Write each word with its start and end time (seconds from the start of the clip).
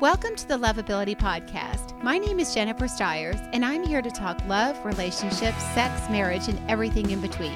Welcome 0.00 0.34
to 0.36 0.48
the 0.48 0.56
Loveability 0.56 1.14
Podcast. 1.14 2.02
My 2.02 2.16
name 2.16 2.40
is 2.40 2.54
Jennifer 2.54 2.88
Stiers, 2.88 3.36
and 3.52 3.62
I'm 3.62 3.84
here 3.84 4.00
to 4.00 4.10
talk 4.10 4.40
love, 4.48 4.82
relationships, 4.82 5.62
sex, 5.74 6.08
marriage, 6.08 6.48
and 6.48 6.58
everything 6.70 7.10
in 7.10 7.20
between. 7.20 7.54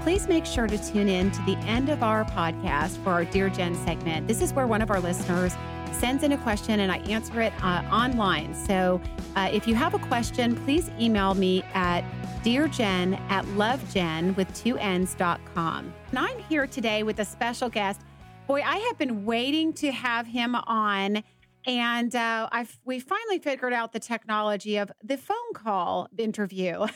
Please 0.00 0.28
make 0.28 0.46
sure 0.46 0.66
to 0.66 0.78
tune 0.78 1.10
in 1.10 1.30
to 1.30 1.42
the 1.42 1.58
end 1.66 1.90
of 1.90 2.02
our 2.02 2.24
podcast 2.24 2.96
for 3.04 3.10
our 3.10 3.26
Dear 3.26 3.50
Jen 3.50 3.74
segment. 3.84 4.26
This 4.28 4.40
is 4.40 4.54
where 4.54 4.66
one 4.66 4.80
of 4.80 4.90
our 4.90 4.98
listeners 4.98 5.52
sends 5.92 6.24
in 6.24 6.32
a 6.32 6.38
question 6.38 6.80
and 6.80 6.90
I 6.90 7.00
answer 7.00 7.42
it 7.42 7.52
uh, 7.62 7.82
online. 7.92 8.54
So 8.54 8.98
uh, 9.36 9.50
if 9.52 9.68
you 9.68 9.74
have 9.74 9.92
a 9.92 9.98
question, 9.98 10.56
please 10.64 10.90
email 10.98 11.34
me 11.34 11.64
at 11.74 12.02
dearjen 12.42 13.20
at 13.28 13.44
lovejen 13.44 14.34
with 14.36 14.50
two 14.54 14.78
N's.com. 14.78 15.92
And 16.08 16.18
I'm 16.18 16.38
here 16.38 16.66
today 16.66 17.02
with 17.02 17.18
a 17.18 17.26
special 17.26 17.68
guest. 17.68 18.00
Boy, 18.46 18.62
I 18.64 18.78
have 18.78 18.96
been 18.96 19.26
waiting 19.26 19.74
to 19.74 19.92
have 19.92 20.26
him 20.26 20.54
on 20.54 21.22
and 21.64 22.14
uh, 22.14 22.48
I've 22.50 22.80
we 22.84 23.00
finally 23.00 23.38
figured 23.38 23.72
out 23.72 23.92
the 23.92 24.00
technology 24.00 24.76
of 24.76 24.90
the 25.02 25.16
phone 25.16 25.52
call 25.54 26.08
interview. 26.18 26.86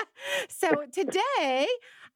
so 0.48 0.84
today 0.92 1.66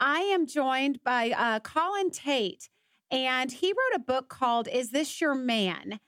I 0.00 0.20
am 0.20 0.46
joined 0.46 1.02
by 1.04 1.30
uh, 1.30 1.60
Colin 1.60 2.10
Tate, 2.10 2.68
and 3.10 3.52
he 3.52 3.72
wrote 3.72 3.96
a 3.96 4.00
book 4.00 4.28
called 4.28 4.68
"Is 4.68 4.90
This 4.90 5.20
Your 5.20 5.34
Man?" 5.34 6.00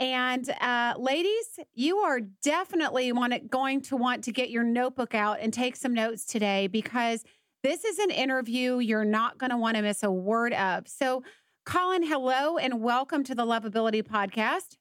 And 0.00 0.48
uh, 0.60 0.94
ladies, 0.96 1.58
you 1.74 1.98
are 1.98 2.20
definitely 2.20 3.10
want 3.10 3.50
going 3.50 3.80
to 3.82 3.96
want 3.96 4.24
to 4.24 4.32
get 4.32 4.50
your 4.50 4.62
notebook 4.62 5.12
out 5.12 5.38
and 5.40 5.52
take 5.52 5.74
some 5.74 5.92
notes 5.92 6.24
today 6.24 6.68
because 6.68 7.24
this 7.64 7.84
is 7.84 7.98
an 7.98 8.10
interview 8.10 8.78
you're 8.78 9.04
not 9.04 9.38
going 9.38 9.50
to 9.50 9.56
want 9.56 9.76
to 9.76 9.82
miss 9.82 10.04
a 10.04 10.10
word 10.10 10.52
of. 10.52 10.86
So, 10.86 11.24
Colin, 11.66 12.04
hello 12.04 12.58
and 12.58 12.80
welcome 12.80 13.24
to 13.24 13.34
the 13.34 13.44
Loveability 13.44 14.04
Podcast. 14.04 14.76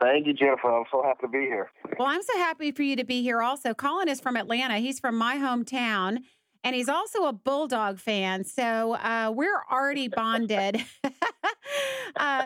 Thank 0.00 0.26
you, 0.26 0.34
Jennifer. 0.34 0.70
I'm 0.70 0.84
so 0.90 1.02
happy 1.02 1.22
to 1.22 1.28
be 1.28 1.40
here. 1.46 1.70
Well, 1.98 2.08
I'm 2.08 2.22
so 2.22 2.36
happy 2.36 2.72
for 2.72 2.82
you 2.82 2.96
to 2.96 3.04
be 3.04 3.22
here 3.22 3.40
also. 3.40 3.74
Colin 3.74 4.08
is 4.08 4.20
from 4.20 4.36
Atlanta. 4.36 4.78
He's 4.78 4.98
from 4.98 5.16
my 5.16 5.36
hometown, 5.36 6.18
and 6.64 6.74
he's 6.74 6.88
also 6.88 7.26
a 7.26 7.32
Bulldog 7.32 7.98
fan. 8.00 8.44
So 8.44 8.94
uh, 8.94 9.32
we're 9.34 9.62
already 9.70 10.08
bonded. 10.08 10.84
uh, 12.16 12.44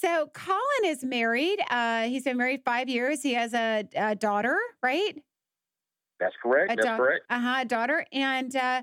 so 0.00 0.30
Colin 0.32 0.84
is 0.84 1.04
married. 1.04 1.58
Uh, 1.70 2.04
he's 2.04 2.24
been 2.24 2.36
married 2.36 2.62
five 2.64 2.88
years. 2.88 3.22
He 3.22 3.34
has 3.34 3.52
a, 3.52 3.84
a 3.94 4.14
daughter, 4.14 4.56
right? 4.82 5.14
That's 6.18 6.34
correct. 6.42 6.72
A 6.72 6.76
That's 6.76 6.86
da- 6.86 6.96
correct. 6.96 7.24
Uh 7.30 7.40
huh. 7.40 7.64
Daughter, 7.64 8.06
and 8.12 8.54
uh, 8.56 8.82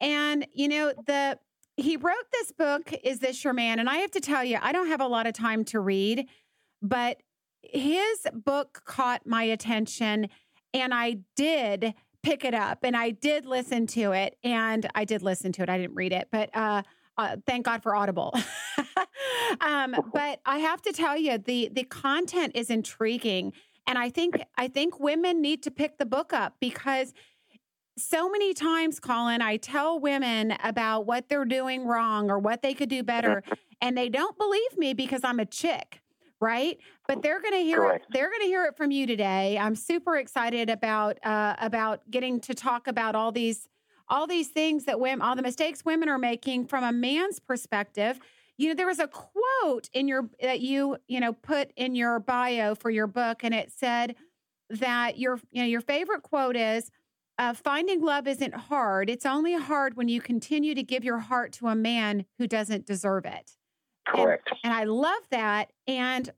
and 0.00 0.46
you 0.54 0.68
know 0.68 0.92
the 1.06 1.38
he 1.76 1.96
wrote 1.96 2.14
this 2.32 2.52
book. 2.52 2.92
Is 3.02 3.18
this 3.18 3.42
your 3.44 3.52
man? 3.52 3.78
And 3.78 3.88
I 3.88 3.96
have 3.96 4.10
to 4.12 4.20
tell 4.20 4.44
you, 4.44 4.58
I 4.60 4.72
don't 4.72 4.88
have 4.88 5.00
a 5.00 5.06
lot 5.06 5.26
of 5.26 5.34
time 5.34 5.64
to 5.66 5.80
read, 5.80 6.28
but 6.80 7.18
his 7.62 8.26
book 8.32 8.82
caught 8.84 9.26
my 9.26 9.44
attention 9.44 10.28
and 10.74 10.92
I 10.94 11.18
did 11.36 11.94
pick 12.22 12.44
it 12.44 12.54
up 12.54 12.80
and 12.82 12.96
I 12.96 13.10
did 13.10 13.46
listen 13.46 13.86
to 13.88 14.12
it 14.12 14.36
and 14.44 14.88
I 14.94 15.04
did 15.04 15.22
listen 15.22 15.52
to 15.52 15.62
it. 15.62 15.68
I 15.68 15.78
didn't 15.78 15.94
read 15.94 16.12
it, 16.12 16.28
but 16.30 16.54
uh, 16.54 16.82
uh, 17.18 17.36
thank 17.46 17.66
God 17.66 17.82
for 17.82 17.94
Audible. 17.94 18.34
um, 19.60 19.96
but 20.14 20.40
I 20.46 20.58
have 20.58 20.82
to 20.82 20.92
tell 20.92 21.16
you, 21.16 21.38
the 21.38 21.70
the 21.72 21.84
content 21.84 22.52
is 22.54 22.70
intriguing, 22.70 23.52
and 23.86 23.98
I 23.98 24.10
think 24.10 24.42
I 24.56 24.68
think 24.68 24.98
women 25.00 25.40
need 25.40 25.62
to 25.64 25.70
pick 25.70 25.98
the 25.98 26.06
book 26.06 26.32
up 26.32 26.56
because 26.60 27.12
so 27.98 28.30
many 28.30 28.54
times, 28.54 28.98
Colin, 28.98 29.42
I 29.42 29.58
tell 29.58 30.00
women 30.00 30.54
about 30.62 31.04
what 31.04 31.28
they're 31.28 31.44
doing 31.44 31.86
wrong 31.86 32.30
or 32.30 32.38
what 32.38 32.62
they 32.62 32.72
could 32.72 32.88
do 32.88 33.02
better, 33.02 33.42
and 33.82 33.96
they 33.96 34.08
don't 34.08 34.38
believe 34.38 34.78
me 34.78 34.94
because 34.94 35.20
I'm 35.24 35.40
a 35.40 35.46
chick 35.46 36.02
right? 36.42 36.76
But 37.12 37.22
they're 37.22 37.40
going 37.42 37.52
to 37.52 37.60
hear 37.62 37.78
Correct. 37.78 38.06
it. 38.08 38.12
They're 38.12 38.30
going 38.30 38.40
to 38.40 38.46
hear 38.46 38.64
it 38.64 38.74
from 38.74 38.90
you 38.90 39.06
today. 39.06 39.58
I'm 39.58 39.74
super 39.74 40.16
excited 40.16 40.70
about 40.70 41.18
uh, 41.22 41.56
about 41.58 42.10
getting 42.10 42.40
to 42.40 42.54
talk 42.54 42.86
about 42.86 43.14
all 43.14 43.32
these 43.32 43.68
all 44.08 44.26
these 44.26 44.48
things 44.48 44.86
that 44.86 44.98
women, 44.98 45.20
all 45.20 45.36
the 45.36 45.42
mistakes 45.42 45.84
women 45.84 46.08
are 46.08 46.18
making 46.18 46.68
from 46.68 46.84
a 46.84 46.92
man's 46.92 47.38
perspective. 47.38 48.18
You 48.56 48.68
know, 48.68 48.74
there 48.74 48.86
was 48.86 48.98
a 48.98 49.08
quote 49.08 49.90
in 49.92 50.08
your 50.08 50.30
that 50.40 50.60
you 50.60 50.96
you 51.06 51.20
know 51.20 51.34
put 51.34 51.70
in 51.76 51.94
your 51.94 52.18
bio 52.18 52.74
for 52.74 52.88
your 52.88 53.06
book, 53.06 53.44
and 53.44 53.52
it 53.52 53.70
said 53.70 54.16
that 54.70 55.18
your 55.18 55.38
you 55.50 55.62
know 55.62 55.68
your 55.68 55.82
favorite 55.82 56.22
quote 56.22 56.56
is. 56.56 56.90
Uh, 57.38 57.54
finding 57.54 58.02
love 58.02 58.28
isn't 58.28 58.54
hard. 58.54 59.10
It's 59.10 59.26
only 59.26 59.54
hard 59.54 59.96
when 59.96 60.08
you 60.08 60.20
continue 60.20 60.74
to 60.74 60.82
give 60.82 61.02
your 61.02 61.18
heart 61.18 61.52
to 61.54 61.66
a 61.68 61.74
man 61.74 62.26
who 62.38 62.46
doesn't 62.46 62.86
deserve 62.86 63.24
it. 63.24 63.52
Correct. 64.06 64.48
And, 64.50 64.58
and 64.64 64.74
I 64.74 64.84
love 64.84 65.22
that. 65.30 65.72
And 65.88 66.30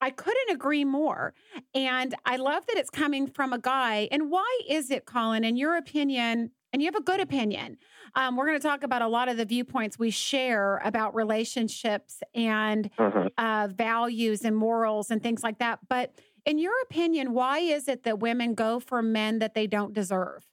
I 0.00 0.10
couldn't 0.10 0.50
agree 0.50 0.84
more. 0.84 1.34
And 1.74 2.14
I 2.24 2.36
love 2.36 2.66
that 2.66 2.76
it's 2.76 2.90
coming 2.90 3.26
from 3.26 3.52
a 3.52 3.58
guy. 3.58 4.08
And 4.10 4.30
why 4.30 4.60
is 4.68 4.90
it, 4.90 5.04
Colin, 5.04 5.44
in 5.44 5.56
your 5.56 5.76
opinion? 5.76 6.50
And 6.72 6.80
you 6.80 6.86
have 6.86 6.94
a 6.94 7.02
good 7.02 7.20
opinion. 7.20 7.78
Um, 8.14 8.36
we're 8.36 8.46
going 8.46 8.58
to 8.58 8.66
talk 8.66 8.82
about 8.82 9.02
a 9.02 9.08
lot 9.08 9.28
of 9.28 9.36
the 9.36 9.44
viewpoints 9.44 9.98
we 9.98 10.10
share 10.10 10.80
about 10.84 11.14
relationships 11.14 12.22
and 12.34 12.90
mm-hmm. 12.98 13.26
uh, 13.38 13.68
values 13.68 14.44
and 14.44 14.56
morals 14.56 15.10
and 15.10 15.22
things 15.22 15.42
like 15.42 15.58
that. 15.58 15.80
But 15.88 16.14
in 16.46 16.58
your 16.58 16.72
opinion, 16.82 17.32
why 17.32 17.58
is 17.58 17.88
it 17.88 18.04
that 18.04 18.20
women 18.20 18.54
go 18.54 18.80
for 18.80 19.02
men 19.02 19.38
that 19.40 19.54
they 19.54 19.66
don't 19.66 19.92
deserve? 19.92 20.46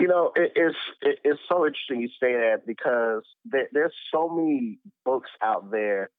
You 0.00 0.08
know, 0.08 0.32
it, 0.34 0.52
it's 0.56 0.76
it, 1.02 1.18
it's 1.24 1.40
so 1.48 1.66
interesting 1.66 2.00
you 2.00 2.08
say 2.20 2.32
that 2.32 2.66
because 2.66 3.22
there, 3.44 3.68
there's 3.72 3.94
so 4.12 4.28
many 4.28 4.78
books 5.04 5.30
out 5.42 5.70
there 5.70 6.10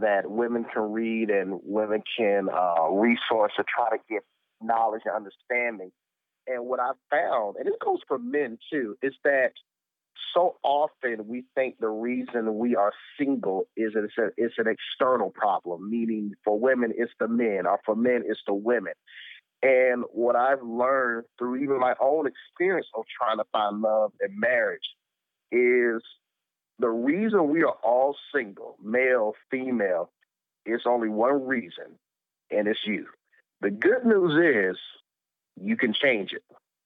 that 0.00 0.30
women 0.30 0.64
can 0.72 0.92
read 0.92 1.30
and 1.30 1.60
women 1.62 2.02
can 2.16 2.48
uh, 2.48 2.88
resource 2.90 3.52
to 3.56 3.64
try 3.64 3.90
to 3.90 4.02
get 4.08 4.22
knowledge 4.60 5.02
and 5.04 5.14
understanding. 5.14 5.90
And 6.46 6.66
what 6.66 6.80
I've 6.80 6.96
found, 7.10 7.56
and 7.56 7.66
it 7.66 7.74
goes 7.84 7.98
for 8.08 8.18
men 8.18 8.58
too, 8.72 8.96
is 9.02 9.14
that 9.24 9.52
so 10.34 10.56
often 10.62 11.26
we 11.26 11.44
think 11.54 11.76
the 11.78 11.88
reason 11.88 12.58
we 12.58 12.74
are 12.76 12.92
single 13.18 13.66
is 13.76 13.92
it's, 13.94 14.18
a, 14.18 14.28
it's 14.36 14.54
an 14.58 14.66
external 14.66 15.30
problem, 15.30 15.90
meaning 15.90 16.32
for 16.44 16.58
women 16.58 16.92
it's 16.96 17.12
the 17.20 17.28
men, 17.28 17.66
or 17.66 17.78
for 17.84 17.94
men 17.94 18.22
it's 18.26 18.40
the 18.46 18.54
women. 18.54 18.94
And 19.62 20.04
what 20.10 20.36
I've 20.36 20.62
learned 20.62 21.24
through 21.38 21.56
even 21.56 21.80
my 21.80 21.94
own 22.00 22.26
experience 22.28 22.86
of 22.94 23.04
trying 23.16 23.38
to 23.38 23.44
find 23.52 23.80
love 23.80 24.12
and 24.20 24.38
marriage 24.38 24.80
is 25.50 26.02
the 26.78 26.88
reason 26.88 27.50
we 27.50 27.62
are 27.62 27.76
all 27.82 28.16
single, 28.34 28.76
male, 28.82 29.34
female, 29.50 30.10
is 30.64 30.82
only 30.86 31.08
one 31.08 31.46
reason, 31.46 31.98
and 32.50 32.68
it's 32.68 32.80
you. 32.86 33.06
The 33.60 33.70
good 33.70 34.04
news 34.04 34.74
is 34.74 34.78
you 35.60 35.76
can 35.76 35.92
change 35.92 36.32
it. 36.32 36.42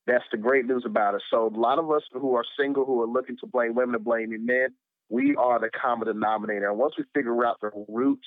That's 0.07 0.25
the 0.33 0.39
great 0.39 0.67
news 0.67 0.85
about 0.87 1.15
it. 1.15 1.23
So 1.31 1.47
a 1.47 1.59
lot 1.59 1.79
of 1.79 1.91
us 1.91 2.03
who 2.13 2.35
are 2.35 2.45
single, 2.59 2.85
who 2.85 3.03
are 3.03 3.07
looking 3.07 3.37
to 3.39 3.47
blame 3.47 3.75
women 3.75 3.95
and 3.95 4.05
blaming 4.05 4.47
men, 4.47 4.69
we 5.09 5.37
are 5.37 5.61
the 5.61 5.71
common 5.71 6.09
denominator. 6.09 6.71
And 6.71 6.79
once 6.79 6.95
we 6.97 7.05
figure 7.15 7.45
out 7.45 7.61
the 7.61 7.71
root, 7.89 8.21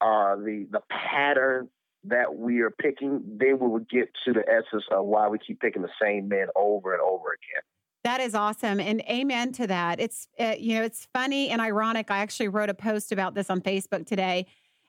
uh, 0.00 0.36
the 0.36 0.66
the 0.70 0.80
pattern 0.90 1.68
that 2.04 2.34
we 2.34 2.60
are 2.60 2.70
picking, 2.70 3.22
then 3.38 3.58
we 3.58 3.68
will 3.68 3.86
get 3.90 4.10
to 4.24 4.32
the 4.32 4.44
essence 4.48 4.84
of 4.90 5.06
why 5.06 5.28
we 5.28 5.38
keep 5.38 5.60
picking 5.60 5.82
the 5.82 5.88
same 6.00 6.28
men 6.28 6.48
over 6.56 6.92
and 6.92 7.02
over 7.02 7.28
again. 7.32 7.62
That 8.04 8.20
is 8.20 8.34
awesome, 8.34 8.80
and 8.80 9.00
amen 9.08 9.52
to 9.52 9.66
that. 9.66 9.98
It's 9.98 10.28
uh, 10.38 10.54
you 10.58 10.74
know 10.74 10.82
it's 10.82 11.08
funny 11.14 11.48
and 11.48 11.60
ironic. 11.60 12.10
I 12.10 12.18
actually 12.18 12.48
wrote 12.48 12.68
a 12.68 12.74
post 12.74 13.12
about 13.12 13.34
this 13.34 13.48
on 13.48 13.62
Facebook 13.62 14.06
today, 14.06 14.46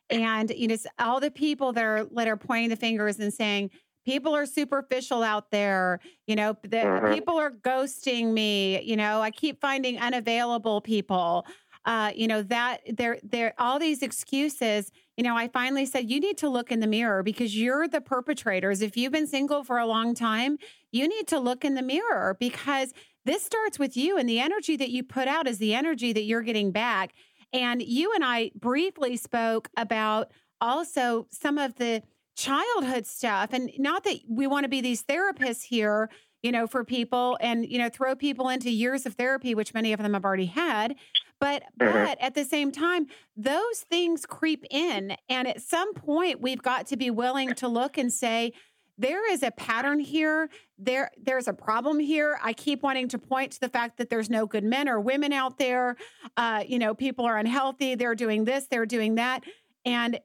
and 0.10 0.50
you 0.50 0.68
know 0.68 0.76
all 1.00 1.22
the 1.22 1.32
people 1.32 1.72
that 1.74 1.84
are 1.84 2.06
that 2.12 2.28
are 2.28 2.36
pointing 2.36 2.70
the 2.70 2.76
fingers 2.76 3.18
and 3.20 3.34
saying 3.34 3.72
people 4.06 4.36
are 4.36 4.46
superficial 4.46 5.24
out 5.24 5.50
there. 5.50 6.02
You 6.28 6.36
know, 6.36 6.58
the, 6.62 6.78
mm-hmm. 6.78 7.14
people 7.14 7.38
are 7.38 7.52
ghosting 7.52 8.34
me. 8.34 8.82
You 8.82 8.98
know, 8.98 9.22
I 9.22 9.32
keep 9.32 9.62
finding 9.62 9.98
unavailable 9.98 10.82
people. 10.82 11.46
Uh, 11.86 12.12
you 12.16 12.28
know 12.28 12.42
that 12.42 12.82
there 12.98 13.20
there 13.22 13.54
all 13.60 13.78
these 13.78 14.02
excuses 14.02 14.92
you 15.18 15.24
know 15.24 15.38
i 15.38 15.48
finally 15.48 15.86
said 15.86 16.10
you 16.10 16.20
need 16.20 16.36
to 16.36 16.50
look 16.50 16.72
in 16.72 16.80
the 16.80 16.88
mirror 16.88 17.22
because 17.22 17.56
you're 17.56 17.88
the 17.88 18.02
perpetrators 18.02 18.82
if 18.82 18.98
you've 18.98 19.12
been 19.12 19.28
single 19.28 19.64
for 19.64 19.78
a 19.78 19.86
long 19.86 20.16
time 20.16 20.58
you 20.96 21.08
need 21.08 21.28
to 21.28 21.40
look 21.40 21.66
in 21.66 21.76
the 21.76 21.82
mirror 21.82 22.38
because 22.40 22.94
this 23.26 23.44
starts 23.44 23.78
with 23.80 23.98
you 23.98 24.18
and 24.18 24.30
the 24.30 24.40
energy 24.40 24.78
that 24.78 24.90
you 24.90 25.04
put 25.04 25.28
out 25.28 25.48
is 25.48 25.58
the 25.58 25.74
energy 25.74 26.14
that 26.14 26.24
you're 26.24 26.42
getting 26.42 26.72
back 26.72 27.14
and 27.54 27.82
you 27.82 28.14
and 28.14 28.24
i 28.24 28.52
briefly 28.56 29.18
spoke 29.18 29.70
about 29.78 30.32
also 30.62 31.28
some 31.32 31.58
of 31.58 31.76
the 31.76 32.02
childhood 32.36 33.06
stuff 33.06 33.50
and 33.54 33.72
not 33.78 34.04
that 34.04 34.20
we 34.30 34.48
want 34.48 34.64
to 34.64 34.70
be 34.70 34.82
these 34.82 35.04
therapists 35.04 35.64
here 35.64 36.10
you 36.44 36.52
know 36.52 36.68
for 36.68 36.84
people 36.84 37.38
and 37.42 37.66
you 37.70 37.78
know 37.78 37.90
throw 37.90 38.16
people 38.16 38.50
into 38.50 38.70
years 38.70 39.06
of 39.06 39.14
therapy 39.16 39.56
which 39.56 39.74
many 39.74 39.94
of 39.94 40.00
them 40.00 40.14
have 40.14 40.26
already 40.26 40.46
had 40.46 40.96
but 41.40 41.64
mm-hmm. 41.80 41.92
but 41.92 42.20
at 42.22 42.36
the 42.36 42.46
same 42.46 42.72
time, 42.72 43.08
those 43.36 43.82
things 43.90 44.26
creep 44.26 44.64
in. 44.70 45.16
And 45.30 45.48
at 45.48 45.62
some 45.62 45.94
point 45.94 46.42
we've 46.42 46.62
got 46.62 46.88
to 46.88 46.98
be 46.98 47.12
willing 47.12 47.54
to 47.56 47.68
look 47.68 47.98
and 47.98 48.12
say, 48.12 48.54
there 48.98 49.32
is 49.32 49.44
a 49.44 49.52
pattern 49.52 50.00
here. 50.00 50.50
There, 50.78 51.12
there's 51.22 51.48
a 51.48 51.54
problem 51.54 52.00
here. 52.00 52.40
I 52.42 52.54
keep 52.54 52.82
wanting 52.82 53.10
to 53.10 53.20
point 53.20 53.54
to 53.54 53.60
the 53.60 53.70
fact 53.70 53.98
that 53.98 54.10
there's 54.10 54.30
no 54.30 54.46
good 54.46 54.64
men 54.64 54.88
or 54.88 55.00
women 55.00 55.34
out 55.34 55.58
there. 55.58 55.98
Uh, 56.38 56.64
you 56.66 56.80
know, 56.80 56.94
people 56.94 57.26
are 57.26 57.38
unhealthy. 57.38 57.96
They're 57.96 58.16
doing 58.16 58.46
this. 58.46 58.68
They're 58.68 58.86
doing 58.86 59.16
that. 59.16 59.44
And 59.86 60.20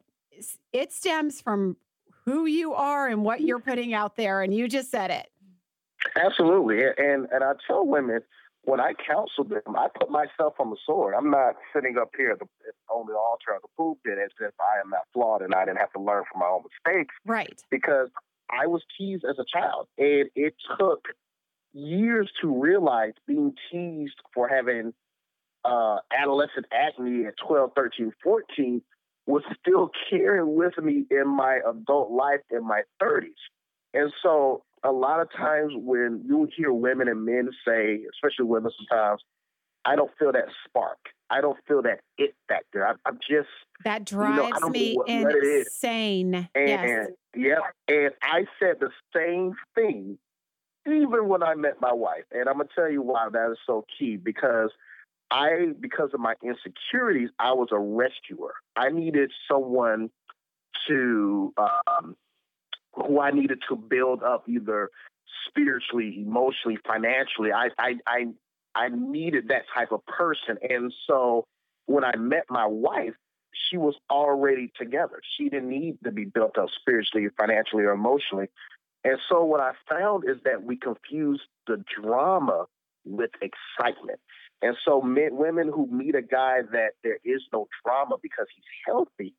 it 0.73 0.93
stems 0.93 1.41
from 1.41 1.77
who 2.25 2.47
you 2.47 2.75
are 2.75 3.09
and 3.09 3.25
what 3.25 3.41
you're 3.41 3.61
putting 3.61 3.93
out 3.93 4.17
there. 4.17 4.43
And 4.43 4.55
you 4.55 4.69
just 4.69 4.91
said 4.91 5.11
it. 5.11 5.29
Absolutely. 6.17 6.83
And 6.85 7.29
and 7.31 7.45
I 7.45 7.53
tell 7.67 7.87
women 7.87 8.21
when 8.63 8.81
I 8.81 8.93
counsel 8.93 9.45
them, 9.45 9.77
I 9.77 9.89
put 9.99 10.11
myself 10.11 10.55
on 10.59 10.71
the 10.71 10.77
sword. 10.87 11.15
I'm 11.17 11.31
not 11.31 11.57
sitting 11.75 11.97
up 11.99 12.11
here 12.17 12.37
the, 12.39 12.47
on 12.93 13.07
the 13.07 13.15
altar 13.15 13.55
of 13.57 13.63
the 13.63 13.69
pulpit 13.77 14.19
as 14.23 14.31
if 14.41 14.53
I 14.61 14.81
am 14.81 14.91
not 14.91 15.03
flawed 15.13 15.43
and 15.43 15.55
I 15.55 15.65
didn't 15.65 15.79
have 15.79 15.93
to 15.93 16.01
learn 16.01 16.25
from 16.31 16.41
my 16.41 16.47
own 16.47 16.63
mistakes. 16.63 17.15
Right. 17.25 17.61
Because 17.71 18.09
I 18.50 18.67
was 18.67 18.82
teased 18.99 19.25
as 19.29 19.38
a 19.38 19.44
child, 19.50 19.88
and 19.99 20.29
it 20.35 20.55
took 20.79 21.05
years 21.73 22.31
to 22.43 22.61
realize 22.61 23.12
being 23.26 23.55
teased 23.70 24.17
for 24.35 24.49
having 24.49 24.93
uh, 25.64 25.99
adolescent 26.12 26.67
acne 26.73 27.26
at 27.26 27.35
12, 27.47 27.70
13, 27.76 28.12
14 28.23 28.82
was 29.26 29.43
still 29.61 29.91
carrying 30.11 30.55
with 30.55 30.76
me 30.79 31.05
in 31.11 31.29
my 31.29 31.61
adult 31.69 32.11
life 32.11 32.41
in 32.50 32.67
my 32.67 32.82
30s. 33.02 33.29
And 33.93 34.12
so 34.23 34.64
a 34.85 34.93
lot 34.93 35.20
of 35.20 35.29
times 35.32 35.73
when 35.76 36.25
you 36.26 36.49
hear 36.56 36.73
women 36.73 37.08
and 37.08 37.25
men 37.25 37.50
say, 37.67 38.00
especially 38.12 38.47
women 38.47 38.73
sometimes, 38.79 39.20
I 39.85 39.97
don't 39.97 40.11
feel 40.19 40.32
that 40.32 40.47
spark. 40.67 40.99
I 41.31 41.41
don't 41.41 41.59
feel 41.67 41.82
that 41.82 42.00
it 42.19 42.35
factor. 42.49 42.87
I, 42.87 42.91
am 43.09 43.19
just 43.19 43.49
that 43.85 44.05
drives 44.05 44.49
you 44.55 44.61
know, 44.61 44.69
me 44.69 44.94
what, 44.94 45.09
insane. 45.09 46.49
and, 46.55 46.69
yes. 46.69 47.09
yeah, 47.37 47.61
and 47.88 48.11
I 48.23 48.47
said 48.59 48.77
the 48.81 48.91
same 49.15 49.55
thing 49.75 50.19
even 50.87 51.29
when 51.29 51.43
I 51.43 51.55
met 51.55 51.81
my 51.81 51.93
wife. 51.93 52.25
And 52.32 52.49
I'm 52.49 52.56
gonna 52.56 52.69
tell 52.75 52.91
you 52.91 53.03
why 53.03 53.29
that 53.31 53.50
is 53.53 53.59
so 53.67 53.85
key 53.99 54.17
because 54.17 54.71
I, 55.31 55.73
because 55.79 56.11
of 56.12 56.21
my 56.21 56.35
insecurities, 56.43 57.31
I 57.38 57.53
was 57.53 57.69
a 57.71 57.79
rescuer. 57.79 58.55
I 58.76 58.91
needed 58.91 59.31
someone 59.49 60.11
to 60.88 61.53
um, 61.56 62.17
who 62.94 63.21
I 63.21 63.31
needed 63.31 63.61
to 63.69 63.76
build 63.76 64.23
up 64.23 64.49
either 64.49 64.91
spiritually, 65.47 66.23
emotionally, 66.26 66.79
financially. 66.87 67.53
I, 67.53 67.69
I, 67.79 67.94
I, 68.06 68.26
I 68.75 68.89
needed 68.89 69.49
that 69.49 69.63
type 69.75 69.93
of 69.93 70.05
person. 70.07 70.59
And 70.69 70.93
so 71.07 71.45
when 71.87 72.05
I 72.05 72.17
met 72.17 72.45
my 72.49 72.67
wife, 72.67 73.15
she 73.53 73.77
was 73.77 73.95
already 74.11 74.73
together. 74.79 75.21
She 75.37 75.49
didn't 75.49 75.69
need 75.69 75.99
to 76.05 76.13
be 76.13 76.25
built 76.25 76.57
up 76.57 76.69
spiritually, 76.81 77.29
financially, 77.39 77.85
or 77.85 77.93
emotionally. 77.93 78.49
And 79.05 79.19
so 79.29 79.45
what 79.45 79.61
I 79.61 79.73
found 79.89 80.25
is 80.29 80.37
that 80.45 80.63
we 80.63 80.77
confuse 80.77 81.41
the 81.67 81.83
drama 82.01 82.67
with 83.05 83.31
excitement. 83.41 84.21
And 84.63 84.77
so 84.85 85.01
men, 85.01 85.37
women 85.37 85.69
who 85.69 85.87
meet 85.87 86.15
a 86.15 86.23
guy 86.23 86.61
that 86.73 86.91
there 87.03 87.19
is 87.25 87.43
no 87.53 87.67
drama 87.85 88.17
because 88.23 88.47
he's 88.55 88.65
healthy, 88.87 89.35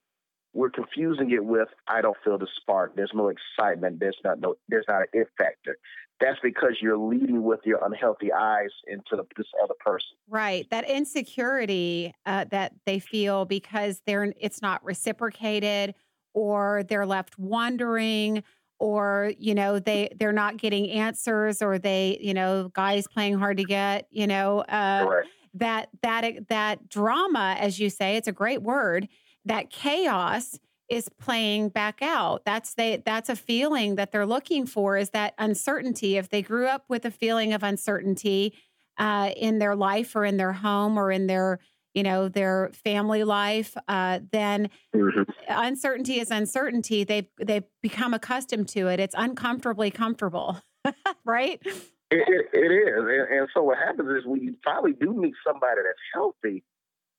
we're 0.54 0.72
confusing 0.72 1.32
it 1.32 1.46
with 1.46 1.70
I 1.88 2.02
don't 2.02 2.18
feel 2.24 2.38
the 2.38 2.48
spark. 2.60 2.96
There's 2.96 3.12
no 3.14 3.30
excitement. 3.30 4.00
There's 4.00 4.18
not 4.24 4.40
no 4.40 4.56
there's 4.68 4.86
not 4.88 5.02
an 5.02 5.08
it 5.14 5.28
factor. 5.38 5.78
That's 6.22 6.40
because 6.42 6.78
you're 6.82 6.98
leading 6.98 7.44
with 7.44 7.62
your 7.66 7.84
unhealthy 7.84 8.32
eyes 8.32 8.70
into 8.88 9.16
the, 9.16 9.24
this 9.36 9.48
other 9.64 9.74
person. 9.80 10.10
Right. 10.30 10.70
That 10.70 10.88
insecurity 10.88 12.14
uh, 12.26 12.46
that 12.52 12.74
they 12.86 13.00
feel 13.00 13.46
because 13.46 14.02
they're 14.06 14.34
it's 14.40 14.62
not 14.62 14.84
reciprocated 14.86 15.96
or 16.34 16.84
they're 16.88 17.06
left 17.06 17.38
wondering 17.40 18.44
or 18.80 19.32
you 19.38 19.54
know 19.54 19.80
they 19.80 20.10
they're 20.18 20.34
not 20.34 20.58
getting 20.58 20.90
answers 20.90 21.62
or 21.62 21.78
they 21.78 22.18
you 22.22 22.34
know 22.34 22.70
guys 22.74 23.08
playing 23.08 23.38
hard 23.38 23.58
to 23.58 23.64
get 23.64 24.08
you 24.10 24.26
know 24.26 24.60
uh, 24.62 25.22
that 25.54 25.90
that 26.02 26.48
that 26.50 26.90
drama 26.90 27.56
as 27.60 27.80
you 27.80 27.90
say 27.90 28.16
it's 28.16 28.28
a 28.28 28.32
great 28.32 28.62
word 28.62 29.08
that 29.46 29.70
chaos 29.70 30.60
is 30.92 31.08
playing 31.08 31.70
back 31.70 32.02
out. 32.02 32.44
That's 32.46 32.74
they 32.74 32.98
that's 32.98 33.30
a 33.30 33.36
feeling 33.36 33.96
that 33.96 34.12
they're 34.12 34.26
looking 34.26 34.66
for 34.66 34.98
is 34.98 35.12
that 35.12 35.34
uncertainty. 35.38 36.18
If 36.18 36.30
they 36.30 36.42
grew 36.42 36.68
up 36.68 36.84
with 36.90 37.06
a 37.06 37.12
feeling 37.12 37.54
of 37.54 37.64
uncertainty 37.64 38.54
uh, 38.98 39.32
in 39.38 39.60
their 39.60 39.74
life 39.74 40.18
or 40.18 40.26
in 40.26 40.36
their 40.36 40.52
home 40.52 41.00
or 41.00 41.10
in 41.10 41.28
their 41.28 41.60
you 41.94 42.04
know 42.04 42.28
their 42.28 42.72
family 42.74 43.24
life, 43.24 43.78
uh, 43.88 44.20
then 44.34 44.70
mm-hmm. 44.94 45.22
uncertainty 45.48 46.20
is 46.20 46.30
uncertainty. 46.30 47.06
They 47.06 47.30
they've 47.42 47.64
become 47.82 48.14
accustomed 48.14 48.68
to 48.70 48.88
it. 48.88 49.00
It's 49.00 49.16
uncomfortably 49.18 49.92
comfortable, 49.92 50.62
right? 51.26 51.62
It, 51.64 52.28
it, 52.28 52.50
it 52.52 52.72
is, 52.72 52.98
and, 52.98 53.40
and 53.40 53.48
so 53.54 53.64
what 53.64 53.78
happens 53.78 54.10
is 54.10 54.26
when 54.26 54.42
you 54.42 54.56
finally 54.66 54.92
do 54.92 55.14
meet 55.14 55.36
somebody 55.48 55.82
that's 55.86 55.98
healthy, 56.14 56.66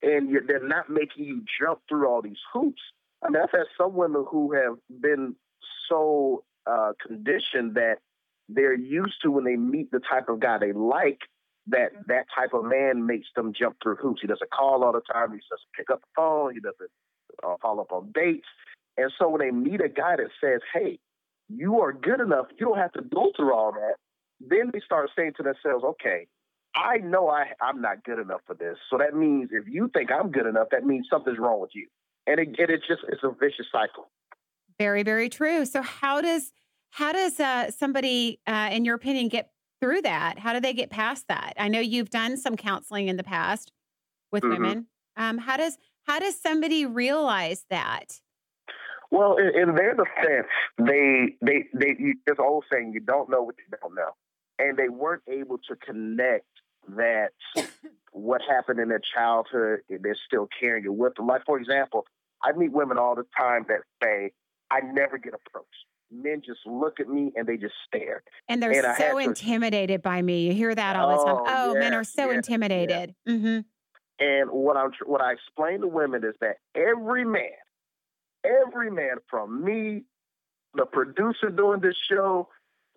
and 0.03 0.37
they're 0.47 0.69
not 0.69 0.91
making 0.91 1.25
you 1.25 1.43
jump 1.59 1.81
through 1.89 2.07
all 2.07 2.21
these 2.21 2.37
hoops. 2.53 2.83
I 3.23 3.31
mean, 3.31 3.43
I've 3.43 3.51
had 3.51 3.67
some 3.79 3.95
women 3.95 4.25
who 4.29 4.53
have 4.53 4.79
been 5.01 5.37
so 5.89 6.45
uh, 6.67 6.93
conditioned 7.05 7.75
that 7.75 7.97
they're 8.49 8.75
used 8.75 9.15
to 9.23 9.31
when 9.31 9.45
they 9.45 9.57
meet 9.57 9.91
the 9.91 10.01
type 10.01 10.29
of 10.29 10.41
guy 10.41 10.59
they 10.59 10.73
like 10.73 11.21
that 11.69 11.91
that 12.09 12.27
type 12.37 12.55
of 12.55 12.65
man 12.65 13.07
makes 13.07 13.29
them 13.37 13.53
jump 13.57 13.77
through 13.83 13.97
hoops. 13.97 14.21
He 14.21 14.27
doesn't 14.27 14.51
call 14.51 14.83
all 14.83 14.93
the 14.93 15.01
time. 15.13 15.31
He 15.31 15.39
doesn't 15.39 15.73
pick 15.77 15.91
up 15.91 16.01
the 16.01 16.09
phone. 16.17 16.55
He 16.55 16.61
doesn't 16.61 16.91
uh, 17.45 17.57
follow 17.63 17.83
up 17.83 17.93
on 17.93 18.11
dates. 18.13 18.49
And 18.97 19.13
so 19.19 19.29
when 19.29 19.41
they 19.41 19.53
meet 19.53 19.81
a 19.81 19.89
guy 19.89 20.17
that 20.17 20.29
says, 20.43 20.61
"Hey, 20.75 20.99
you 21.49 21.81
are 21.81 21.93
good 21.93 22.21
enough. 22.21 22.47
You 22.59 22.67
don't 22.67 22.79
have 22.79 22.93
to 22.93 23.03
go 23.03 23.31
through 23.37 23.55
all 23.55 23.73
that," 23.73 23.95
then 24.41 24.71
they 24.73 24.81
start 24.85 25.11
saying 25.17 25.35
to 25.37 25.45
themselves, 25.45 25.85
"Okay, 25.85 26.27
I 26.75 26.99
know 26.99 27.29
I, 27.29 27.53
I'm 27.61 27.81
not 27.81 28.05
good 28.05 28.19
enough 28.19 28.41
for 28.47 28.55
this. 28.55 28.77
So 28.91 28.99
that 28.99 29.15
means 29.15 29.51
if 29.53 29.65
you 29.69 29.91
think 29.93 30.11
I'm 30.11 30.31
good 30.31 30.47
enough, 30.47 30.69
that 30.73 30.85
means 30.85 31.07
something's 31.11 31.39
wrong 31.39 31.61
with 31.61 31.71
you. 31.75 31.87
And 32.27 32.39
it, 32.41 32.49
it 32.59 32.71
it's 32.71 32.87
just 32.87 33.03
it's 33.09 33.23
a 33.23 33.31
vicious 33.31 33.67
cycle. 33.71 34.09
Very, 34.79 35.03
very 35.03 35.29
true. 35.29 35.65
So 35.65 35.83
how 35.83 36.21
does 36.21 36.53
how 36.91 37.13
does 37.13 37.41
uh, 37.41 37.71
somebody, 37.71 38.41
uh, 38.47 38.69
in 38.71 38.85
your 38.85 38.95
opinion, 38.95 39.29
get 39.29 39.51
through 39.81 40.03
that? 40.03 40.39
How 40.39 40.53
do 40.53 40.61
they 40.61 40.75
get 40.75 40.91
past 40.91 41.27
that? 41.29 41.55
I 41.59 41.69
know 41.69 41.81
you've 41.81 42.11
done 42.11 42.37
some 42.37 42.57
counseling 42.57 43.09
in 43.09 43.17
the 43.17 43.25
past 43.25 43.73
with 44.31 44.43
mm-hmm. 44.43 44.63
women. 44.63 44.87
Um, 45.17 45.39
how 45.39 45.57
does 45.57 45.79
how 46.05 46.19
does 46.19 46.41
somebody 46.41 46.87
realize 46.87 47.65
that? 47.71 48.21
Well, 49.11 49.37
in, 49.37 49.69
in 49.69 49.75
their 49.75 49.95
defense, 49.95 50.49
they 50.79 51.37
they 51.41 51.67
they 51.75 51.97
there's 52.27 52.39
an 52.39 52.45
old 52.45 52.65
saying: 52.73 52.93
you 52.95 53.01
don't 53.01 53.31
know 53.31 53.43
what 53.43 53.57
you 53.59 53.77
don't 53.81 53.95
know, 53.95 54.11
and 54.59 54.77
they 54.77 54.89
weren't 54.89 55.23
able 55.29 55.59
to 55.69 55.77
connect 55.77 56.47
that 56.97 57.33
what 58.13 58.41
happened 58.49 58.79
in 58.79 58.89
their 58.89 59.01
childhood, 59.15 59.81
they're 59.89 60.17
still 60.27 60.49
carrying 60.61 60.85
it 60.85 60.95
with 60.95 61.15
them. 61.15 61.27
Like, 61.27 61.45
for 61.45 61.59
example, 61.59 62.07
I 62.43 62.53
meet 62.53 62.73
women 62.73 62.99
all 62.99 63.15
the 63.15 63.27
time 63.39 63.67
that 63.69 63.81
say, 64.03 64.33
I 64.71 64.81
never 64.81 65.19
get 65.19 65.35
approached. 65.35 65.69
Men 66.11 66.43
just 66.45 66.61
look 66.67 67.01
at 67.01 67.09
me 67.09 67.33
and 67.37 67.47
they 67.47 67.57
just 67.57 67.75
stare. 67.87 68.23
And 68.49 68.63
they're 68.63 68.71
and 68.71 68.97
so 68.99 69.19
intimidated 69.19 70.03
by 70.03 70.21
me. 70.21 70.47
You 70.47 70.53
hear 70.53 70.75
that 70.75 70.95
all 70.95 71.11
the 71.11 71.25
time. 71.25 71.37
Oh, 71.37 71.45
oh 71.47 71.75
yeah, 71.75 71.81
men 71.81 71.95
are 71.95 72.05
so 72.05 72.31
yeah, 72.31 72.37
intimidated. 72.37 73.15
Yeah. 73.25 73.33
Mm-hmm. 73.33 73.61
And 74.21 74.51
what 74.51 74.77
I'm 74.77 74.91
what 75.07 75.23
I 75.23 75.33
explain 75.33 75.81
to 75.81 75.89
women 75.89 76.23
is 76.23 76.35
that 76.41 76.57
every 76.75 77.25
man, 77.25 77.49
every 78.45 78.91
man 78.91 79.17
from 79.31 79.65
me, 79.65 80.03
the 80.75 80.85
producer 80.85 81.49
doing 81.49 81.81
this 81.81 81.97
show, 82.11 82.49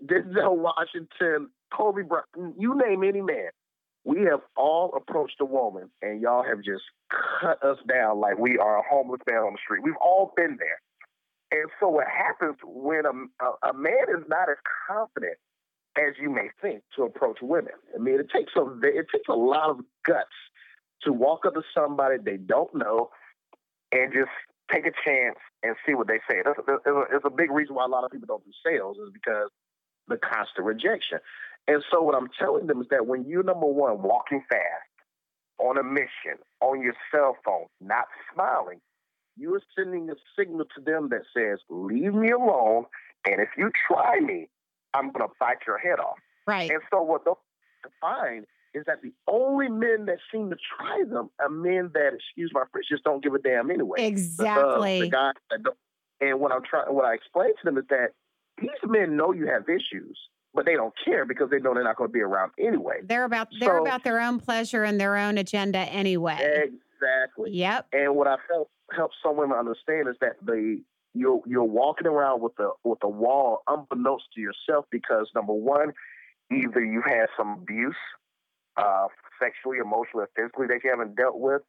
Denzel 0.05 0.57
Washington, 0.57 1.49
Kobe 1.73 2.03
Bryant, 2.03 2.55
you 2.59 2.75
name 2.75 3.03
any 3.03 3.21
man, 3.21 3.49
we 4.05 4.21
have 4.21 4.41
all 4.55 4.93
approached 4.95 5.37
a 5.41 5.45
woman 5.45 5.89
and 6.01 6.21
y'all 6.21 6.43
have 6.43 6.61
just 6.63 6.83
cut 7.41 7.61
us 7.63 7.79
down 7.89 8.19
like 8.19 8.37
we 8.37 8.57
are 8.57 8.77
a 8.77 8.83
homeless 8.87 9.21
man 9.27 9.39
on 9.39 9.53
the 9.53 9.59
street. 9.63 9.83
We've 9.83 9.97
all 9.99 10.31
been 10.37 10.57
there. 10.59 11.59
And 11.59 11.69
so 11.79 11.89
what 11.89 12.05
happens 12.07 12.57
when 12.63 13.05
a, 13.05 13.43
a, 13.43 13.71
a 13.71 13.73
man 13.73 14.05
is 14.09 14.23
not 14.27 14.49
as 14.49 14.57
confident 14.87 15.37
as 15.97 16.13
you 16.21 16.29
may 16.29 16.49
think 16.61 16.83
to 16.95 17.03
approach 17.03 17.39
women? 17.41 17.73
I 17.95 17.97
mean, 17.99 18.19
it 18.19 18.29
takes 18.29 18.53
a 18.55 18.61
it 18.83 19.07
takes 19.11 19.27
a 19.27 19.35
lot 19.35 19.71
of 19.71 19.79
guts 20.05 20.29
to 21.01 21.11
walk 21.11 21.45
up 21.45 21.55
to 21.55 21.63
somebody 21.73 22.17
they 22.23 22.37
don't 22.37 22.73
know 22.75 23.09
and 23.91 24.13
just 24.13 24.29
take 24.71 24.85
a 24.85 24.91
chance 25.03 25.37
and 25.63 25.75
see 25.85 25.93
what 25.93 26.07
they 26.07 26.19
say. 26.29 26.41
That's, 26.43 26.59
that's 26.67 27.25
a 27.25 27.29
big 27.29 27.51
reason 27.51 27.75
why 27.75 27.85
a 27.85 27.87
lot 27.87 28.03
of 28.03 28.11
people 28.11 28.27
don't 28.27 28.43
do 28.45 28.51
sales 28.65 28.97
is 28.97 29.09
because 29.13 29.49
the 30.07 30.17
constant 30.17 30.65
rejection. 30.65 31.19
And 31.67 31.83
so 31.91 32.01
what 32.01 32.15
I'm 32.15 32.29
telling 32.39 32.67
them 32.67 32.81
is 32.81 32.87
that 32.91 33.07
when 33.07 33.25
you're 33.25 33.43
number 33.43 33.65
one, 33.65 34.01
walking 34.01 34.43
fast, 34.49 34.61
on 35.57 35.77
a 35.77 35.83
mission, 35.83 36.37
on 36.61 36.81
your 36.81 36.93
cell 37.13 37.37
phone, 37.45 37.65
not 37.81 38.05
smiling, 38.33 38.81
you 39.37 39.53
are 39.55 39.61
sending 39.77 40.09
a 40.09 40.15
signal 40.37 40.65
to 40.75 40.81
them 40.81 41.09
that 41.09 41.21
says, 41.35 41.59
leave 41.69 42.13
me 42.13 42.31
alone. 42.31 42.85
And 43.25 43.41
if 43.41 43.49
you 43.57 43.71
try 43.87 44.19
me, 44.19 44.47
I'm 44.93 45.11
going 45.11 45.27
to 45.27 45.33
bite 45.39 45.59
your 45.65 45.77
head 45.77 45.99
off. 45.99 46.17
Right. 46.47 46.69
And 46.69 46.81
so 46.91 47.01
what 47.01 47.25
they'll 47.25 47.39
find 47.99 48.45
is 48.73 48.83
that 48.87 49.01
the 49.01 49.13
only 49.27 49.69
men 49.69 50.05
that 50.05 50.17
seem 50.31 50.49
to 50.49 50.57
try 50.77 51.03
them 51.07 51.29
are 51.39 51.49
men 51.49 51.91
that, 51.93 52.11
excuse 52.13 52.51
my 52.53 52.63
French, 52.71 52.87
just 52.89 53.03
don't 53.03 53.23
give 53.23 53.33
a 53.33 53.39
damn 53.39 53.71
anyway. 53.71 54.05
Exactly. 54.05 54.99
The, 54.99 55.05
the 55.05 55.11
guys 55.11 55.33
that 55.49 55.63
don't, 55.63 55.77
and 56.21 56.39
what 56.39 56.51
I'm 56.51 56.63
trying, 56.63 56.93
what 56.93 57.05
I 57.05 57.13
explain 57.13 57.49
to 57.49 57.63
them 57.63 57.77
is 57.77 57.85
that 57.89 58.09
these 58.57 58.69
men 58.85 59.17
know 59.17 59.33
you 59.33 59.47
have 59.47 59.63
issues 59.67 60.17
but 60.55 60.65
they 60.65 60.75
don't 60.75 60.93
care 61.03 61.25
because 61.25 61.49
they 61.49 61.59
know 61.59 61.73
they're 61.73 61.83
not 61.83 61.97
going 61.97 62.09
to 62.09 62.13
be 62.13 62.21
around 62.21 62.51
anyway. 62.57 63.01
They're 63.03 63.25
about 63.25 63.49
they're 63.59 63.77
so, 63.77 63.81
about 63.81 64.03
their 64.03 64.21
own 64.21 64.39
pleasure 64.39 64.83
and 64.83 64.99
their 64.99 65.17
own 65.17 65.37
agenda 65.37 65.79
anyway. 65.79 66.37
Exactly. 66.63 67.51
Yep. 67.51 67.87
And 67.93 68.15
what 68.15 68.27
I 68.27 68.37
felt 68.49 68.69
help 68.95 69.11
some 69.23 69.37
women 69.37 69.57
understand 69.57 70.07
is 70.07 70.15
that 70.21 70.37
the 70.43 70.81
you're 71.13 71.41
you're 71.45 71.63
walking 71.63 72.07
around 72.07 72.41
with 72.41 72.57
a 72.59 72.69
with 72.83 72.99
a 73.03 73.09
wall 73.09 73.63
unbeknownst 73.67 74.25
to 74.35 74.41
yourself 74.41 74.85
because 74.91 75.29
number 75.35 75.53
one, 75.53 75.93
either 76.51 76.83
you 76.83 77.01
had 77.05 77.27
some 77.37 77.59
abuse, 77.61 77.95
uh, 78.77 79.07
sexually, 79.41 79.77
emotionally, 79.77 80.25
or 80.25 80.29
physically 80.35 80.67
that 80.67 80.79
you 80.83 80.89
haven't 80.89 81.15
dealt 81.15 81.39
with. 81.39 81.61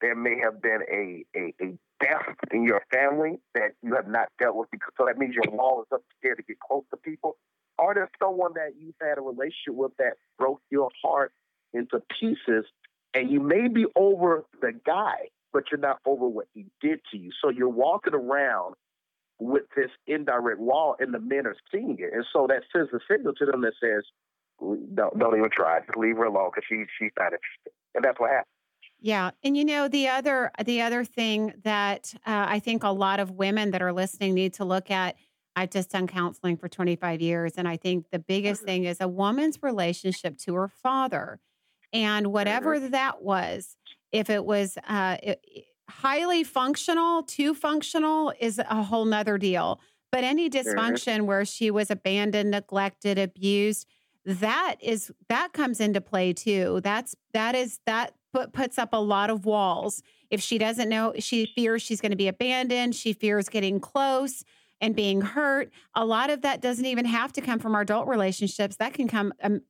There 0.00 0.16
may 0.16 0.38
have 0.42 0.60
been 0.60 0.80
a, 0.90 1.24
a, 1.38 1.54
a 1.64 1.78
death 2.02 2.36
in 2.50 2.64
your 2.64 2.82
family 2.92 3.38
that 3.54 3.70
you 3.82 3.94
have 3.94 4.08
not 4.08 4.28
dealt 4.38 4.56
with 4.56 4.70
because 4.70 4.92
so 4.98 5.06
that 5.06 5.18
means 5.18 5.34
your 5.34 5.54
wall 5.54 5.82
is 5.82 5.86
up 5.94 6.02
there 6.22 6.34
to 6.34 6.42
get 6.42 6.58
close 6.60 6.82
to 6.90 6.96
people. 6.96 7.36
Or 7.78 7.94
there's 7.94 8.08
someone 8.22 8.52
that 8.54 8.72
you've 8.78 8.94
had 9.00 9.18
a 9.18 9.20
relationship 9.20 9.74
with 9.74 9.92
that 9.98 10.14
broke 10.38 10.60
your 10.70 10.90
heart 11.02 11.32
into 11.72 12.00
pieces 12.20 12.64
and 13.14 13.30
you 13.30 13.40
may 13.40 13.68
be 13.68 13.86
over 13.96 14.44
the 14.60 14.72
guy, 14.84 15.28
but 15.52 15.64
you're 15.70 15.80
not 15.80 15.98
over 16.04 16.28
what 16.28 16.46
he 16.52 16.66
did 16.80 17.00
to 17.12 17.16
you. 17.16 17.30
So 17.40 17.48
you're 17.48 17.68
walking 17.68 18.14
around 18.14 18.74
with 19.38 19.64
this 19.76 19.90
indirect 20.06 20.60
wall, 20.60 20.96
and 20.98 21.14
the 21.14 21.20
men 21.20 21.46
are 21.46 21.56
seeing 21.72 21.96
it, 21.98 22.12
and 22.12 22.24
so 22.32 22.46
that 22.48 22.62
sends 22.72 22.92
a 22.92 22.98
signal 23.10 23.34
to 23.34 23.46
them 23.46 23.62
that 23.62 23.72
says, 23.80 24.04
"Don't, 24.60 25.18
don't 25.18 25.36
even 25.36 25.50
try. 25.50 25.80
Just 25.80 25.96
leave 25.96 26.16
her 26.16 26.24
alone 26.24 26.50
because 26.54 26.64
she, 26.68 26.84
she's 26.98 27.12
not 27.18 27.26
interested." 27.26 27.72
And 27.94 28.04
that's 28.04 28.18
what 28.18 28.30
happened. 28.30 28.46
Yeah, 29.00 29.32
and 29.42 29.56
you 29.56 29.64
know 29.64 29.88
the 29.88 30.08
other 30.08 30.50
the 30.64 30.82
other 30.82 31.04
thing 31.04 31.52
that 31.64 32.14
uh, 32.26 32.46
I 32.48 32.58
think 32.60 32.84
a 32.84 32.88
lot 32.88 33.20
of 33.20 33.32
women 33.32 33.72
that 33.72 33.82
are 33.82 33.92
listening 33.92 34.34
need 34.34 34.54
to 34.54 34.64
look 34.64 34.90
at. 34.90 35.16
I've 35.56 35.70
just 35.70 35.90
done 35.90 36.06
counseling 36.06 36.56
for 36.56 36.68
25 36.68 37.20
years, 37.20 37.52
and 37.56 37.68
I 37.68 37.76
think 37.76 38.06
the 38.10 38.18
biggest 38.18 38.62
mm-hmm. 38.62 38.66
thing 38.66 38.84
is 38.84 39.00
a 39.00 39.08
woman's 39.08 39.58
relationship 39.62 40.38
to 40.38 40.54
her 40.54 40.68
father, 40.68 41.40
and 41.92 42.28
whatever 42.28 42.76
mm-hmm. 42.76 42.90
that 42.90 43.22
was, 43.22 43.76
if 44.10 44.30
it 44.30 44.44
was 44.44 44.76
uh, 44.88 45.16
it, 45.22 45.40
highly 45.88 46.44
functional, 46.44 47.22
too 47.22 47.54
functional 47.54 48.32
is 48.40 48.58
a 48.58 48.82
whole 48.82 49.04
nother 49.04 49.38
deal. 49.38 49.80
But 50.10 50.24
any 50.24 50.48
dysfunction 50.48 51.18
mm-hmm. 51.18 51.26
where 51.26 51.44
she 51.44 51.70
was 51.70 51.90
abandoned, 51.90 52.50
neglected, 52.50 53.18
abused, 53.18 53.86
that 54.24 54.76
is 54.80 55.10
that 55.28 55.52
comes 55.52 55.80
into 55.80 56.00
play 56.00 56.32
too. 56.32 56.80
That's 56.82 57.14
that 57.32 57.54
is 57.54 57.80
that 57.86 58.14
put, 58.32 58.52
puts 58.52 58.78
up 58.78 58.90
a 58.92 59.00
lot 59.00 59.30
of 59.30 59.44
walls. 59.44 60.02
If 60.30 60.40
she 60.40 60.58
doesn't 60.58 60.88
know, 60.88 61.14
she 61.18 61.46
fears 61.54 61.82
she's 61.82 62.00
going 62.00 62.10
to 62.10 62.16
be 62.16 62.28
abandoned. 62.28 62.94
She 62.94 63.12
fears 63.12 63.48
getting 63.48 63.80
close 63.80 64.44
and 64.84 64.94
being 64.94 65.22
hurt. 65.22 65.72
A 65.94 66.04
lot 66.04 66.28
of 66.28 66.42
that 66.42 66.60
doesn't 66.60 66.84
even 66.84 67.06
have 67.06 67.32
to 67.32 67.40
come 67.40 67.58
from 67.58 67.74
our 67.74 67.80
adult 67.80 68.06
relationships. 68.06 68.76
That 68.76 68.92
can 68.92 69.08
come 69.08 69.32
um, 69.42 69.62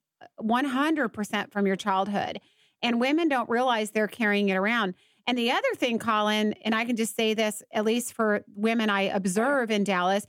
100% 0.43 1.53
from 1.53 1.67
your 1.69 1.77
childhood. 1.77 2.41
And 2.83 3.01
women 3.01 3.29
don't 3.29 3.49
realize 3.49 3.93
they're 3.93 4.09
carrying 4.09 4.49
it 4.49 4.57
around. 4.57 4.95
And 5.25 5.39
the 5.39 5.53
other 5.53 5.73
thing, 5.77 6.01
Colin, 6.01 6.55
and 6.65 6.75
I 6.75 6.85
can 6.85 6.97
just 6.97 7.15
say 7.15 7.33
this, 7.33 7.63
at 7.73 7.85
least 7.85 8.13
for 8.13 8.45
women 8.57 8.91
I 8.91 9.03
observe 9.03 9.71
in 9.71 9.85
Dallas, 9.85 10.27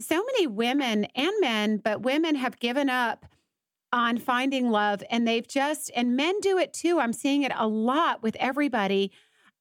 so 0.00 0.14
many 0.14 0.46
women 0.46 1.06
and 1.16 1.32
men, 1.40 1.78
but 1.78 2.02
women 2.02 2.36
have 2.36 2.60
given 2.60 2.88
up 2.88 3.26
on 3.92 4.18
finding 4.18 4.70
love 4.70 5.02
and 5.10 5.26
they've 5.26 5.48
just, 5.48 5.90
and 5.96 6.14
men 6.16 6.38
do 6.40 6.58
it 6.58 6.72
too. 6.72 7.00
I'm 7.00 7.12
seeing 7.12 7.42
it 7.42 7.50
a 7.56 7.66
lot 7.66 8.22
with 8.22 8.36
everybody, 8.36 9.10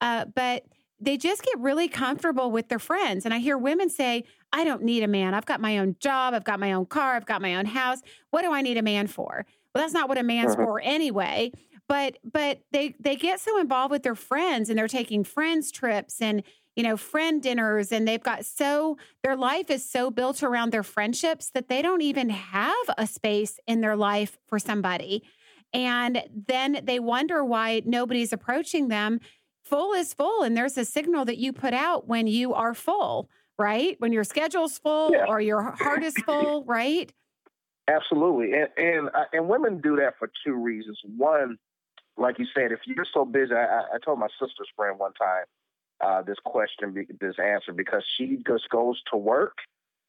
uh, 0.02 0.26
but 0.26 0.66
they 1.00 1.18
just 1.18 1.44
get 1.44 1.58
really 1.60 1.88
comfortable 1.88 2.52
with 2.52 2.70
their 2.70 2.80
friends. 2.80 3.26
And 3.26 3.34
I 3.34 3.40
hear 3.40 3.58
women 3.58 3.90
say, 3.90 4.24
I 4.54 4.64
don't 4.64 4.84
need 4.84 5.04
a 5.04 5.08
man. 5.08 5.34
I've 5.34 5.46
got 5.46 5.62
my 5.62 5.78
own 5.80 5.96
job. 6.00 6.34
I've 6.34 6.44
got 6.44 6.60
my 6.60 6.74
own 6.74 6.86
car. 6.86 7.16
I've 7.16 7.26
got 7.26 7.42
my 7.42 7.56
own 7.56 7.66
house. 7.66 8.00
What 8.32 8.44
do 8.44 8.54
I 8.54 8.62
need 8.62 8.78
a 8.78 8.82
man 8.82 9.08
for? 9.08 9.46
Well, 9.74 9.84
that's 9.84 9.94
not 9.94 10.10
what 10.10 10.18
a 10.18 10.24
man's 10.24 10.54
uh-huh. 10.54 10.64
for 10.64 10.82
anyway 10.82 11.52
but 11.88 12.18
but 12.24 12.60
they 12.72 12.96
they 13.00 13.16
get 13.16 13.40
so 13.40 13.60
involved 13.60 13.92
with 13.92 14.04
their 14.04 14.16
friends 14.16 14.70
and 14.70 14.78
they're 14.78 14.88
taking 14.88 15.24
friends 15.24 15.72
trips 15.72 16.22
and 16.22 16.44
you 16.76 16.84
know 16.84 16.98
friend 16.98 17.42
dinners 17.42 17.92
and 17.92 18.08
they've 18.08 18.24
got 18.24 18.46
so 18.46 18.98
their 19.24 19.36
life 19.36 19.70
is 19.70 19.90
so 19.90 20.12
built 20.12 20.44
around 20.44 20.72
their 20.72 20.84
friendships 20.84 21.50
that 21.52 21.70
they 21.70 21.82
don't 21.82 22.02
even 22.02 22.30
have 22.30 22.76
a 22.98 23.08
space 23.08 23.60
in 23.68 23.82
their 23.82 23.96
life 23.96 24.38
for 24.48 24.60
somebody 24.60 25.24
and 25.74 26.24
then 26.48 26.82
they 26.84 27.00
wonder 27.00 27.44
why 27.44 27.82
nobody's 27.86 28.34
approaching 28.34 28.88
them 28.88 29.20
full 29.64 29.94
is 29.94 30.14
full 30.14 30.44
and 30.44 30.56
there's 30.56 30.78
a 30.78 30.86
signal 30.86 31.26
that 31.26 31.38
you 31.38 31.52
put 31.52 31.74
out 31.74 32.08
when 32.08 32.28
you 32.28 32.54
are 32.54 32.74
full 32.74 33.30
right 33.58 33.96
when 34.00 34.12
your 34.12 34.24
schedule's 34.24 34.78
full 34.78 35.12
yeah. 35.12 35.26
or 35.28 35.40
your 35.42 35.62
heart 35.62 36.04
is 36.04 36.14
full 36.26 36.64
right 36.66 37.14
absolutely 37.88 38.54
and 38.54 38.70
and, 38.78 39.10
uh, 39.10 39.26
and 39.34 39.48
women 39.48 39.82
do 39.82 39.96
that 39.96 40.14
for 40.20 40.30
two 40.46 40.54
reasons 40.54 41.00
one 41.18 41.58
like 42.18 42.40
you 42.40 42.46
said, 42.54 42.72
if 42.72 42.80
you're 42.86 43.06
so 43.14 43.26
busy, 43.26 43.54
I, 43.54 43.84
I 43.94 43.98
told 44.04 44.20
my 44.20 44.28
sister's 44.40 44.70
friend 44.76 44.98
one 45.00 45.14
time 45.14 45.46
uh, 46.04 46.22
this 46.24 46.38
question, 46.44 46.94
this 47.20 47.36
answer, 47.40 47.74
because 47.74 48.04
she 48.18 48.38
just 48.48 48.70
goes 48.70 49.02
to 49.12 49.18
work, 49.18 49.58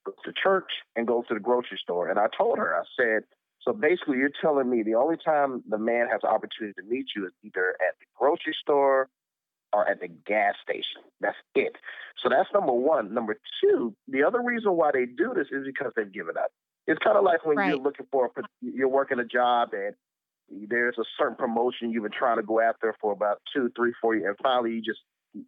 goes 0.05 0.17
to 0.25 0.33
church, 0.33 0.71
and 0.97 1.07
goes 1.07 1.26
to 1.28 1.35
the 1.35 1.40
grocery 1.40 1.78
store. 1.83 2.09
And 2.09 2.19
I 2.19 2.26
told 2.37 2.59
her, 2.59 2.75
I 2.75 2.83
said, 2.99 3.25
so 3.61 3.73
basically, 3.73 4.19
you're 4.19 4.31
telling 4.40 4.71
me 4.71 4.83
the 4.83 4.95
only 4.95 5.17
time 5.23 5.62
the 5.69 5.78
man 5.78 6.09
has 6.11 6.21
the 6.23 6.28
opportunity 6.28 6.75
to 6.81 6.88
meet 6.88 7.07
you 7.14 7.26
is 7.26 7.33
either 7.45 7.71
at 7.87 7.99
the 7.99 8.07
grocery 8.19 8.57
store 8.61 9.09
or 9.72 9.88
at 9.88 10.00
the 10.00 10.08
gas 10.08 10.54
station. 10.62 11.02
That's 11.20 11.37
it. 11.54 11.76
So 12.22 12.28
that's 12.28 12.48
number 12.52 12.72
one. 12.72 13.12
Number 13.12 13.38
two, 13.62 13.94
the 14.08 14.22
other 14.22 14.40
reason 14.42 14.72
why 14.72 14.90
they 14.92 15.06
do 15.06 15.32
this 15.34 15.48
is 15.50 15.64
because 15.66 15.92
they've 15.96 16.12
given 16.12 16.37
up. 16.37 16.50
It's 16.87 16.98
kind 17.04 17.18
of 17.18 17.25
like 17.25 17.44
when 17.44 17.58
right. 17.58 17.68
you're 17.68 17.76
looking 17.82 18.06
for, 18.10 18.26
a, 18.26 18.42
you're 18.62 18.88
working 18.88 19.18
a 19.18 19.25
job 19.25 19.70
and 19.72 19.94
there's 20.68 20.96
a 20.98 21.04
certain 21.18 21.37
promotion 21.37 21.90
you've 21.90 22.02
been 22.02 22.12
trying 22.12 22.38
to 22.38 22.42
go 22.42 22.60
after 22.60 22.94
for 23.00 23.12
about 23.12 23.40
two, 23.54 23.70
three, 23.76 23.92
four 24.00 24.14
years, 24.14 24.28
and 24.28 24.37
finally 24.42 24.72
you 24.72 24.82
just 24.82 25.00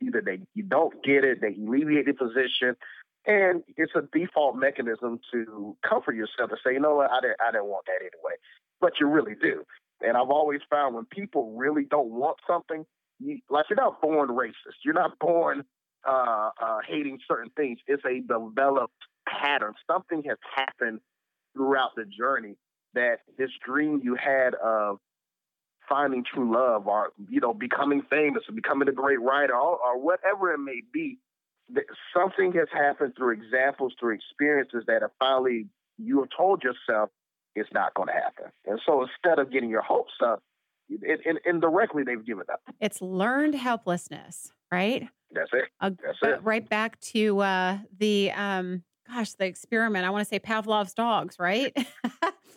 either 0.02 0.20
they 0.20 0.40
you 0.54 0.62
don't 0.62 1.02
get 1.02 1.24
it, 1.24 1.40
they 1.40 1.54
alleviate 1.54 2.04
the 2.06 2.12
position, 2.12 2.76
and 3.26 3.62
it's 3.76 3.92
a 3.94 4.02
default 4.12 4.56
mechanism 4.56 5.18
to 5.32 5.76
comfort 5.88 6.14
yourself 6.14 6.50
to 6.50 6.56
say, 6.64 6.74
you 6.74 6.80
know 6.80 6.96
what, 6.96 7.10
I 7.10 7.20
didn't, 7.20 7.36
I 7.40 7.50
didn't 7.50 7.66
want 7.66 7.86
that 7.86 8.00
anyway, 8.00 8.36
but 8.80 8.92
you 9.00 9.08
really 9.08 9.34
do. 9.40 9.64
And 10.02 10.16
I've 10.16 10.30
always 10.30 10.60
found 10.70 10.94
when 10.94 11.06
people 11.06 11.52
really 11.56 11.84
don't 11.84 12.10
want 12.10 12.38
something, 12.46 12.84
you, 13.20 13.40
like 13.50 13.66
you're 13.70 13.76
not 13.76 14.00
born 14.00 14.30
racist, 14.30 14.80
you're 14.84 14.94
not 14.94 15.18
born 15.18 15.64
uh, 16.08 16.50
uh, 16.60 16.78
hating 16.88 17.18
certain 17.28 17.50
things. 17.56 17.78
It's 17.86 18.02
a 18.04 18.20
developed 18.20 18.94
pattern. 19.28 19.74
Something 19.90 20.22
has 20.28 20.38
happened 20.54 21.00
throughout 21.54 21.90
the 21.96 22.04
journey 22.04 22.56
that 22.94 23.18
this 23.38 23.50
dream 23.64 24.00
you 24.02 24.16
had 24.16 24.54
of 24.54 24.98
finding 25.88 26.24
true 26.24 26.52
love 26.52 26.86
or 26.86 27.10
you 27.28 27.40
know 27.40 27.52
becoming 27.52 28.02
famous 28.08 28.42
or 28.48 28.54
becoming 28.54 28.88
a 28.88 28.92
great 28.92 29.20
writer 29.20 29.54
or, 29.54 29.76
or 29.78 30.00
whatever 30.00 30.52
it 30.52 30.58
may 30.58 30.80
be 30.92 31.18
something 32.14 32.52
has 32.52 32.68
happened 32.72 33.12
through 33.16 33.32
examples 33.32 33.92
through 33.98 34.14
experiences 34.14 34.84
that 34.86 35.02
have 35.02 35.10
finally 35.18 35.66
you 35.98 36.20
have 36.20 36.28
told 36.36 36.62
yourself 36.62 37.10
it's 37.56 37.68
not 37.72 37.92
going 37.94 38.06
to 38.06 38.14
happen 38.14 38.46
and 38.66 38.80
so 38.86 39.02
instead 39.02 39.40
of 39.40 39.50
getting 39.50 39.68
your 39.68 39.82
hopes 39.82 40.12
up 40.24 40.40
it, 40.90 41.20
it, 41.24 41.36
indirectly 41.44 42.02
they've 42.04 42.24
given 42.24 42.44
up 42.52 42.60
it's 42.80 43.00
learned 43.00 43.54
helplessness 43.54 44.52
right 44.70 45.08
that's 45.32 45.50
it 45.52 45.64
uh, 45.80 45.90
that's 46.04 46.18
it 46.22 46.42
right 46.42 46.68
back 46.68 47.00
to 47.00 47.40
uh, 47.40 47.78
the 47.98 48.30
um 48.32 48.82
gosh 49.08 49.32
the 49.34 49.44
experiment 49.44 50.04
i 50.04 50.10
want 50.10 50.22
to 50.22 50.28
say 50.28 50.38
pavlov's 50.38 50.94
dogs 50.94 51.36
right 51.38 51.76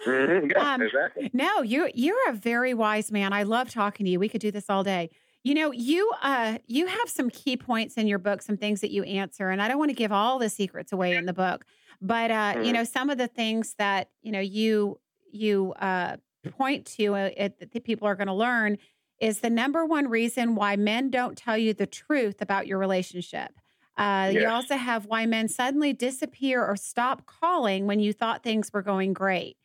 Mm-hmm. 0.06 0.52
Yeah, 0.52 0.74
um, 0.74 0.82
exactly. 0.82 1.30
No, 1.34 1.62
you 1.62 1.90
you're 1.94 2.30
a 2.30 2.34
very 2.34 2.74
wise 2.74 3.12
man. 3.12 3.34
I 3.34 3.44
love 3.44 3.70
talking 3.70 4.06
to 4.06 4.12
you. 4.12 4.20
We 4.20 4.30
could 4.30 4.42
do 4.42 4.52
this 4.52 4.70
all 4.70 4.84
day. 4.84 5.10
You 5.44 5.54
know, 5.54 5.72
you 5.72 6.12
uh 6.22 6.58
you 6.68 6.88
have 6.88 7.10
some 7.10 7.30
key 7.30 7.58
points 7.58 7.96
in 7.96 8.08
your 8.08 8.20
book, 8.20 8.42
some 8.42 8.58
things 8.58 8.82
that 8.82 8.92
you 8.92 9.04
answer, 9.04 9.50
and 9.50 9.62
I 9.62 9.68
don't 9.68 9.78
want 9.78 9.90
to 9.90 9.96
give 9.96 10.12
all 10.12 10.40
the 10.40 10.50
secrets 10.50 10.92
away 10.92 11.16
in 11.16 11.26
the 11.26 11.34
book, 11.34 11.66
but 12.02 12.32
uh, 12.32 12.34
mm-hmm. 12.34 12.64
you 12.64 12.74
know, 12.74 12.84
some 12.84 13.10
of 13.10 13.18
the 13.18 13.28
things 13.28 13.76
that 13.78 14.10
you 14.22 14.32
know 14.32 14.40
you 14.40 15.00
you 15.32 15.74
uh 15.74 16.18
point 16.52 16.86
to 16.98 17.16
it, 17.16 17.60
that 17.60 17.84
people 17.84 18.08
are 18.08 18.16
going 18.16 18.28
to 18.28 18.34
learn 18.34 18.78
is 19.20 19.40
the 19.40 19.50
number 19.50 19.86
one 19.86 20.10
reason 20.10 20.56
why 20.56 20.76
men 20.76 21.10
don't 21.10 21.38
tell 21.38 21.58
you 21.58 21.74
the 21.74 21.86
truth 21.86 22.42
about 22.42 22.68
your 22.68 22.78
relationship. 22.78 23.52
Uh, 23.98 24.32
yes. 24.32 24.42
You 24.42 24.50
also 24.50 24.76
have 24.76 25.06
why 25.06 25.26
men 25.26 25.48
suddenly 25.48 25.94
disappear 25.94 26.66
or 26.66 26.76
stop 26.76 27.26
calling 27.26 27.86
when 27.86 28.00
you 28.00 28.12
thought 28.12 28.44
things 28.44 28.74
were 28.74 28.82
going 28.82 29.14
great. 29.14 29.58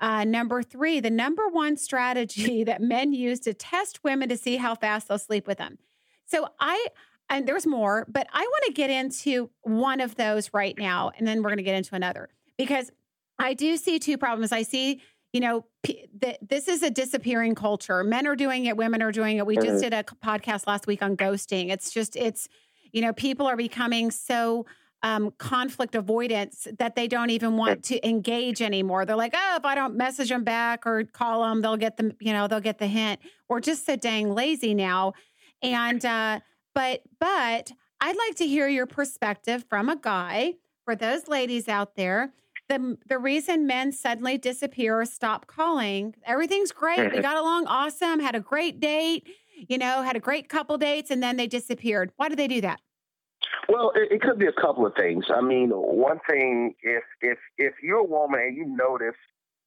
Uh, 0.00 0.24
number 0.24 0.62
three, 0.62 0.98
the 1.00 1.10
number 1.10 1.48
one 1.48 1.76
strategy 1.76 2.64
that 2.64 2.80
men 2.80 3.12
use 3.12 3.40
to 3.40 3.54
test 3.54 4.02
women 4.02 4.28
to 4.28 4.36
see 4.36 4.56
how 4.56 4.74
fast 4.74 5.08
they'll 5.08 5.18
sleep 5.18 5.46
with 5.46 5.58
them. 5.58 5.78
So 6.26 6.48
I, 6.58 6.88
and 7.30 7.46
there's 7.46 7.66
more, 7.66 8.04
but 8.08 8.26
I 8.32 8.40
want 8.40 8.64
to 8.66 8.72
get 8.72 8.90
into 8.90 9.50
one 9.62 10.00
of 10.00 10.16
those 10.16 10.52
right 10.52 10.76
now, 10.76 11.12
and 11.16 11.26
then 11.26 11.38
we're 11.38 11.50
going 11.50 11.58
to 11.58 11.62
get 11.62 11.76
into 11.76 11.94
another 11.94 12.28
because 12.58 12.90
I 13.38 13.54
do 13.54 13.76
see 13.76 13.98
two 13.98 14.18
problems. 14.18 14.50
I 14.50 14.62
see, 14.62 15.00
you 15.36 15.40
know, 15.40 15.66
p- 15.82 16.08
this 16.40 16.66
is 16.66 16.82
a 16.82 16.88
disappearing 16.88 17.54
culture. 17.54 18.02
Men 18.02 18.26
are 18.26 18.34
doing 18.34 18.64
it, 18.64 18.74
women 18.74 19.02
are 19.02 19.12
doing 19.12 19.36
it. 19.36 19.44
We 19.44 19.56
just 19.56 19.68
mm-hmm. 19.68 19.80
did 19.80 19.92
a 19.92 20.02
podcast 20.02 20.66
last 20.66 20.86
week 20.86 21.02
on 21.02 21.14
ghosting. 21.14 21.70
It's 21.70 21.92
just, 21.92 22.16
it's, 22.16 22.48
you 22.90 23.02
know, 23.02 23.12
people 23.12 23.46
are 23.46 23.54
becoming 23.54 24.10
so 24.10 24.64
um, 25.02 25.34
conflict 25.36 25.94
avoidance 25.94 26.66
that 26.78 26.96
they 26.96 27.06
don't 27.06 27.28
even 27.28 27.58
want 27.58 27.84
to 27.84 28.08
engage 28.08 28.62
anymore. 28.62 29.04
They're 29.04 29.14
like, 29.14 29.34
oh, 29.36 29.56
if 29.58 29.66
I 29.66 29.74
don't 29.74 29.94
message 29.94 30.30
them 30.30 30.42
back 30.42 30.86
or 30.86 31.04
call 31.04 31.42
them, 31.42 31.60
they'll 31.60 31.76
get 31.76 31.98
the, 31.98 32.16
you 32.18 32.32
know, 32.32 32.48
they'll 32.48 32.60
get 32.60 32.78
the 32.78 32.86
hint. 32.86 33.20
Or 33.50 33.60
just 33.60 33.84
so 33.84 33.94
dang 33.94 34.34
lazy 34.34 34.72
now. 34.72 35.12
And 35.60 36.02
uh, 36.02 36.40
but 36.74 37.02
but 37.20 37.72
I'd 38.00 38.16
like 38.16 38.36
to 38.36 38.46
hear 38.46 38.68
your 38.68 38.86
perspective 38.86 39.66
from 39.68 39.90
a 39.90 39.96
guy 39.96 40.54
for 40.86 40.96
those 40.96 41.28
ladies 41.28 41.68
out 41.68 41.94
there. 41.94 42.32
The, 42.68 42.98
the 43.06 43.18
reason 43.18 43.66
men 43.66 43.92
suddenly 43.92 44.38
disappear 44.38 45.00
or 45.00 45.04
stop 45.04 45.46
calling, 45.46 46.14
everything's 46.24 46.72
great. 46.72 46.98
We 47.12 47.18
Mhm. 47.18 47.22
got 47.22 47.36
along 47.36 47.66
awesome, 47.66 48.18
had 48.18 48.34
a 48.34 48.40
great 48.40 48.80
date, 48.80 49.28
you 49.68 49.78
know, 49.78 50.02
had 50.02 50.16
a 50.16 50.20
great 50.20 50.48
couple 50.48 50.76
dates, 50.76 51.10
and 51.10 51.22
then 51.22 51.36
they 51.36 51.46
disappeared. 51.46 52.12
Why 52.16 52.28
do 52.28 52.34
they 52.34 52.48
do 52.48 52.60
that? 52.62 52.80
Well, 53.68 53.92
it, 53.94 54.10
it 54.12 54.20
could 54.20 54.38
be 54.38 54.46
a 54.46 54.52
couple 54.52 54.84
of 54.84 54.94
things. 54.96 55.26
I 55.30 55.40
mean, 55.40 55.70
one 55.70 56.18
thing 56.28 56.74
if 56.82 57.04
if 57.20 57.38
if 57.56 57.74
you're 57.82 57.98
a 57.98 58.04
woman 58.04 58.40
and 58.40 58.56
you 58.56 58.64
notice 58.66 59.16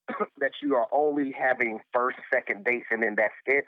that 0.38 0.52
you 0.62 0.76
are 0.76 0.88
only 0.92 1.32
having 1.32 1.80
first, 1.94 2.18
second 2.34 2.66
dates 2.66 2.88
and 2.92 3.02
then 3.02 3.16
that's 3.16 3.34
it, 3.46 3.66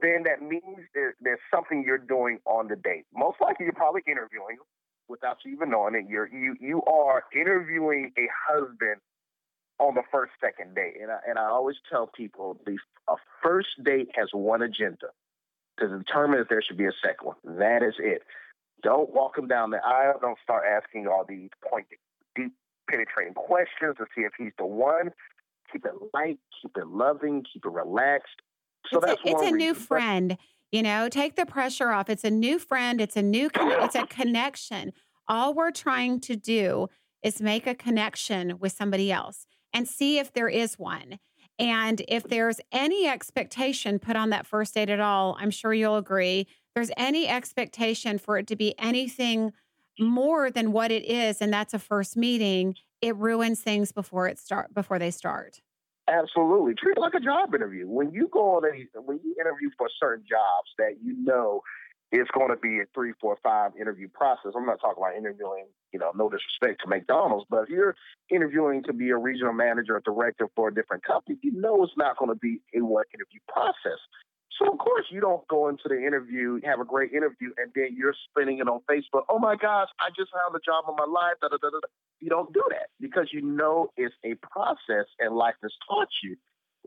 then 0.00 0.22
that 0.24 0.40
means 0.42 0.78
there's 0.94 1.40
something 1.54 1.84
you're 1.84 1.98
doing 1.98 2.38
on 2.46 2.68
the 2.68 2.76
date. 2.76 3.04
Most 3.14 3.40
likely, 3.40 3.64
you're 3.64 3.74
probably 3.74 4.02
interviewing 4.06 4.56
without 5.12 5.36
you 5.44 5.52
even 5.52 5.70
knowing 5.70 5.94
it. 5.94 6.06
You're 6.08 6.28
you 6.28 6.56
you 6.58 6.82
are 6.82 7.22
interviewing 7.36 8.12
a 8.18 8.26
husband 8.48 9.00
on 9.78 9.94
the 9.94 10.02
first, 10.10 10.32
second 10.40 10.74
date, 10.74 10.94
and 11.00 11.10
I, 11.10 11.18
and 11.28 11.38
I 11.38 11.44
always 11.46 11.76
tell 11.90 12.08
people 12.08 12.58
the 12.66 12.78
a 13.08 13.14
first 13.42 13.68
date 13.84 14.08
has 14.14 14.28
one 14.32 14.62
agenda 14.62 15.08
to 15.78 15.88
determine 15.98 16.40
if 16.40 16.48
there 16.48 16.62
should 16.66 16.78
be 16.78 16.86
a 16.86 16.92
second 17.04 17.26
one. 17.26 17.36
That 17.58 17.82
is 17.82 17.94
it. 17.98 18.22
Don't 18.82 19.12
walk 19.14 19.38
him 19.38 19.46
down 19.46 19.70
the 19.70 19.84
aisle. 19.84 20.14
Don't 20.20 20.38
start 20.42 20.64
asking 20.66 21.06
all 21.06 21.24
these 21.28 21.50
pointed, 21.68 21.98
deep, 22.34 22.52
penetrating 22.90 23.34
questions 23.34 23.96
to 23.98 24.06
see 24.14 24.22
if 24.22 24.32
he's 24.36 24.52
the 24.58 24.66
one. 24.66 25.10
Keep 25.72 25.86
it 25.86 25.92
light, 26.14 26.38
keep 26.60 26.76
it 26.76 26.86
loving, 26.86 27.44
keep 27.50 27.64
it 27.64 27.70
relaxed. 27.70 28.36
So 28.90 28.98
it's 28.98 29.06
that's 29.06 29.20
a, 29.24 29.28
it's 29.28 29.34
one 29.34 29.46
a 29.46 29.50
new 29.50 29.72
reason. 29.72 29.74
But- 29.74 29.86
friend. 29.86 30.38
You 30.72 30.82
know, 30.82 31.08
take 31.10 31.36
the 31.36 31.46
pressure 31.46 31.90
off. 31.90 32.08
It's 32.08 32.24
a 32.24 32.30
new 32.30 32.58
friend. 32.58 33.00
It's 33.00 33.16
a 33.16 33.22
new. 33.22 33.50
Con- 33.50 33.84
it's 33.84 33.94
a 33.94 34.06
connection. 34.06 34.92
All 35.28 35.54
we're 35.54 35.70
trying 35.70 36.18
to 36.20 36.34
do 36.34 36.88
is 37.22 37.40
make 37.40 37.66
a 37.66 37.74
connection 37.74 38.58
with 38.58 38.72
somebody 38.72 39.12
else 39.12 39.46
and 39.72 39.86
see 39.86 40.18
if 40.18 40.32
there 40.32 40.48
is 40.48 40.78
one. 40.78 41.18
And 41.58 42.02
if 42.08 42.24
there's 42.24 42.60
any 42.72 43.06
expectation 43.06 43.98
put 43.98 44.16
on 44.16 44.30
that 44.30 44.46
first 44.46 44.74
date 44.74 44.88
at 44.88 44.98
all, 44.98 45.36
I'm 45.38 45.50
sure 45.50 45.74
you'll 45.74 45.98
agree. 45.98 46.48
There's 46.74 46.90
any 46.96 47.28
expectation 47.28 48.18
for 48.18 48.38
it 48.38 48.46
to 48.48 48.56
be 48.56 48.74
anything 48.78 49.52
more 50.00 50.50
than 50.50 50.72
what 50.72 50.90
it 50.90 51.04
is, 51.04 51.42
and 51.42 51.52
that's 51.52 51.74
a 51.74 51.78
first 51.78 52.16
meeting. 52.16 52.76
It 53.02 53.14
ruins 53.16 53.60
things 53.60 53.92
before 53.92 54.26
it 54.26 54.38
start 54.38 54.72
before 54.72 54.98
they 54.98 55.10
start. 55.10 55.60
Absolutely. 56.08 56.74
Treat 56.74 56.96
it 56.96 57.00
like 57.00 57.14
a 57.14 57.20
job 57.20 57.54
interview. 57.54 57.88
When 57.88 58.10
you 58.12 58.28
go 58.32 58.56
on 58.56 58.64
a 58.64 59.00
when 59.00 59.20
you 59.22 59.34
interview 59.38 59.70
for 59.78 59.88
certain 60.00 60.24
jobs 60.28 60.70
that 60.78 60.96
you 61.02 61.14
know 61.22 61.62
it's 62.12 62.30
going 62.32 62.50
to 62.50 62.56
be 62.56 62.80
a 62.80 62.84
three, 62.94 63.14
four, 63.20 63.38
five 63.42 63.72
interview 63.80 64.06
process. 64.12 64.52
I'm 64.54 64.66
not 64.66 64.80
talking 64.80 65.02
about 65.02 65.16
interviewing, 65.16 65.64
you 65.92 65.98
know, 65.98 66.12
no 66.14 66.28
disrespect 66.28 66.82
to 66.82 66.88
McDonald's, 66.88 67.46
but 67.48 67.62
if 67.62 67.68
you're 67.70 67.96
interviewing 68.30 68.82
to 68.84 68.92
be 68.92 69.08
a 69.08 69.16
regional 69.16 69.54
manager 69.54 69.96
or 69.96 70.00
director 70.00 70.46
for 70.54 70.68
a 70.68 70.74
different 70.74 71.04
company, 71.04 71.38
you 71.42 71.52
know 71.52 71.82
it's 71.82 71.94
not 71.96 72.18
going 72.18 72.28
to 72.28 72.36
be 72.36 72.60
a 72.76 72.84
one 72.84 73.04
interview 73.14 73.40
process. 73.48 73.98
So 74.58 74.70
of 74.70 74.78
course 74.78 75.06
you 75.10 75.20
don't 75.20 75.46
go 75.48 75.68
into 75.68 75.84
the 75.88 75.98
interview, 75.98 76.60
have 76.64 76.80
a 76.80 76.84
great 76.84 77.12
interview, 77.12 77.50
and 77.56 77.72
then 77.74 77.96
you're 77.96 78.14
spinning 78.28 78.58
it 78.58 78.68
on 78.68 78.80
Facebook. 78.90 79.22
Oh 79.28 79.38
my 79.38 79.56
gosh, 79.56 79.88
I 80.00 80.10
just 80.16 80.30
found 80.32 80.54
the 80.54 80.60
job 80.64 80.84
of 80.88 80.94
my 80.96 81.06
life. 81.06 81.34
Da, 81.40 81.48
da, 81.48 81.56
da. 81.56 81.68
You 82.20 82.28
don't 82.28 82.52
do 82.52 82.62
that 82.70 82.88
because 83.00 83.28
you 83.32 83.42
know 83.42 83.88
it's 83.96 84.14
a 84.24 84.34
process 84.34 85.06
and 85.18 85.34
life 85.34 85.54
has 85.62 85.72
taught 85.88 86.08
you. 86.22 86.36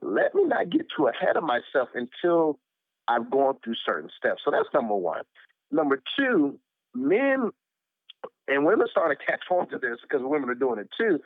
Let 0.01 0.35
me 0.35 0.43
not 0.43 0.69
get 0.69 0.85
too 0.95 1.07
ahead 1.07 1.37
of 1.37 1.43
myself 1.43 1.89
until 1.93 2.59
I've 3.07 3.29
gone 3.31 3.55
through 3.63 3.75
certain 3.85 4.09
steps. 4.17 4.41
So 4.45 4.51
that's 4.51 4.69
number 4.73 4.95
one. 4.95 5.23
Number 5.71 6.01
two, 6.17 6.59
men 6.93 7.51
and 8.47 8.65
women 8.65 8.87
starting 8.91 9.17
to 9.17 9.25
catch 9.25 9.43
on 9.49 9.69
to 9.69 9.77
this 9.77 9.97
because 10.01 10.21
women 10.23 10.49
are 10.49 10.55
doing 10.55 10.79
it 10.79 10.89
too. 10.97 11.19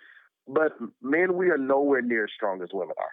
But 0.47 0.73
men, 1.01 1.35
we 1.35 1.49
are 1.49 1.57
nowhere 1.57 2.01
near 2.01 2.23
as 2.25 2.31
strong 2.35 2.61
as 2.63 2.69
women 2.73 2.95
are. 2.97 3.11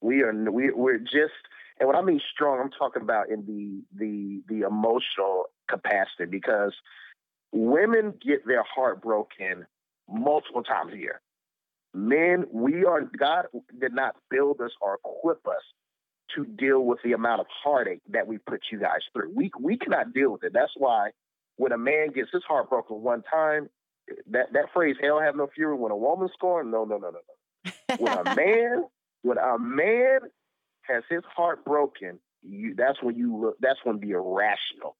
We 0.00 0.22
are 0.22 0.32
we, 0.50 0.72
we're 0.72 0.98
just 0.98 1.38
and 1.82 1.88
when 1.88 1.96
I 1.96 2.02
mean 2.02 2.20
strong, 2.32 2.60
I'm 2.60 2.70
talking 2.70 3.02
about 3.02 3.28
in 3.28 3.44
the 3.44 3.82
the 3.98 4.40
the 4.46 4.64
emotional 4.64 5.46
capacity 5.68 6.26
because 6.30 6.72
women 7.50 8.14
get 8.24 8.46
their 8.46 8.62
heart 8.62 9.02
broken 9.02 9.66
multiple 10.08 10.62
times 10.62 10.92
a 10.92 10.96
year. 10.96 11.20
Men, 11.92 12.44
we 12.52 12.84
are 12.84 13.00
God 13.18 13.46
did 13.80 13.92
not 13.94 14.14
build 14.30 14.60
us 14.60 14.70
or 14.80 15.00
equip 15.04 15.44
us 15.48 15.64
to 16.36 16.44
deal 16.44 16.84
with 16.84 17.00
the 17.02 17.14
amount 17.14 17.40
of 17.40 17.46
heartache 17.64 18.02
that 18.10 18.28
we 18.28 18.38
put 18.38 18.60
you 18.70 18.78
guys 18.78 19.00
through. 19.12 19.32
We 19.34 19.50
we 19.60 19.76
cannot 19.76 20.14
deal 20.14 20.30
with 20.30 20.44
it. 20.44 20.52
That's 20.54 20.74
why 20.76 21.10
when 21.56 21.72
a 21.72 21.78
man 21.78 22.12
gets 22.14 22.30
his 22.32 22.44
heart 22.46 22.70
broken 22.70 23.02
one 23.02 23.24
time, 23.24 23.68
that 24.30 24.52
that 24.52 24.66
phrase 24.72 24.94
"hell 25.02 25.18
have 25.18 25.34
no 25.34 25.48
fury" 25.52 25.74
when 25.74 25.90
a 25.90 25.96
woman 25.96 26.28
scorned, 26.32 26.70
no, 26.70 26.84
no, 26.84 26.98
no, 26.98 27.10
no, 27.10 27.18
no. 27.18 27.96
When 27.98 28.12
a 28.12 28.24
man, 28.36 28.84
when 29.22 29.38
a 29.38 29.58
man 29.58 30.20
has 30.82 31.02
his 31.08 31.22
heart 31.34 31.64
broken, 31.64 32.18
you, 32.42 32.74
that's 32.74 33.02
when 33.02 33.16
you 33.16 33.36
look. 33.36 33.56
That's 33.60 33.78
when 33.84 34.00
the 34.00 34.10
irrational 34.10 34.96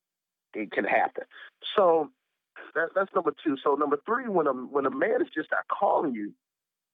it 0.54 0.70
can 0.70 0.84
happen. 0.84 1.24
So 1.76 2.10
that, 2.74 2.88
that's 2.94 3.10
number 3.14 3.32
two. 3.44 3.56
So 3.62 3.74
number 3.74 3.98
three, 4.06 4.28
when 4.28 4.46
a 4.46 4.52
when 4.52 4.86
a 4.86 4.90
man 4.90 5.22
is 5.22 5.28
just 5.34 5.50
not 5.50 5.66
calling 5.68 6.14
you, 6.14 6.32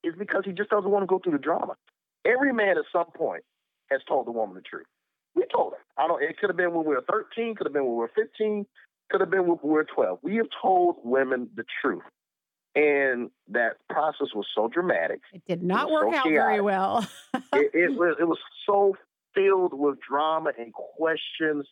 is 0.04 0.14
because 0.18 0.42
he 0.44 0.52
just 0.52 0.70
doesn't 0.70 0.90
want 0.90 1.02
to 1.02 1.06
go 1.06 1.18
through 1.18 1.32
the 1.32 1.38
drama. 1.38 1.74
Every 2.24 2.52
man 2.52 2.78
at 2.78 2.84
some 2.92 3.10
point 3.16 3.44
has 3.90 4.00
told 4.08 4.26
the 4.26 4.32
woman 4.32 4.54
the 4.54 4.60
truth. 4.62 4.86
We 5.34 5.44
told 5.52 5.74
her. 5.74 6.02
I 6.02 6.06
don't. 6.08 6.22
It 6.22 6.38
could 6.38 6.50
have 6.50 6.56
been 6.56 6.74
when 6.74 6.84
we 6.84 6.94
were 6.94 7.04
thirteen. 7.08 7.54
Could 7.54 7.66
have 7.66 7.72
been 7.72 7.84
when 7.84 7.92
we 7.92 7.98
were 7.98 8.10
fifteen. 8.14 8.66
Could 9.10 9.20
have 9.20 9.30
been 9.30 9.46
when 9.46 9.58
we 9.62 9.70
were 9.70 9.84
twelve. 9.84 10.18
We 10.22 10.36
have 10.36 10.48
told 10.60 10.96
women 11.02 11.48
the 11.54 11.64
truth, 11.82 12.02
and 12.74 13.30
that 13.48 13.76
process 13.88 14.28
was 14.34 14.46
so 14.54 14.68
dramatic. 14.68 15.20
It 15.32 15.42
did 15.46 15.62
not 15.62 15.88
It 15.88 15.92
work 15.92 16.12
so 16.12 16.18
out 16.18 16.28
very 16.28 16.60
well. 16.60 17.08
it, 17.34 17.70
it 17.74 17.96
was 17.96 18.16
it 18.20 18.24
was 18.24 18.38
so 18.68 18.96
filled 19.34 19.72
with 19.72 19.98
drama 20.00 20.50
and 20.58 20.72
questions 20.72 21.66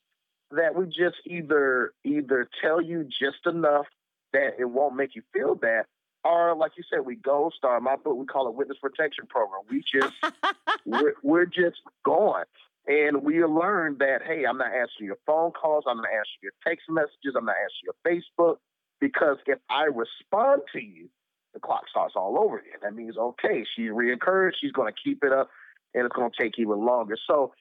that 0.52 0.74
we 0.74 0.86
just 0.86 1.16
either 1.26 1.92
either 2.04 2.48
tell 2.62 2.80
you 2.80 3.04
just 3.04 3.46
enough 3.46 3.86
that 4.32 4.54
it 4.58 4.66
won't 4.66 4.96
make 4.96 5.14
you 5.14 5.22
feel 5.32 5.54
bad, 5.54 5.84
or 6.24 6.54
like 6.54 6.72
you 6.76 6.84
said, 6.90 7.04
we 7.04 7.16
gold 7.16 7.54
star. 7.56 7.80
My 7.80 7.96
book, 7.96 8.16
we 8.16 8.26
call 8.26 8.48
it 8.48 8.54
witness 8.54 8.78
protection 8.80 9.26
program. 9.28 9.62
We 9.70 9.82
just 9.82 10.14
we're, 10.86 11.14
we're 11.22 11.46
just 11.46 11.80
gone. 12.04 12.44
And 12.88 13.24
we 13.24 13.44
learned 13.44 13.98
that, 13.98 14.20
hey, 14.24 14.44
I'm 14.44 14.58
not 14.58 14.68
answering 14.68 15.06
your 15.06 15.18
phone 15.26 15.50
calls. 15.50 15.84
I'm 15.88 15.96
not 15.96 16.06
answering 16.06 16.42
your 16.42 16.52
text 16.64 16.86
messages. 16.88 17.34
I'm 17.36 17.44
not 17.44 17.56
answering 17.56 17.90
your 17.90 17.98
Facebook. 18.06 18.56
Because 19.00 19.38
if 19.46 19.58
I 19.68 19.84
respond 19.84 20.62
to 20.72 20.80
you, 20.80 21.08
the 21.52 21.60
clock 21.60 21.84
starts 21.90 22.14
all 22.16 22.38
over 22.38 22.58
again. 22.58 22.78
That 22.82 22.94
means, 22.94 23.16
okay, 23.16 23.64
she's 23.74 23.90
reoccurred. 23.90 24.52
She's 24.60 24.72
going 24.72 24.92
to 24.92 24.98
keep 25.02 25.24
it 25.24 25.32
up, 25.32 25.50
and 25.96 26.04
it's 26.04 26.14
going 26.14 26.30
to 26.30 26.42
take 26.42 26.58
even 26.58 26.84
longer. 26.84 27.16
So 27.26 27.52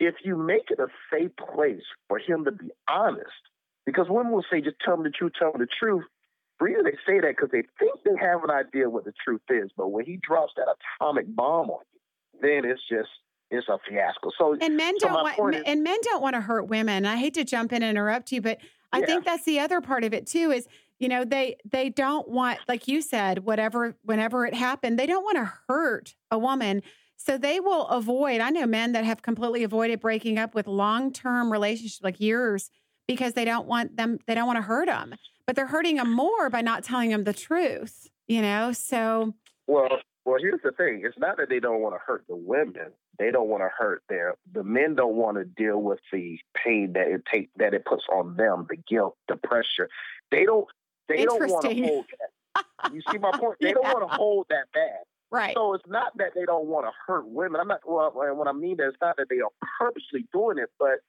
if 0.00 0.14
you 0.24 0.36
make 0.36 0.70
it 0.70 0.80
a 0.80 0.88
safe 1.12 1.30
place 1.36 1.82
for 2.08 2.18
him 2.18 2.44
to 2.46 2.50
be 2.52 2.70
honest, 2.88 3.28
because 3.86 4.06
women 4.08 4.32
will 4.32 4.44
say, 4.50 4.60
just 4.60 4.76
tell 4.84 4.96
me 4.96 5.04
the 5.04 5.10
truth, 5.10 5.32
tell 5.38 5.52
me 5.52 5.58
the 5.58 5.68
truth. 5.78 6.04
For 6.58 6.66
reason 6.66 6.84
they 6.84 6.96
say 7.06 7.20
that 7.20 7.34
because 7.36 7.50
they 7.52 7.62
think 7.78 8.02
they 8.04 8.16
have 8.20 8.42
an 8.44 8.50
idea 8.50 8.88
what 8.88 9.04
the 9.04 9.12
truth 9.24 9.42
is. 9.50 9.70
But 9.76 9.88
when 9.88 10.04
he 10.06 10.18
drops 10.22 10.52
that 10.56 10.66
atomic 11.00 11.26
bomb 11.34 11.70
on 11.70 11.80
you, 11.92 12.00
then 12.40 12.64
it's 12.68 12.80
just 12.88 13.08
it's 13.50 13.68
a 13.68 13.78
fiasco. 13.88 14.30
So 14.38 14.56
and 14.60 14.76
men 14.76 14.98
so 14.98 15.08
don't 15.08 15.22
want 15.22 15.54
is- 15.54 15.62
and 15.66 15.82
men 15.82 15.98
don't 16.02 16.22
want 16.22 16.34
to 16.34 16.40
hurt 16.40 16.68
women. 16.68 17.04
I 17.04 17.16
hate 17.16 17.34
to 17.34 17.44
jump 17.44 17.72
in 17.72 17.82
and 17.82 17.90
interrupt 17.90 18.32
you, 18.32 18.40
but 18.40 18.58
I 18.92 19.00
Yeah. 19.00 19.06
think 19.06 19.24
that's 19.24 19.44
the 19.44 19.60
other 19.60 19.80
part 19.80 20.04
of 20.04 20.14
it 20.14 20.26
too 20.26 20.50
is 20.50 20.66
you 20.98 21.08
know 21.08 21.24
they 21.24 21.56
they 21.70 21.88
don't 21.90 22.28
want 22.28 22.60
like 22.68 22.86
you 22.86 23.02
said 23.02 23.40
whatever 23.40 23.96
whenever 24.04 24.46
it 24.46 24.54
happened 24.54 24.98
they 24.98 25.06
don't 25.06 25.24
want 25.24 25.36
to 25.36 25.52
hurt 25.68 26.14
a 26.30 26.38
woman 26.38 26.82
so 27.16 27.38
they 27.38 27.60
will 27.60 27.86
avoid 27.88 28.40
i 28.40 28.50
know 28.50 28.66
men 28.66 28.92
that 28.92 29.04
have 29.04 29.22
completely 29.22 29.62
avoided 29.62 30.00
breaking 30.00 30.38
up 30.38 30.54
with 30.54 30.66
long-term 30.66 31.50
relationships 31.50 32.02
like 32.02 32.20
years 32.20 32.70
because 33.06 33.34
they 33.34 33.44
don't 33.44 33.66
want 33.66 33.96
them 33.96 34.18
they 34.26 34.34
don't 34.34 34.46
want 34.46 34.56
to 34.58 34.62
hurt 34.62 34.86
them 34.86 35.14
but 35.46 35.56
they're 35.56 35.66
hurting 35.66 35.96
them 35.96 36.12
more 36.12 36.50
by 36.50 36.60
not 36.60 36.84
telling 36.84 37.10
them 37.10 37.24
the 37.24 37.32
truth 37.32 38.08
you 38.26 38.42
know 38.42 38.72
so 38.72 39.34
Well, 39.66 40.00
well, 40.24 40.38
here's 40.40 40.60
the 40.62 40.70
thing. 40.72 41.02
It's 41.04 41.18
not 41.18 41.36
that 41.38 41.48
they 41.48 41.58
don't 41.58 41.80
want 41.80 41.94
to 41.94 41.98
hurt 41.98 42.24
the 42.28 42.36
women. 42.36 42.92
They 43.18 43.30
don't 43.30 43.48
want 43.48 43.62
to 43.62 43.70
hurt 43.76 44.02
their. 44.08 44.34
The 44.52 44.62
men 44.62 44.94
don't 44.94 45.16
want 45.16 45.36
to 45.36 45.44
deal 45.44 45.78
with 45.78 45.98
the 46.12 46.38
pain 46.54 46.92
that 46.94 47.08
it 47.08 47.22
take 47.30 47.50
that 47.56 47.74
it 47.74 47.84
puts 47.84 48.04
on 48.12 48.36
them, 48.36 48.66
the 48.68 48.76
guilt, 48.76 49.16
the 49.28 49.36
pressure. 49.36 49.88
They 50.30 50.44
don't. 50.44 50.66
They 51.08 51.24
don't 51.24 51.50
want 51.50 51.68
to 51.68 51.86
hold 51.86 52.04
that. 52.54 52.92
You 52.92 53.02
see 53.10 53.18
my 53.18 53.32
point? 53.32 53.56
They 53.60 53.72
don't 53.72 53.84
want 53.94 54.08
to 54.08 54.16
hold 54.16 54.46
that 54.50 54.66
bad. 54.72 55.02
Right 55.32 55.54
So 55.56 55.74
it's 55.74 55.84
not 55.88 56.16
that 56.18 56.32
they 56.34 56.44
don't 56.44 56.66
want 56.66 56.86
to 56.86 56.92
hurt 57.06 57.26
women. 57.26 57.60
I'm 57.60 57.68
not. 57.68 57.80
Well, 57.86 58.12
and 58.22 58.38
what 58.38 58.46
I 58.46 58.52
mean 58.52 58.76
is 58.80 58.94
not 59.00 59.16
that 59.16 59.26
they 59.28 59.40
are 59.40 59.50
purposely 59.78 60.26
doing 60.32 60.58
it, 60.58 60.70
but 60.78 61.00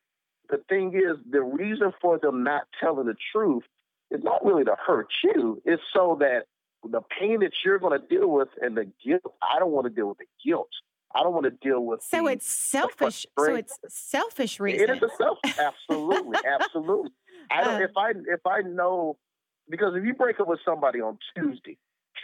the 0.50 0.58
thing 0.70 0.94
is, 0.96 1.18
the 1.30 1.42
reason 1.42 1.94
for 2.02 2.18
them 2.18 2.44
not 2.44 2.64
telling 2.80 3.08
the 3.08 3.16
truth 3.32 3.64
is 4.10 4.24
not 4.24 4.44
really 4.46 4.64
to 4.64 4.76
hurt 4.86 5.08
you. 5.24 5.62
It's 5.66 5.82
so 5.94 6.18
that 6.20 6.44
the 6.84 7.02
pain 7.20 7.42
that 7.42 7.52
you're 7.64 7.80
going 7.80 8.00
to 8.00 8.08
deal 8.08 8.30
with 8.30 8.50
and 8.62 8.76
the 8.76 8.92
guilt. 9.06 9.22
I 9.42 9.60
don't 9.60 9.72
want 9.72 9.86
to 9.86 9.90
deal 9.90 10.08
with 10.08 10.18
the 10.18 10.26
guilt. 10.46 10.70
I 11.16 11.22
don't 11.22 11.34
want 11.34 11.46
to 11.46 11.52
deal 11.52 11.86
with. 11.86 12.02
so 12.02 12.24
the, 12.24 12.32
it's 12.32 12.48
selfish 12.48 13.26
so 13.38 13.56
it's 13.56 13.78
selfish 13.88 14.56
it 14.60 14.64
reasons 14.64 14.98
is 14.98 15.04
a 15.04 15.10
self. 15.18 15.38
Absolutely, 15.46 16.40
absolutely. 16.62 17.12
I 17.52 17.64
don't. 17.64 17.82
Uh, 17.82 17.86
if 17.86 17.92
I 17.96 18.10
if 18.10 18.46
I 18.46 18.62
know 18.62 19.18
because 19.70 19.94
if 19.96 20.04
you 20.04 20.14
break 20.14 20.40
up 20.40 20.48
with 20.48 20.60
somebody 20.66 21.02
on 21.02 21.18
Tuesday, 21.36 21.78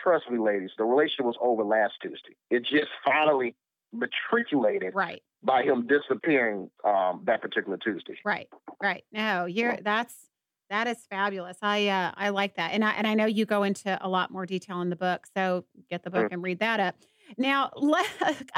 trust 0.03 0.29
me, 0.29 0.39
ladies, 0.39 0.71
the 0.77 0.83
relationship 0.83 1.25
was 1.25 1.37
over 1.41 1.63
last 1.63 1.93
Tuesday. 2.01 2.35
It 2.49 2.61
just 2.61 2.89
finally 3.05 3.55
matriculated 3.91 4.93
right 4.93 5.21
by 5.41 5.63
him 5.63 5.87
disappearing 5.87 6.69
um, 6.83 7.23
that 7.25 7.41
particular 7.41 7.77
Tuesday. 7.77 8.19
Right, 8.25 8.47
right. 8.81 9.03
No, 9.11 9.45
you're 9.45 9.77
that's 9.81 10.13
that 10.69 10.87
is 10.87 10.97
fabulous. 11.09 11.57
I 11.61 11.87
uh, 11.87 12.11
I 12.15 12.29
like 12.29 12.55
that, 12.55 12.73
and 12.73 12.83
I 12.83 12.91
and 12.91 13.07
I 13.07 13.13
know 13.13 13.25
you 13.25 13.45
go 13.45 13.63
into 13.63 13.97
a 14.01 14.07
lot 14.07 14.31
more 14.31 14.45
detail 14.45 14.81
in 14.81 14.89
the 14.89 14.95
book. 14.95 15.25
So 15.35 15.65
get 15.89 16.03
the 16.03 16.09
book 16.09 16.25
mm-hmm. 16.25 16.33
and 16.33 16.43
read 16.43 16.59
that 16.59 16.79
up. 16.79 16.95
Now, 17.37 17.71
let, 17.75 18.07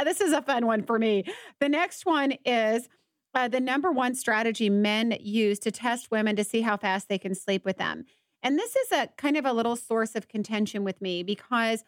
this 0.04 0.22
is 0.22 0.34
a 0.34 0.42
fun 0.42 0.66
one 0.66 0.84
for 0.84 0.98
me. 0.98 1.26
The 1.60 1.70
next 1.70 2.06
one 2.06 2.34
is 2.46 2.88
uh, 3.34 3.48
the 3.48 3.60
number 3.60 3.92
one 3.92 4.16
strategy 4.16 4.70
men 4.70 5.16
use 5.20 5.60
to 5.60 5.72
test 5.72 6.12
women 6.12 6.36
to 6.36 6.44
see 6.44 6.62
how 6.62 6.78
fast 6.78 7.08
they 7.08 7.18
can 7.18 7.34
sleep 7.34 7.64
with 7.66 7.78
them. 7.78 8.06
And 8.44 8.58
this 8.58 8.76
is 8.76 8.92
a 8.92 9.08
kind 9.18 9.38
of 9.38 9.46
a 9.46 9.54
little 9.54 9.76
source 9.76 10.16
of 10.16 10.28
contention 10.28 10.84
with 10.84 11.02
me 11.02 11.24
because, 11.24 11.84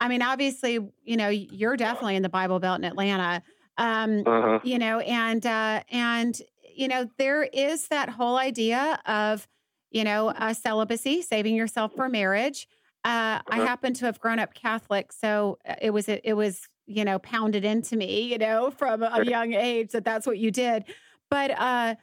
I 0.00 0.08
mean, 0.08 0.22
obviously, 0.22 0.78
you 1.02 1.16
know, 1.16 1.28
you're 1.28 1.76
definitely 1.76 2.16
in 2.16 2.22
the 2.22 2.28
Bible 2.28 2.58
Belt 2.60 2.78
in 2.78 2.84
Atlanta, 2.84 3.42
um, 3.78 4.22
uh-huh. 4.26 4.60
you 4.62 4.78
know, 4.78 5.00
and 5.00 5.44
uh, 5.44 5.82
and 5.90 6.40
you 6.76 6.88
know, 6.88 7.08
there 7.18 7.44
is 7.44 7.88
that 7.88 8.08
whole 8.08 8.36
idea 8.36 9.00
of, 9.06 9.46
you 9.90 10.02
know, 10.02 10.28
uh, 10.28 10.52
celibacy, 10.52 11.22
saving 11.22 11.54
yourself 11.54 11.92
for 11.94 12.08
marriage. 12.08 12.66
Uh, 13.04 13.08
uh-huh. 13.08 13.42
I 13.48 13.56
happen 13.58 13.94
to 13.94 14.06
have 14.06 14.18
grown 14.18 14.38
up 14.38 14.54
Catholic, 14.54 15.12
so 15.12 15.58
uh, 15.68 15.74
it 15.80 15.90
was 15.90 16.08
it 16.08 16.34
was 16.34 16.68
you 16.86 17.04
know 17.04 17.18
pounded 17.18 17.64
into 17.64 17.96
me, 17.96 18.22
you 18.22 18.38
know, 18.38 18.70
from 18.70 19.02
a 19.02 19.24
young 19.24 19.52
age 19.54 19.92
that 19.92 20.04
that's 20.04 20.26
what 20.26 20.38
you 20.38 20.50
did. 20.50 20.84
But 21.30 21.50
uh, 21.52 21.94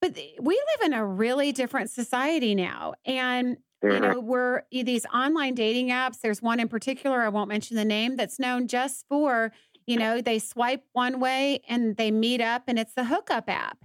but 0.00 0.16
we 0.40 0.54
live 0.54 0.86
in 0.86 0.92
a 0.92 1.04
really 1.04 1.52
different 1.52 1.90
society 1.90 2.54
now. 2.54 2.94
And, 3.04 3.56
you 3.82 3.88
mm-hmm. 3.88 4.02
know, 4.02 4.20
we're 4.20 4.62
these 4.70 5.06
online 5.06 5.54
dating 5.54 5.88
apps. 5.88 6.20
There's 6.20 6.42
one 6.42 6.60
in 6.60 6.68
particular, 6.68 7.22
I 7.22 7.28
won't 7.28 7.48
mention 7.48 7.76
the 7.76 7.84
name, 7.84 8.16
that's 8.16 8.38
known 8.38 8.68
just 8.68 9.06
for, 9.08 9.52
you 9.86 9.96
know, 9.96 10.20
they 10.20 10.38
swipe 10.38 10.84
one 10.92 11.20
way 11.20 11.62
and 11.68 11.96
they 11.96 12.10
meet 12.10 12.40
up 12.40 12.64
and 12.66 12.78
it's 12.78 12.94
the 12.94 13.04
hookup 13.04 13.48
app. 13.48 13.78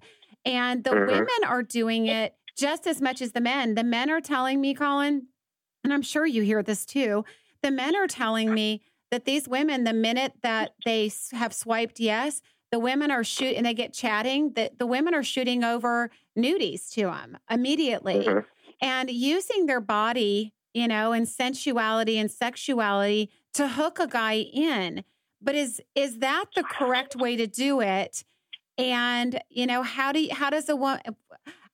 And 0.43 0.83
the 0.83 0.91
mm-hmm. 0.91 1.11
women 1.11 1.43
are 1.45 1.63
doing 1.63 2.07
it 2.07 2.35
just 2.57 2.87
as 2.87 3.01
much 3.01 3.21
as 3.21 3.31
the 3.31 3.41
men. 3.41 3.75
The 3.75 3.83
men 3.83 4.09
are 4.09 4.21
telling 4.21 4.59
me, 4.59 4.73
Colin, 4.73 5.27
and 5.83 5.93
I'm 5.93 6.01
sure 6.01 6.25
you 6.25 6.41
hear 6.41 6.63
this 6.63 6.85
too. 6.85 7.25
The 7.63 7.71
men 7.71 7.95
are 7.95 8.07
telling 8.07 8.53
me 8.53 8.83
that 9.11 9.25
these 9.25 9.47
women, 9.47 9.83
the 9.83 9.93
minute 9.93 10.33
that 10.41 10.73
they 10.85 11.11
have 11.33 11.53
swiped 11.53 11.99
yes, 11.99 12.41
the 12.71 12.79
women 12.79 13.11
are 13.11 13.23
shooting 13.23 13.57
and 13.57 13.65
they 13.65 13.73
get 13.73 13.93
chatting 13.93 14.53
that 14.53 14.79
the 14.79 14.87
women 14.87 15.13
are 15.13 15.23
shooting 15.23 15.63
over 15.63 16.09
nudies 16.37 16.91
to 16.91 17.01
them 17.03 17.37
immediately 17.49 18.25
mm-hmm. 18.25 18.39
and 18.81 19.09
using 19.11 19.65
their 19.65 19.81
body 19.81 20.53
you 20.73 20.87
know 20.87 21.11
and 21.11 21.27
sensuality 21.27 22.17
and 22.17 22.31
sexuality 22.31 23.29
to 23.53 23.67
hook 23.67 23.99
a 23.99 24.07
guy 24.07 24.33
in 24.33 25.03
but 25.41 25.55
is 25.55 25.81
is 25.95 26.19
that 26.19 26.45
the 26.55 26.63
correct 26.63 27.15
way 27.15 27.35
to 27.35 27.47
do 27.47 27.81
it 27.81 28.23
and 28.77 29.41
you 29.49 29.67
know 29.67 29.83
how 29.83 30.11
do 30.11 30.21
you, 30.21 30.33
how 30.33 30.49
does 30.49 30.69
a 30.69 30.75
woman 30.75 31.01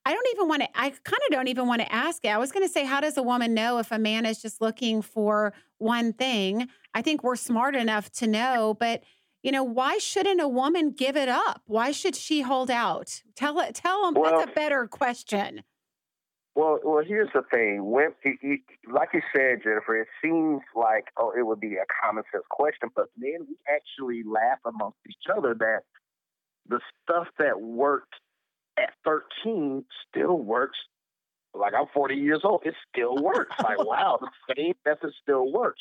I 0.08 0.14
don't 0.14 0.28
even 0.32 0.48
want 0.48 0.62
to, 0.62 0.68
I 0.74 0.88
kind 0.88 1.20
of 1.26 1.32
don't 1.32 1.48
even 1.48 1.66
want 1.66 1.82
to 1.82 1.92
ask 1.92 2.24
it. 2.24 2.28
I 2.28 2.38
was 2.38 2.50
going 2.50 2.66
to 2.66 2.72
say, 2.72 2.86
how 2.86 2.98
does 2.98 3.18
a 3.18 3.22
woman 3.22 3.52
know 3.52 3.76
if 3.76 3.92
a 3.92 3.98
man 3.98 4.24
is 4.24 4.40
just 4.40 4.62
looking 4.62 5.02
for 5.02 5.52
one 5.76 6.14
thing? 6.14 6.68
I 6.94 7.02
think 7.02 7.22
we're 7.22 7.36
smart 7.36 7.76
enough 7.76 8.10
to 8.12 8.26
know, 8.26 8.74
but 8.80 9.02
you 9.42 9.52
know, 9.52 9.62
why 9.62 9.98
shouldn't 9.98 10.40
a 10.40 10.48
woman 10.48 10.90
give 10.90 11.16
it 11.16 11.28
up? 11.28 11.62
Why 11.66 11.92
should 11.92 12.16
she 12.16 12.42
hold 12.42 12.70
out? 12.70 13.22
Tell 13.36 13.60
it. 13.60 13.74
Tell 13.74 14.04
them. 14.04 14.14
Well, 14.14 14.38
that's 14.38 14.50
a 14.50 14.54
better 14.54 14.86
question. 14.86 15.62
Well, 16.54 16.80
well, 16.82 17.04
here's 17.06 17.28
the 17.32 17.42
thing. 17.52 17.84
When, 17.88 18.08
like 18.92 19.10
you 19.14 19.22
said, 19.32 19.62
Jennifer, 19.62 19.96
it 19.96 20.08
seems 20.20 20.60
like 20.74 21.04
oh, 21.16 21.32
it 21.38 21.46
would 21.46 21.60
be 21.60 21.76
a 21.76 21.86
common 22.04 22.24
sense 22.32 22.44
question, 22.50 22.88
but 22.96 23.06
then 23.16 23.46
we 23.48 23.56
actually 23.72 24.24
laugh 24.24 24.58
amongst 24.64 24.98
each 25.08 25.30
other 25.32 25.54
that 25.54 25.82
the 26.68 26.80
stuff 27.04 27.28
that 27.38 27.60
worked 27.60 28.14
at 28.76 28.90
13 29.04 29.84
still 30.08 30.36
works. 30.36 30.78
Like 31.54 31.74
I'm 31.78 31.86
40 31.94 32.16
years 32.16 32.40
old, 32.42 32.62
it 32.64 32.74
still 32.92 33.16
works. 33.16 33.54
like 33.62 33.78
wow, 33.84 34.18
the 34.20 34.54
same 34.56 34.74
method 34.84 35.12
still 35.22 35.52
works. 35.52 35.80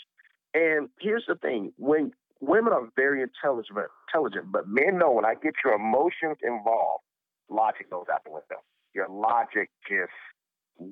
And 0.53 0.89
here's 0.99 1.25
the 1.27 1.35
thing: 1.35 1.73
when 1.77 2.11
women 2.41 2.73
are 2.73 2.89
very 2.95 3.21
intelligent, 3.21 3.77
intelligent, 4.07 4.51
but 4.51 4.67
men 4.67 4.97
know 4.97 5.11
when 5.11 5.25
I 5.25 5.33
get 5.35 5.53
your 5.63 5.73
emotions 5.73 6.37
involved, 6.43 7.03
logic 7.49 7.89
goes 7.89 8.05
out 8.11 8.23
the 8.23 8.31
window. 8.31 8.61
Your 8.93 9.07
logic 9.09 9.69
just 9.87 10.11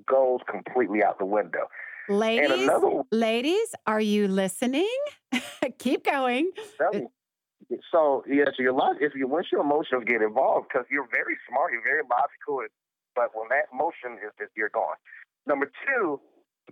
goes 0.08 0.40
completely 0.50 1.04
out 1.04 1.20
the 1.20 1.26
window. 1.26 1.68
Ladies, 2.08 2.52
another, 2.52 3.02
ladies, 3.12 3.74
are 3.88 4.02
you 4.02 4.28
listening? 4.28 4.96
Keep 5.80 6.06
going. 6.06 6.52
So 7.92 8.24
yes, 8.30 8.50
your 8.60 8.74
logic. 8.74 9.02
If 9.02 9.16
you 9.16 9.28
once 9.28 9.48
your 9.52 9.62
emotions 9.62 10.04
get 10.06 10.22
involved, 10.22 10.68
because 10.70 10.86
you're 10.92 11.08
very 11.12 11.36
smart, 11.50 11.72
you're 11.74 11.82
very 11.82 12.04
logical, 12.04 12.62
but 13.16 13.32
when 13.34 13.50
that 13.50 13.74
emotion 13.74 14.22
is, 14.24 14.32
just 14.38 14.52
you're 14.56 14.70
gone. 14.70 14.96
Number 15.48 15.72
two, 15.88 16.20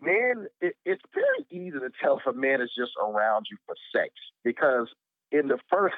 men, 0.02 0.48
it, 0.62 0.76
it's 0.86 1.02
very 1.14 1.46
easy 1.50 1.80
to 1.80 1.90
tell 2.02 2.18
if 2.18 2.26
a 2.26 2.34
man 2.34 2.62
is 2.62 2.72
just 2.78 2.92
around 3.02 3.48
you 3.50 3.58
for 3.66 3.76
sex 3.96 4.12
because 4.44 4.88
in 5.32 5.48
the 5.48 5.58
first 5.70 5.96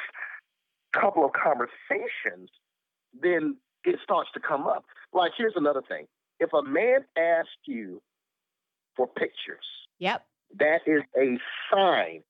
couple 0.93 1.25
of 1.25 1.31
conversations, 1.33 2.49
then 3.21 3.57
it 3.83 3.99
starts 4.03 4.29
to 4.33 4.39
come 4.39 4.67
up. 4.67 4.85
Like, 5.13 5.31
here's 5.37 5.53
another 5.55 5.81
thing 5.87 6.07
if 6.39 6.51
a 6.53 6.63
man 6.63 7.05
asks 7.17 7.51
you 7.65 8.01
for 8.95 9.07
pictures, 9.07 9.65
yep, 9.99 10.25
that 10.57 10.81
is 10.85 11.01
a 11.17 11.37
sign 11.71 12.23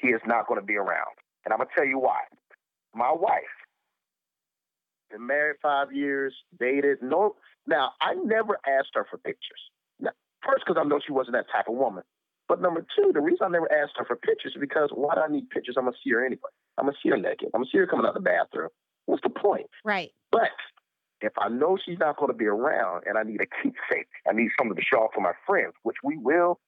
he 0.00 0.08
is 0.08 0.20
not 0.26 0.46
going 0.46 0.60
to 0.60 0.66
be 0.66 0.76
around. 0.76 1.16
And 1.44 1.52
I'm 1.52 1.58
going 1.58 1.68
to 1.68 1.74
tell 1.74 1.86
you 1.86 1.98
why. 1.98 2.20
My 2.94 3.12
wife, 3.12 3.42
been 5.10 5.26
married 5.26 5.56
five 5.62 5.92
years, 5.92 6.34
dated. 6.58 6.98
No, 7.02 7.36
now 7.66 7.92
I 8.00 8.14
never 8.14 8.58
asked 8.66 8.90
her 8.94 9.06
for 9.10 9.18
pictures. 9.18 9.60
First, 10.44 10.64
because 10.66 10.80
I 10.80 10.86
know 10.86 11.00
she 11.04 11.12
wasn't 11.12 11.36
that 11.36 11.46
type 11.52 11.68
of 11.68 11.74
woman. 11.74 12.04
But 12.48 12.62
number 12.62 12.80
two, 12.96 13.12
the 13.12 13.20
reason 13.20 13.44
I 13.44 13.48
never 13.48 13.70
asked 13.70 13.92
her 13.96 14.04
for 14.04 14.16
pictures 14.16 14.52
is 14.54 14.60
because 14.60 14.90
why 14.94 15.14
do 15.14 15.20
I 15.20 15.28
need 15.28 15.50
pictures? 15.50 15.76
I'm 15.76 15.84
gonna 15.84 15.96
see 16.02 16.10
her 16.10 16.24
anyway. 16.24 16.50
I'm 16.78 16.86
gonna 16.86 16.96
see 17.02 17.10
her 17.10 17.16
naked. 17.18 17.50
I'm 17.52 17.60
gonna 17.60 17.70
see 17.70 17.78
her 17.78 17.86
coming 17.86 18.06
out 18.06 18.16
of 18.16 18.22
the 18.22 18.28
bathroom. 18.28 18.70
What's 19.06 19.22
the 19.22 19.30
point? 19.30 19.66
Right. 19.84 20.10
But 20.30 20.50
if 21.20 21.32
I 21.38 21.48
know 21.48 21.78
she's 21.84 21.98
not 21.98 22.16
going 22.16 22.30
to 22.30 22.36
be 22.36 22.46
around 22.46 23.04
and 23.06 23.18
I 23.18 23.22
need 23.22 23.40
a 23.40 23.46
keepsake, 23.62 24.08
I 24.28 24.32
need 24.32 24.50
something 24.58 24.76
to 24.76 24.82
show 24.82 24.98
off 24.98 25.10
for 25.14 25.20
my 25.20 25.32
friends, 25.46 25.72
which 25.82 25.96
we 26.04 26.16
will 26.16 26.60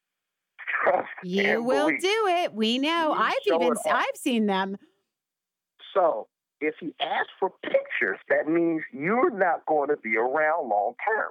trust. 0.82 1.08
You 1.22 1.62
will 1.62 1.88
believe. 1.88 2.00
do 2.00 2.26
it. 2.28 2.54
We 2.54 2.78
know. 2.78 3.12
I've 3.16 3.34
even 3.46 3.74
I've 3.90 4.16
seen 4.16 4.46
them. 4.46 4.76
So 5.94 6.28
if 6.60 6.74
he 6.80 6.94
asks 7.00 7.30
for 7.38 7.52
pictures, 7.62 8.18
that 8.28 8.48
means 8.48 8.82
you're 8.92 9.30
not 9.30 9.66
going 9.66 9.88
to 9.90 9.96
be 9.96 10.16
around 10.16 10.68
long 10.68 10.94
term. 11.06 11.30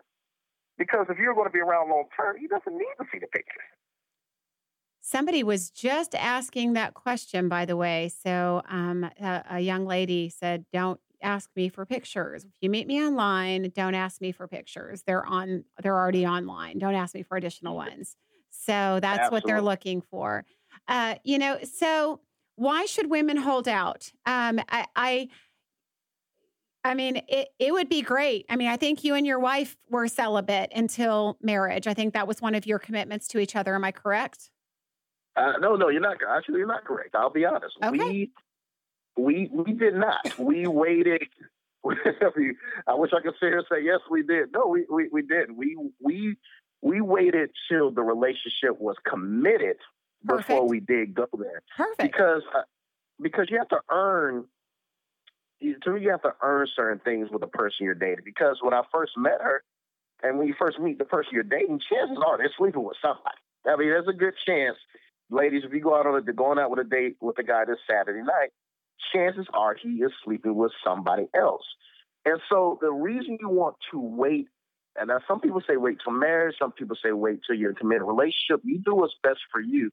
Because 0.80 1.06
if 1.10 1.20
you're 1.20 1.36
going 1.36 1.46
to 1.48 1.52
be 1.52 1.60
around 1.60 1.90
long 1.90 2.06
term, 2.18 2.38
he 2.40 2.48
doesn't 2.48 2.76
need 2.76 2.96
to 3.00 3.06
see 3.12 3.20
the 3.20 3.28
pictures. 3.28 3.62
Somebody 5.02 5.44
was 5.44 5.70
just 5.70 6.16
asking 6.16 6.74
that 6.74 6.94
question, 6.94 7.50
by 7.50 7.66
the 7.66 7.76
way. 7.76 8.10
So, 8.24 8.64
um, 8.70 9.04
a, 9.22 9.44
a, 9.52 9.60
young 9.60 9.86
lady 9.86 10.30
said, 10.30 10.66
"Don't 10.72 11.00
ask 11.22 11.50
me 11.56 11.68
for 11.70 11.86
pictures. 11.86 12.46
If 12.46 12.52
you 12.62 12.70
meet 12.70 12.88
me 12.88 13.04
online, 13.04 13.72
don't 13.76 13.96
ask 13.96 14.22
me 14.22 14.32
for 14.32 14.48
pictures. 14.48 15.04
They're 15.06 15.26
on. 15.26 15.66
They're 15.84 15.96
already 15.96 16.26
online. 16.26 16.80
Don't 16.80 16.96
ask 16.96 17.14
me 17.14 17.24
for 17.24 17.38
additional 17.38 17.76
ones." 17.76 18.16
So 18.50 19.00
that's 19.02 19.20
Absolutely. 19.20 19.36
what 19.36 19.44
they're 19.46 19.62
looking 19.62 20.02
for. 20.02 20.46
Uh, 20.88 21.16
you 21.24 21.38
know, 21.38 21.60
so 21.64 22.22
why 22.56 22.86
should 22.86 23.10
women 23.10 23.38
hold 23.38 23.68
out? 23.68 24.12
Um, 24.26 24.60
I, 24.70 24.86
I 24.96 25.30
I 26.84 26.94
mean, 26.94 27.22
it, 27.28 27.50
it 27.60 27.74
would 27.74 27.90
be 27.90 28.02
great. 28.02 28.46
I 28.50 28.56
mean, 28.56 28.70
I 28.70 28.78
think 28.78 29.04
you 29.04 29.16
and 29.16 29.28
your 29.28 29.40
wife 29.40 29.76
were 29.90 30.08
celibate 30.08 30.72
until 30.74 31.38
marriage. 31.42 31.88
I 31.88 31.94
think 31.94 32.14
that 32.14 32.28
was 32.28 32.42
one 32.42 32.56
of 32.56 32.66
your 32.66 32.80
commitments 32.80 33.28
to 33.30 33.40
each 33.40 33.56
other. 33.56 33.76
Am 33.76 33.84
I 33.84 33.92
correct? 33.92 34.50
Uh, 35.36 35.54
no, 35.60 35.76
no, 35.76 35.90
you're 35.90 36.02
not. 36.02 36.18
Actually, 36.28 36.60
you're 36.60 36.68
not 36.68 36.86
correct. 36.86 37.16
I'll 37.16 37.30
be 37.30 37.46
honest. 37.46 37.76
Okay. 37.84 37.98
We 37.98 38.32
we 39.18 39.50
we 39.52 39.74
did 39.74 39.96
not. 39.96 40.38
we 40.40 40.68
waited. 40.68 41.24
I 41.86 42.94
wish 42.94 43.12
I 43.14 43.22
could 43.22 43.36
sit 43.40 43.48
here 43.48 43.58
and 43.60 43.68
say 43.72 43.84
yes, 43.84 44.00
we 44.10 44.24
did. 44.24 44.52
No, 44.54 44.68
we 44.68 44.86
we, 44.90 45.10
we 45.12 45.22
did. 45.22 45.52
We 45.52 45.78
we 46.02 46.38
we 46.82 47.02
waited 47.02 47.52
till 47.70 47.92
the 47.92 48.02
relationship 48.02 48.80
was 48.80 48.96
committed 49.06 49.78
Perfect. 50.26 50.48
before 50.48 50.68
we 50.68 50.80
did 50.80 51.14
go 51.14 51.28
there. 51.38 51.62
Perfect. 51.76 52.00
Because 52.00 52.44
uh, 52.56 52.62
because 53.22 53.48
you 53.50 53.58
have 53.58 53.70
to 53.70 53.80
earn 53.90 54.46
to 55.62 55.92
me, 55.92 56.02
you 56.02 56.12
have 56.12 56.22
to 56.24 56.36
earn 56.42 56.68
certain 56.76 57.00
things 57.00 57.30
with 57.32 57.42
the 57.42 57.48
person 57.48 57.86
you're 57.86 57.96
dating. 57.96 58.26
Because 58.26 58.58
when 58.62 58.74
I 58.74 58.82
first 58.92 59.14
met 59.18 59.42
her, 59.42 59.64
and 60.24 60.38
when 60.38 60.48
you 60.48 60.56
first 60.58 60.80
meet 60.80 60.98
the 60.98 61.06
person 61.06 61.32
you're 61.34 61.44
dating, 61.44 61.80
chances 61.90 62.18
are 62.26 62.38
they're 62.38 62.52
sleeping 62.58 62.84
with 62.84 62.98
somebody. 63.02 63.38
I 63.66 63.76
mean, 63.76 63.90
there's 63.90 64.08
a 64.08 64.14
good 64.14 64.34
chance, 64.46 64.78
ladies, 65.30 65.64
if 65.66 65.74
you 65.74 65.82
go 65.82 65.98
out 65.98 66.08
on 66.08 66.16
a 66.16 66.34
going 66.34 66.60
out 66.60 66.70
with 66.70 66.80
a 66.80 66.90
date 66.90 67.18
with 67.22 67.38
a 67.40 67.44
guy 67.44 67.66
this 67.66 67.78
Saturday 67.90 68.22
night, 68.22 68.52
chances 69.14 69.48
are 69.54 69.76
he 69.76 69.90
is 69.90 70.12
sleeping 70.24 70.56
with 70.56 70.72
somebody 70.84 71.28
else. 71.36 71.64
And 72.26 72.40
so 72.50 72.78
the 72.82 72.92
reason 72.92 73.38
you 73.40 73.50
want 73.50 73.76
to 73.92 74.00
wait 74.00 74.48
and 75.00 75.08
now 75.08 75.20
some 75.28 75.40
people 75.40 75.62
say 75.68 75.78
wait 75.78 76.00
till 76.04 76.14
marriage. 76.14 76.56
Some 76.60 76.72
people 76.74 76.96
say 77.02 77.12
wait 77.12 77.40
till 77.46 77.56
you're 77.56 77.72
in 77.72 77.76
a 77.78 77.80
committed 77.80 78.04
relationship. 78.04 78.62
You 78.64 78.80
do 78.80 78.96
what's 78.96 79.14
best 79.24 79.40
for 79.52 79.62
you, 79.62 79.92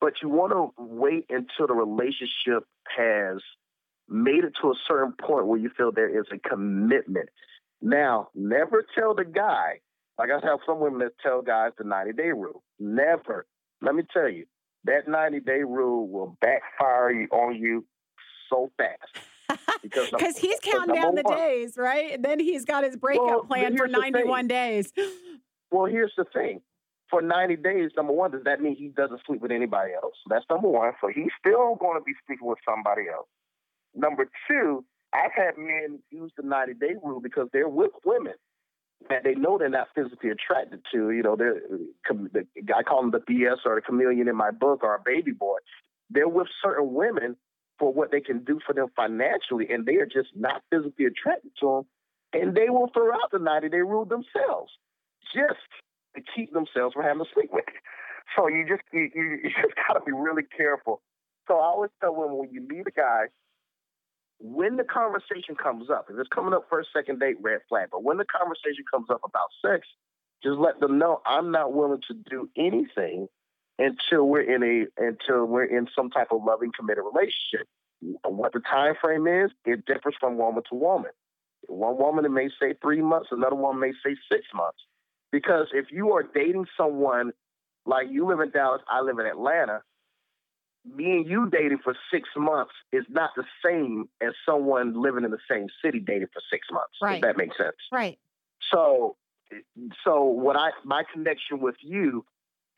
but 0.00 0.14
you 0.22 0.28
want 0.28 0.52
to 0.52 0.72
wait 0.76 1.26
until 1.28 1.68
the 1.68 1.74
relationship 1.74 2.64
has 2.96 3.38
made 4.10 4.44
it 4.44 4.52
to 4.60 4.68
a 4.68 4.74
certain 4.86 5.12
point 5.12 5.46
where 5.46 5.58
you 5.58 5.70
feel 5.76 5.92
there 5.92 6.18
is 6.18 6.26
a 6.32 6.48
commitment. 6.48 7.28
Now, 7.80 8.28
never 8.34 8.84
tell 8.94 9.14
the 9.14 9.24
guy. 9.24 9.80
Like 10.18 10.30
I 10.30 10.46
have 10.46 10.58
some 10.66 10.80
women 10.80 10.98
that 10.98 11.12
tell 11.22 11.40
guys 11.40 11.70
the 11.78 11.84
90 11.84 12.12
day 12.12 12.32
rule. 12.32 12.62
Never. 12.78 13.46
Let 13.80 13.94
me 13.94 14.02
tell 14.12 14.28
you, 14.28 14.44
that 14.84 15.08
90 15.08 15.40
day 15.40 15.62
rule 15.62 16.08
will 16.08 16.36
backfire 16.40 17.26
on 17.32 17.56
you 17.56 17.86
so 18.50 18.70
fast. 18.76 19.26
Because 19.82 20.36
he's 20.36 20.60
counting 20.62 20.94
down 20.94 21.14
the 21.14 21.22
one, 21.22 21.36
days, 21.36 21.74
right? 21.76 22.12
And 22.12 22.24
then 22.24 22.38
he's 22.38 22.64
got 22.64 22.84
his 22.84 22.96
breakup 22.96 23.26
well, 23.26 23.44
plan 23.44 23.76
for 23.76 23.88
91 23.88 24.46
days. 24.46 24.92
Well, 25.72 25.86
here's 25.86 26.12
the 26.16 26.24
thing. 26.32 26.62
For 27.10 27.22
90 27.22 27.54
days, 27.54 27.90
number 27.96 28.12
one, 28.12 28.32
does 28.32 28.42
that 28.42 28.60
mean 28.60 28.74
he 28.74 28.88
doesn't 28.88 29.20
sleep 29.24 29.40
with 29.40 29.52
anybody 29.52 29.92
else? 29.94 30.16
That's 30.28 30.44
number 30.50 30.66
one. 30.66 30.94
So 31.00 31.06
he's 31.06 31.30
still 31.38 31.76
going 31.76 31.96
to 31.96 32.02
be 32.04 32.12
sleeping 32.26 32.48
with 32.48 32.58
somebody 32.68 33.02
else. 33.08 33.28
Number 33.94 34.30
two, 34.48 34.84
I've 35.12 35.32
had 35.34 35.58
men 35.58 36.00
use 36.10 36.32
the 36.36 36.42
90 36.42 36.74
day 36.74 36.94
rule 37.02 37.20
because 37.20 37.48
they're 37.52 37.68
with 37.68 37.92
women 38.04 38.34
that 39.08 39.24
they 39.24 39.34
know 39.34 39.58
they're 39.58 39.68
not 39.68 39.88
physically 39.94 40.30
attracted 40.30 40.82
to. 40.92 41.10
You 41.10 41.22
know, 41.22 41.36
they're, 41.36 41.60
the, 42.08 42.46
I 42.76 42.82
call 42.82 43.02
them 43.02 43.10
the 43.10 43.18
BS 43.18 43.58
or 43.64 43.76
the 43.76 43.80
chameleon 43.80 44.28
in 44.28 44.36
my 44.36 44.50
book 44.50 44.80
or 44.82 44.94
a 44.94 45.00
baby 45.04 45.32
boy. 45.32 45.58
They're 46.10 46.28
with 46.28 46.48
certain 46.62 46.92
women 46.92 47.36
for 47.78 47.92
what 47.92 48.10
they 48.10 48.20
can 48.20 48.44
do 48.44 48.60
for 48.64 48.74
them 48.74 48.88
financially, 48.94 49.68
and 49.70 49.86
they 49.86 49.96
are 49.96 50.06
just 50.06 50.28
not 50.36 50.62
physically 50.70 51.06
attracted 51.06 51.52
to 51.60 51.66
them. 51.66 51.86
And 52.42 52.54
they 52.54 52.68
will 52.68 52.90
throw 52.92 53.12
out 53.12 53.30
the 53.32 53.38
90 53.38 53.70
day 53.70 53.78
rule 53.78 54.04
themselves 54.04 54.70
just 55.34 55.58
to 56.14 56.22
keep 56.34 56.52
themselves 56.52 56.94
from 56.94 57.02
having 57.02 57.24
to 57.24 57.30
sleep 57.32 57.50
with. 57.52 57.64
It. 57.66 57.74
So 58.36 58.48
you 58.48 58.66
just 58.68 58.82
you, 58.92 59.10
you 59.14 59.38
just 59.44 59.74
got 59.88 59.94
to 59.94 60.04
be 60.04 60.12
really 60.12 60.44
careful. 60.44 61.00
So 61.48 61.54
I 61.54 61.64
always 61.64 61.90
tell 62.00 62.14
women 62.14 62.36
when 62.36 62.50
you 62.52 62.60
meet 62.60 62.86
a 62.86 62.92
guy, 62.92 63.26
when 64.40 64.76
the 64.76 64.84
conversation 64.84 65.54
comes 65.54 65.90
up, 65.90 66.06
if 66.10 66.18
it's 66.18 66.28
coming 66.28 66.54
up 66.54 66.66
first, 66.70 66.88
second 66.94 67.20
date, 67.20 67.36
red 67.40 67.60
flag. 67.68 67.88
But 67.92 68.02
when 68.02 68.16
the 68.16 68.24
conversation 68.24 68.84
comes 68.90 69.06
up 69.10 69.20
about 69.22 69.48
sex, 69.64 69.86
just 70.42 70.58
let 70.58 70.80
them 70.80 70.98
know 70.98 71.20
I'm 71.26 71.50
not 71.50 71.74
willing 71.74 72.00
to 72.08 72.14
do 72.14 72.48
anything 72.56 73.28
until 73.78 74.26
we're 74.26 74.40
in 74.40 74.62
a 74.62 75.02
until 75.02 75.44
we're 75.44 75.64
in 75.64 75.88
some 75.94 76.10
type 76.10 76.28
of 76.30 76.42
loving, 76.42 76.72
committed 76.78 77.04
relationship. 77.04 77.68
What 78.24 78.54
the 78.54 78.60
time 78.60 78.94
frame 78.98 79.26
is, 79.26 79.50
it 79.66 79.84
differs 79.84 80.14
from 80.18 80.38
woman 80.38 80.62
to 80.70 80.74
woman. 80.74 81.10
One 81.68 81.98
woman 81.98 82.32
may 82.32 82.48
say 82.60 82.74
three 82.80 83.02
months, 83.02 83.28
another 83.30 83.56
one 83.56 83.78
may 83.78 83.92
say 84.04 84.16
six 84.32 84.46
months. 84.54 84.78
Because 85.30 85.66
if 85.74 85.86
you 85.92 86.12
are 86.12 86.22
dating 86.22 86.66
someone 86.76 87.32
like 87.84 88.06
you 88.10 88.26
live 88.26 88.40
in 88.40 88.50
Dallas, 88.50 88.80
I 88.88 89.02
live 89.02 89.18
in 89.18 89.26
Atlanta, 89.26 89.82
me 90.84 91.12
and 91.12 91.26
you 91.26 91.48
dating 91.50 91.78
for 91.84 91.94
six 92.12 92.28
months 92.36 92.72
is 92.92 93.04
not 93.08 93.30
the 93.36 93.44
same 93.64 94.08
as 94.20 94.32
someone 94.46 95.00
living 95.00 95.24
in 95.24 95.30
the 95.30 95.38
same 95.50 95.66
city 95.84 96.00
dating 96.00 96.28
for 96.32 96.40
six 96.50 96.66
months. 96.72 96.94
Right. 97.02 97.16
If 97.16 97.22
that 97.22 97.36
makes 97.36 97.56
sense. 97.56 97.76
Right. 97.92 98.18
So, 98.72 99.16
so 100.04 100.24
what 100.24 100.56
I 100.56 100.70
my 100.84 101.02
connection 101.12 101.60
with 101.60 101.76
you, 101.80 102.24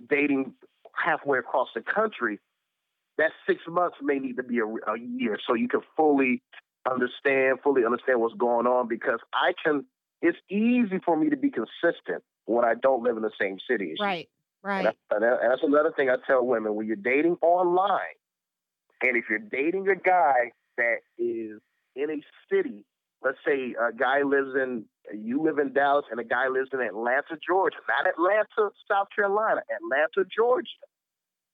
dating 0.08 0.54
halfway 0.94 1.38
across 1.38 1.68
the 1.74 1.80
country, 1.80 2.40
that 3.18 3.32
six 3.46 3.62
months 3.68 3.96
may 4.02 4.18
need 4.18 4.36
to 4.36 4.42
be 4.42 4.58
a, 4.58 4.66
a 4.66 4.98
year 4.98 5.38
so 5.46 5.54
you 5.54 5.68
can 5.68 5.80
fully 5.96 6.42
understand, 6.90 7.58
fully 7.62 7.84
understand 7.84 8.20
what's 8.20 8.34
going 8.34 8.66
on. 8.66 8.88
Because 8.88 9.20
I 9.32 9.52
can, 9.62 9.84
it's 10.20 10.38
easy 10.50 10.98
for 11.04 11.16
me 11.16 11.30
to 11.30 11.36
be 11.36 11.50
consistent 11.50 12.22
when 12.46 12.64
I 12.64 12.74
don't 12.74 13.02
live 13.02 13.16
in 13.16 13.22
the 13.22 13.30
same 13.40 13.58
city. 13.70 13.94
Right. 14.00 14.28
Right. 14.62 14.94
And, 15.10 15.22
that's 15.22 15.62
another 15.62 15.92
thing 15.96 16.08
I 16.08 16.16
tell 16.26 16.44
women 16.46 16.74
when 16.74 16.86
you're 16.86 16.96
dating 16.96 17.36
online, 17.42 18.16
and 19.02 19.16
if 19.16 19.24
you're 19.28 19.38
dating 19.38 19.88
a 19.88 19.96
guy 19.96 20.52
that 20.76 20.98
is 21.18 21.60
in 21.96 22.10
a 22.10 22.22
city, 22.52 22.84
let's 23.24 23.38
say 23.44 23.74
a 23.80 23.92
guy 23.92 24.22
lives 24.22 24.54
in, 24.54 24.84
you 25.12 25.42
live 25.42 25.58
in 25.58 25.72
Dallas, 25.72 26.06
and 26.10 26.20
a 26.20 26.24
guy 26.24 26.48
lives 26.48 26.70
in 26.72 26.80
Atlanta, 26.80 27.36
Georgia, 27.44 27.76
not 27.88 28.08
Atlanta, 28.08 28.72
South 28.90 29.08
Carolina, 29.14 29.62
Atlanta, 29.74 30.28
Georgia. 30.34 30.68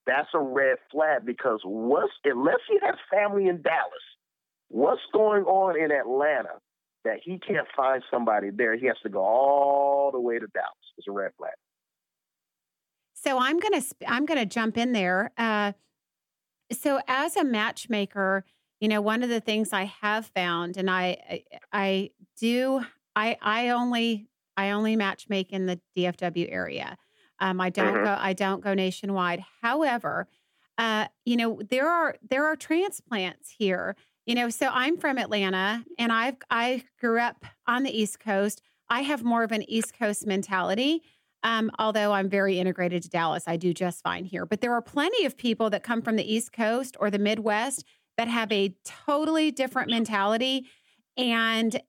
That's 0.05 0.29
a 0.33 0.39
red 0.39 0.77
flag 0.91 1.25
because 1.25 1.61
what's 1.63 2.13
unless 2.23 2.61
he 2.67 2.79
has 2.83 2.95
family 3.11 3.47
in 3.47 3.61
Dallas, 3.61 4.05
what's 4.69 5.01
going 5.13 5.43
on 5.43 5.79
in 5.79 5.91
Atlanta 5.91 6.59
that 7.05 7.19
he 7.23 7.39
can't 7.39 7.67
find 7.75 8.03
somebody 8.09 8.49
there? 8.49 8.77
He 8.77 8.87
has 8.87 8.97
to 9.03 9.09
go 9.09 9.19
all 9.19 10.11
the 10.11 10.19
way 10.19 10.39
to 10.39 10.47
Dallas. 10.47 10.93
It's 10.97 11.07
a 11.07 11.11
red 11.11 11.31
flag. 11.37 11.53
So 13.23 13.37
I'm 13.37 13.59
gonna 13.59 13.81
I'm 14.07 14.25
gonna 14.25 14.45
jump 14.45 14.77
in 14.77 14.93
there. 14.93 15.31
Uh, 15.37 15.73
so 16.71 16.99
as 17.07 17.35
a 17.35 17.43
matchmaker, 17.43 18.45
you 18.79 18.87
know, 18.87 19.01
one 19.01 19.23
of 19.23 19.29
the 19.29 19.41
things 19.41 19.73
I 19.73 19.85
have 20.01 20.27
found, 20.27 20.77
and 20.77 20.89
I 20.89 21.43
I 21.73 22.11
do 22.39 22.81
I 23.15 23.37
I 23.41 23.69
only 23.69 24.27
I 24.55 24.71
only 24.71 24.95
matchmake 24.95 25.49
in 25.49 25.65
the 25.65 25.79
DFW 25.97 26.51
area. 26.51 26.97
Um, 27.39 27.59
I 27.59 27.69
don't 27.69 27.93
mm-hmm. 27.93 28.05
go 28.05 28.17
I 28.19 28.33
don't 28.33 28.63
go 28.63 28.73
nationwide. 28.73 29.43
However, 29.61 30.27
uh, 30.77 31.07
you 31.25 31.35
know 31.35 31.61
there 31.69 31.89
are 31.89 32.15
there 32.27 32.45
are 32.45 32.55
transplants 32.55 33.51
here. 33.57 33.95
You 34.25 34.35
know, 34.35 34.49
so 34.49 34.69
I'm 34.71 34.97
from 34.97 35.17
Atlanta, 35.17 35.83
and 35.97 36.11
I've 36.13 36.37
I 36.49 36.83
grew 36.99 37.19
up 37.19 37.45
on 37.67 37.83
the 37.83 37.91
East 37.91 38.19
Coast. 38.19 38.61
I 38.87 39.01
have 39.01 39.23
more 39.23 39.43
of 39.43 39.51
an 39.51 39.63
East 39.69 39.93
Coast 39.97 40.25
mentality. 40.25 41.01
Um, 41.43 41.71
although 41.79 42.11
I'm 42.11 42.29
very 42.29 42.59
integrated 42.59 43.03
to 43.03 43.09
Dallas, 43.09 43.43
I 43.47 43.57
do 43.57 43.73
just 43.73 44.03
fine 44.03 44.25
here. 44.25 44.45
But 44.45 44.61
there 44.61 44.73
are 44.73 44.81
plenty 44.81 45.25
of 45.25 45.37
people 45.37 45.69
that 45.69 45.83
come 45.83 46.01
from 46.01 46.15
the 46.15 46.33
East 46.33 46.51
Coast 46.51 46.97
or 46.99 47.09
the 47.09 47.19
Midwest 47.19 47.85
that 48.17 48.27
have 48.27 48.51
a 48.51 48.75
totally 48.83 49.51
different 49.51 49.89
mentality. 49.89 50.67
And 51.15 51.79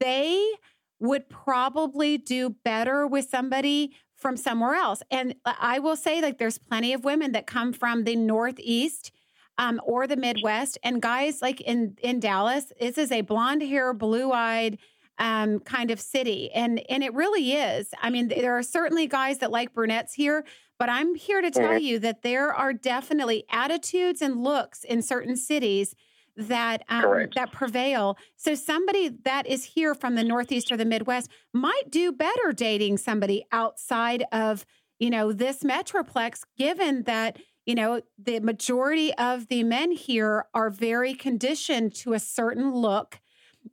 they 0.00 0.52
would 1.00 1.28
probably 1.28 2.18
do 2.18 2.50
better 2.64 3.06
with 3.06 3.28
somebody 3.28 3.94
from 4.14 4.36
somewhere 4.36 4.74
else. 4.74 5.02
And 5.10 5.34
I 5.44 5.78
will 5.80 5.96
say, 5.96 6.22
like, 6.22 6.38
there's 6.38 6.58
plenty 6.58 6.92
of 6.92 7.04
women 7.04 7.32
that 7.32 7.46
come 7.46 7.72
from 7.72 8.04
the 8.04 8.16
Northeast 8.16 9.10
um, 9.58 9.80
or 9.84 10.06
the 10.06 10.16
Midwest. 10.16 10.78
And 10.84 11.02
guys, 11.02 11.42
like 11.42 11.60
in 11.60 11.96
in 12.02 12.20
Dallas, 12.20 12.72
this 12.80 12.98
is 12.98 13.10
a 13.10 13.22
blonde 13.22 13.62
hair, 13.62 13.92
blue 13.92 14.32
eyed 14.32 14.78
um, 15.22 15.60
kind 15.60 15.92
of 15.92 16.00
city. 16.00 16.50
And 16.52 16.82
and 16.90 17.04
it 17.04 17.14
really 17.14 17.52
is. 17.52 17.94
I 18.02 18.10
mean, 18.10 18.28
there 18.28 18.58
are 18.58 18.62
certainly 18.62 19.06
guys 19.06 19.38
that 19.38 19.52
like 19.52 19.72
brunettes 19.72 20.14
here, 20.14 20.44
but 20.80 20.88
I'm 20.88 21.14
here 21.14 21.40
to 21.40 21.50
tell 21.50 21.78
you 21.78 22.00
that 22.00 22.22
there 22.22 22.52
are 22.52 22.72
definitely 22.72 23.44
attitudes 23.48 24.20
and 24.20 24.42
looks 24.42 24.82
in 24.82 25.00
certain 25.00 25.36
cities 25.36 25.94
that 26.36 26.82
um, 26.88 27.28
that 27.36 27.52
prevail. 27.52 28.18
So 28.34 28.56
somebody 28.56 29.10
that 29.24 29.46
is 29.46 29.64
here 29.64 29.94
from 29.94 30.16
the 30.16 30.24
Northeast 30.24 30.72
or 30.72 30.76
the 30.76 30.84
Midwest 30.84 31.30
might 31.52 31.88
do 31.88 32.10
better 32.10 32.52
dating 32.52 32.98
somebody 32.98 33.46
outside 33.52 34.24
of 34.32 34.66
you 34.98 35.08
know 35.08 35.32
this 35.32 35.62
metroplex, 35.62 36.40
given 36.58 37.04
that 37.04 37.38
you 37.64 37.76
know 37.76 38.00
the 38.18 38.40
majority 38.40 39.14
of 39.14 39.46
the 39.46 39.62
men 39.62 39.92
here 39.92 40.46
are 40.52 40.68
very 40.68 41.14
conditioned 41.14 41.94
to 41.94 42.12
a 42.12 42.18
certain 42.18 42.74
look 42.74 43.20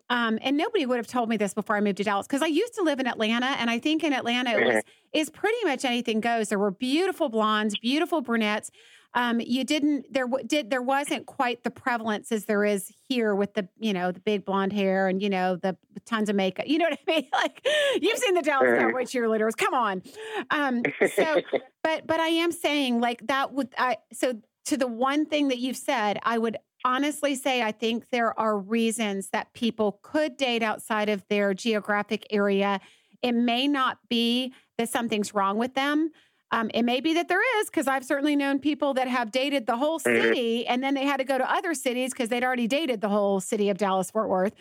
um, 0.10 0.40
and 0.42 0.58
nobody 0.58 0.86
would 0.86 0.98
have 0.98 1.08
told 1.08 1.30
me 1.30 1.38
this 1.38 1.54
before 1.54 1.76
I 1.76 1.82
moved 1.82 1.98
to 1.98 2.04
Dallas 2.04 2.28
because 2.28 2.42
I 2.42 2.48
used 2.48 2.74
to 2.76 2.82
live 2.82 3.00
in 3.00 3.08
Atlanta, 3.08 3.48
and 3.48 3.70
I 3.70 3.80
think 3.80 4.04
in 4.04 4.14
Atlanta 4.14 4.52
it 4.52 4.66
was 4.66 4.76
mm-hmm. 4.76 5.20
is 5.20 5.30
pretty 5.30 5.64
much 5.64 5.86
anything 5.86 6.20
goes. 6.20 6.50
There 6.50 6.60
were 6.60 6.72
beautiful 6.72 7.30
blondes, 7.30 7.78
beautiful 7.78 8.22
brunettes. 8.22 8.72
Um, 9.16 9.40
you 9.40 9.64
didn't 9.64 10.12
there 10.14 10.28
did 10.46 10.70
there 10.70 10.84
wasn't 10.84 11.26
quite 11.26 11.64
the 11.64 11.72
prevalence 11.72 12.32
as 12.32 12.46
there 12.46 12.64
is 12.64 12.92
here 13.08 13.34
with 13.34 13.56
the 13.56 13.68
you 13.80 13.92
know 13.92 14.12
the 14.12 14.20
big 14.20 14.46
blonde 14.46 14.72
hair 14.72 15.08
and 15.08 15.22
you 15.22 15.30
know 15.30 15.56
the 15.56 15.76
tons 16.06 16.30
of 16.30 16.36
makeup. 16.36 16.68
You 16.68 16.78
know 16.78 16.86
what 16.90 17.00
I 17.08 17.12
mean? 17.12 17.28
Like 17.34 17.66
you've 18.02 18.18
seen 18.18 18.36
the 18.36 18.42
Dallas 18.42 18.68
mm-hmm. 18.68 18.88
Cowboy 18.88 19.04
cheerleaders. 19.04 19.56
Come 19.58 19.74
on. 19.74 20.04
Um, 20.52 20.84
so, 21.16 21.42
but 21.84 22.06
but 22.06 22.20
I 22.20 22.28
am 22.28 22.52
saying 22.52 23.00
like 23.00 23.26
that 23.28 23.54
would 23.54 23.70
I 23.78 23.98
so 24.14 24.34
to 24.66 24.78
the 24.78 24.88
one 24.88 25.26
thing 25.26 25.48
that 25.48 25.58
you've 25.58 25.78
said, 25.78 26.20
I 26.24 26.38
would 26.38 26.58
honestly 26.86 27.36
say 27.36 27.62
I 27.62 27.72
think 27.72 28.10
there 28.10 28.38
are 28.40 28.58
reasons 28.58 29.30
that 29.30 29.54
people 29.54 30.00
could 30.02 30.38
date 30.38 30.64
outside 30.64 31.10
of 31.10 31.24
their 31.30 31.54
geographic 31.54 32.26
area. 32.30 32.80
It 33.22 33.34
may 33.34 33.68
not 33.68 33.98
be 34.10 34.54
that 34.78 34.90
something's 34.90 35.34
wrong 35.34 35.58
with 35.58 35.76
them. 35.76 36.12
Um, 36.52 36.72
it 36.74 36.82
may 36.84 37.00
be 37.00 37.14
that 37.14 37.28
there 37.28 37.62
is, 37.62 37.70
because 37.70 37.88
I've 37.88 38.04
certainly 38.04 38.36
known 38.36 38.58
people 38.60 38.96
that 38.96 39.08
have 39.08 39.32
dated 39.32 39.68
the 39.68 39.78
whole 39.78 40.00
mm-hmm. 40.00 40.22
city 40.22 40.66
and 40.66 40.82
then 40.82 40.96
they 40.96 41.06
had 41.06 41.18
to 41.18 41.24
go 41.24 41.38
to 41.38 41.52
other 41.52 41.74
cities 41.76 42.12
because 42.12 42.30
they'd 42.30 42.44
already 42.44 42.68
dated 42.68 43.02
the 43.02 43.10
whole 43.10 43.40
city 43.40 43.70
of 43.70 43.78
Dallas 43.78 44.10
Fort 44.10 44.30
Worth. 44.30 44.54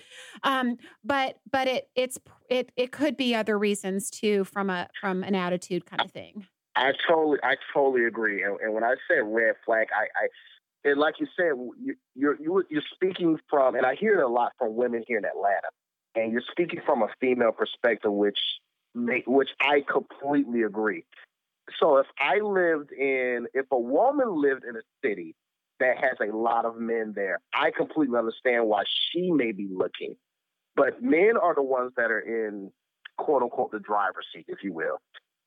Um, 0.43 0.77
but 1.03 1.39
but 1.51 1.67
it 1.67 1.89
it's 1.95 2.19
it 2.51 2.73
it 2.77 2.93
could 2.93 3.17
be 3.17 3.35
other 3.35 3.59
reasons 3.59 4.11
too 4.11 4.45
from 4.45 4.69
a 4.69 4.89
from 5.01 5.23
an 5.23 5.35
attitude 5.35 5.87
kind 5.87 6.03
of 6.03 6.11
thing. 6.11 6.47
I 6.77 6.93
totally 7.09 7.39
I 7.43 7.57
totally 7.73 8.05
agree. 8.05 8.43
And, 8.43 8.59
and 8.61 8.75
when 8.75 8.85
I 8.85 8.95
say 9.09 9.21
red 9.23 9.55
flag, 9.65 9.89
I, 9.97 10.05
I 10.25 10.29
and 10.89 10.99
like 10.99 11.15
you 11.21 11.27
said, 11.37 11.53
you, 11.81 11.95
you're 12.15 12.37
you, 12.41 12.65
you're 12.71 12.83
speaking 12.95 13.39
from, 13.49 13.75
and 13.75 13.85
I 13.85 13.95
hear 13.95 14.21
it 14.21 14.25
a 14.25 14.29
lot 14.29 14.53
from 14.59 14.77
women 14.77 15.05
here 15.07 15.19
in 15.19 15.25
Atlanta, 15.25 15.69
and 16.15 16.33
you're 16.33 16.43
speaking 16.51 16.81
from 16.85 17.03
a 17.03 17.09
female 17.21 17.53
perspective, 17.53 18.13
which 18.13 18.39
make, 18.95 19.25
which 19.27 19.51
I 19.61 19.85
completely 19.91 20.63
agree. 20.63 21.05
So 21.79 21.99
if 21.99 22.07
I 22.19 22.39
lived 22.41 22.93
in, 22.93 23.47
if 23.55 23.67
a 23.71 23.79
woman 23.79 24.41
lived 24.41 24.65
in 24.65 24.77
a 24.77 24.83
city 25.05 25.35
that 25.81 25.97
has 25.99 26.17
a 26.21 26.35
lot 26.35 26.65
of 26.65 26.77
men 26.77 27.13
there, 27.15 27.41
I 27.53 27.71
completely 27.77 28.19
understand 28.19 28.67
why 28.67 28.85
she 29.13 29.31
may 29.31 29.53
be 29.53 29.69
looking. 29.71 30.17
But 30.75 31.03
men 31.03 31.33
are 31.41 31.55
the 31.55 31.63
ones 31.63 31.93
that 31.97 32.11
are 32.11 32.21
in 32.21 32.73
quote 33.19 33.43
unquote 33.43 33.73
the 33.73 33.81
driver's 33.81 34.27
seat, 34.35 34.47
if 34.49 34.59
you 34.63 34.73
will. 34.73 34.99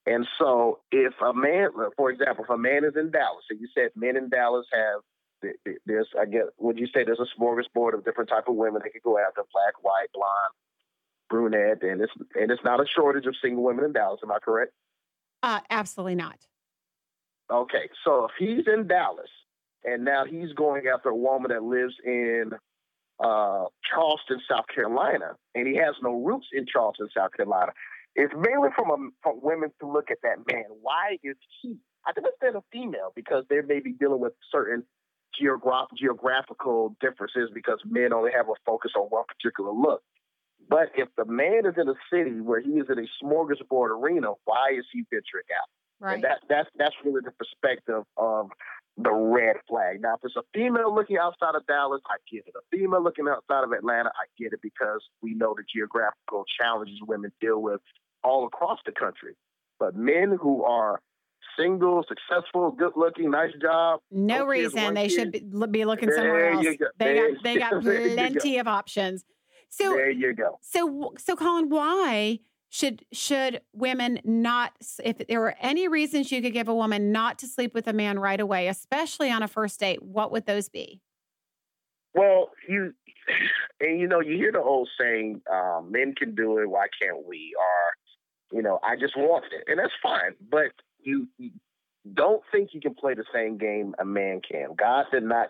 And 0.06 0.27
so 0.39 0.80
if 0.91 1.13
a 1.23 1.34
man, 1.34 1.69
for 1.95 2.10
example, 2.10 2.43
if 2.43 2.49
a 2.49 2.58
man 2.58 2.84
is 2.84 2.93
in 2.95 3.12
Dallas, 3.12 3.45
and 3.49 3.60
you 3.60 3.67
said 3.73 3.91
men 3.95 4.17
in 4.17 4.30
Dallas 4.30 4.65
have 4.73 5.01
there's 5.86 6.08
I 6.19 6.25
guess 6.25 6.45
would 6.58 6.80
you 6.80 6.88
say 6.88 7.04
there's 7.04 7.19
a 7.19 7.39
smorgasbord 7.39 7.93
of 7.93 8.06
different 8.06 8.30
type 8.30 8.47
of 8.47 8.56
women 8.56 8.82
they 8.84 8.89
could 8.89 9.04
go 9.04 9.17
after 9.17 9.41
black, 9.51 9.82
white, 9.82 10.08
blonde, 10.13 10.54
brunette, 11.30 11.84
and 11.84 12.01
it's 12.01 12.13
and 12.39 12.51
it's 12.51 12.63
not 12.63 12.80
a 12.80 12.86
shortage 12.88 13.25
of 13.25 13.36
single 13.41 13.63
women 13.63 13.86
in 13.86 13.93
Dallas. 13.93 14.19
Am 14.23 14.32
I 14.32 14.39
correct? 14.39 14.71
Uh, 15.43 15.60
absolutely 15.69 16.15
not. 16.15 16.38
Okay, 17.51 17.89
so 18.06 18.25
if 18.25 18.32
he's 18.38 18.65
in 18.67 18.88
Dallas 18.88 19.30
and 19.84 20.06
now 20.06 20.25
he's 20.25 20.54
going 20.54 20.84
after 20.88 21.10
a 21.10 21.15
woman 21.15 21.51
that 21.51 21.63
lives 21.63 21.95
in 22.06 22.51
uh, 23.19 23.65
Charleston, 23.89 24.39
South 24.49 24.65
Carolina, 24.73 25.36
and 25.56 25.67
he 25.67 25.75
has 25.75 25.95
no 26.01 26.21
roots 26.21 26.47
in 26.54 26.65
Charleston, 26.65 27.10
South 27.15 27.32
Carolina, 27.36 27.71
it's 28.15 28.34
mainly 28.36 28.69
from 28.75 28.91
a, 28.91 29.10
from 29.21 29.39
women 29.41 29.71
to 29.80 29.88
look 29.88 30.12
at 30.12 30.17
that 30.23 30.38
man. 30.51 30.65
Why 30.82 31.17
is 31.23 31.36
he? 31.62 31.77
I 32.06 32.13
think 32.13 32.27
instead 32.27 32.56
of 32.56 32.63
female 32.71 33.12
because 33.15 33.45
they 33.49 33.62
may 33.62 33.80
be 33.80 33.93
dealing 33.93 34.19
with 34.19 34.34
certain 34.51 34.84
geogra- 35.39 35.88
geographical 35.98 36.96
differences 37.00 37.50
because 37.54 37.80
men 37.86 38.13
only 38.13 38.32
have 38.36 38.50
a 38.50 38.54
focus 38.65 38.91
on 38.96 39.08
one 39.08 39.24
particular 39.28 39.72
look. 39.72 40.02
But 40.70 40.91
if 40.96 41.10
the 41.17 41.26
man 41.26 41.65
is 41.65 41.74
in 41.78 41.89
a 41.89 41.96
city 42.12 42.39
where 42.39 42.62
he 42.62 42.72
is 42.72 42.88
in 42.89 43.00
a 43.00 43.08
smorgasbord 43.24 43.89
arena, 43.89 44.34
why 44.46 44.72
is 44.78 44.86
he 44.91 45.04
venturing 45.10 45.46
out? 45.60 45.67
Right. 46.00 46.15
And 46.15 46.24
that, 46.24 46.39
that's 46.50 46.70
that's 46.78 46.96
really 47.04 47.22
the 47.24 47.32
perspective 47.32 48.04
of 48.17 48.50
the 48.98 49.12
red 49.12 49.58
flag. 49.67 50.02
Now, 50.02 50.15
if 50.15 50.22
it's 50.24 50.36
a 50.36 50.44
female 50.54 50.94
looking 50.94 51.17
outside 51.17 51.56
of 51.56 51.65
Dallas, 51.67 52.02
I 52.08 52.17
get 52.32 52.44
it. 52.48 52.54
A 52.56 52.62
female 52.76 53.04
looking 53.04 53.28
outside 53.28 53.63
of 53.63 53.72
Atlanta, 53.72 54.10
I 54.10 54.26
get 54.38 54.54
it 54.54 54.62
because 54.62 55.02
we 55.22 55.34
know 55.34 55.54
the 55.56 55.63
geographical 55.74 56.46
challenges 56.60 56.98
women 57.08 57.32
deal 57.39 57.62
with 57.62 57.82
all 58.24 58.46
across 58.46 58.80
the 58.86 58.91
country. 58.91 59.36
But 59.80 59.96
men 59.96 60.38
who 60.39 60.63
are 60.63 61.02
single, 61.58 62.04
successful, 62.08 62.72
good 62.72 62.94
looking, 62.96 63.32
nice 63.32 63.54
job. 63.62 64.02
No 64.12 64.46
reason 64.46 64.94
they 64.94 65.08
kid. 65.08 65.12
should 65.12 65.32
be, 65.32 65.40
be 65.72 65.86
looking 65.86 66.10
there 66.10 66.18
somewhere 66.18 66.52
else. 66.52 66.66
Go. 66.66 66.86
They 66.98 67.14
there, 67.14 67.34
got 67.34 67.44
they 67.44 67.58
got 67.60 67.82
plenty 67.82 68.58
of 68.58 68.68
options. 68.68 69.24
So 69.70 69.92
there 69.92 70.12
you 70.12 70.34
go. 70.34 70.60
So 70.62 71.14
so 71.18 71.36
Colin, 71.36 71.70
why 71.70 72.40
should 72.70 73.06
should 73.12 73.62
women 73.74 74.20
not 74.24 74.74
if 75.04 75.18
there 75.28 75.40
were 75.40 75.56
any 75.60 75.88
reasons 75.88 76.32
you 76.32 76.42
could 76.42 76.54
give 76.54 76.68
a 76.68 76.76
woman 76.76 77.12
not 77.12 77.40
to 77.40 77.48
sleep 77.48 77.74
with 77.74 77.88
a 77.88 77.94
man 77.94 78.20
right 78.20 78.40
away, 78.40 78.68
especially 78.68 79.32
on 79.32 79.44
a 79.44 79.48
first 79.48 79.80
date, 79.80 80.02
what 80.02 80.32
would 80.32 80.46
those 80.46 80.70
be? 80.70 81.02
Well, 82.14 82.52
you 82.68 82.94
and 83.80 84.00
you 84.00 84.08
know, 84.08 84.20
you 84.20 84.36
hear 84.36 84.52
the 84.52 84.62
old 84.62 84.90
saying, 85.00 85.42
um, 85.52 85.92
men 85.92 86.16
can 86.16 86.36
do 86.36 86.60
it, 86.60 86.70
why 86.70 86.88
can't 87.02 87.26
we? 87.26 87.54
Or, 87.58 88.58
you 88.58 88.62
know, 88.62 88.80
I 88.84 88.96
just 88.96 89.16
want 89.18 89.46
it. 89.52 89.64
And 89.68 89.80
that's 89.80 89.94
fine. 90.02 90.34
But 90.50 90.72
you, 91.04 91.28
don't 92.14 92.42
think 92.52 92.70
you 92.74 92.82
can 92.82 92.96
play 92.96 93.14
the 93.14 93.26
same 93.34 93.58
game 93.58 93.96
a 94.00 94.06
man 94.06 94.42
can. 94.42 94.76
God 94.78 95.06
did 95.12 95.24
not 95.24 95.48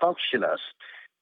function 0.00 0.44
us 0.44 0.60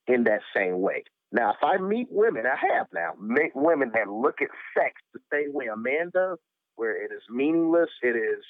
in 0.07 0.25
that 0.25 0.40
same 0.55 0.81
way. 0.81 1.05
Now, 1.33 1.51
if 1.51 1.57
I 1.62 1.79
meet 1.79 2.09
women, 2.11 2.45
I 2.47 2.57
have 2.75 2.87
now, 2.93 3.14
meet 3.21 3.53
women 3.55 3.90
that 3.95 4.09
look 4.09 4.40
at 4.40 4.49
sex 4.77 4.95
the 5.12 5.21
same 5.33 5.53
way 5.53 5.67
a 5.67 5.77
man 5.77 6.11
does, 6.12 6.38
where 6.77 7.03
it 7.03 7.11
is 7.12 7.23
meaningless, 7.31 7.90
it 8.03 8.17
is 8.17 8.45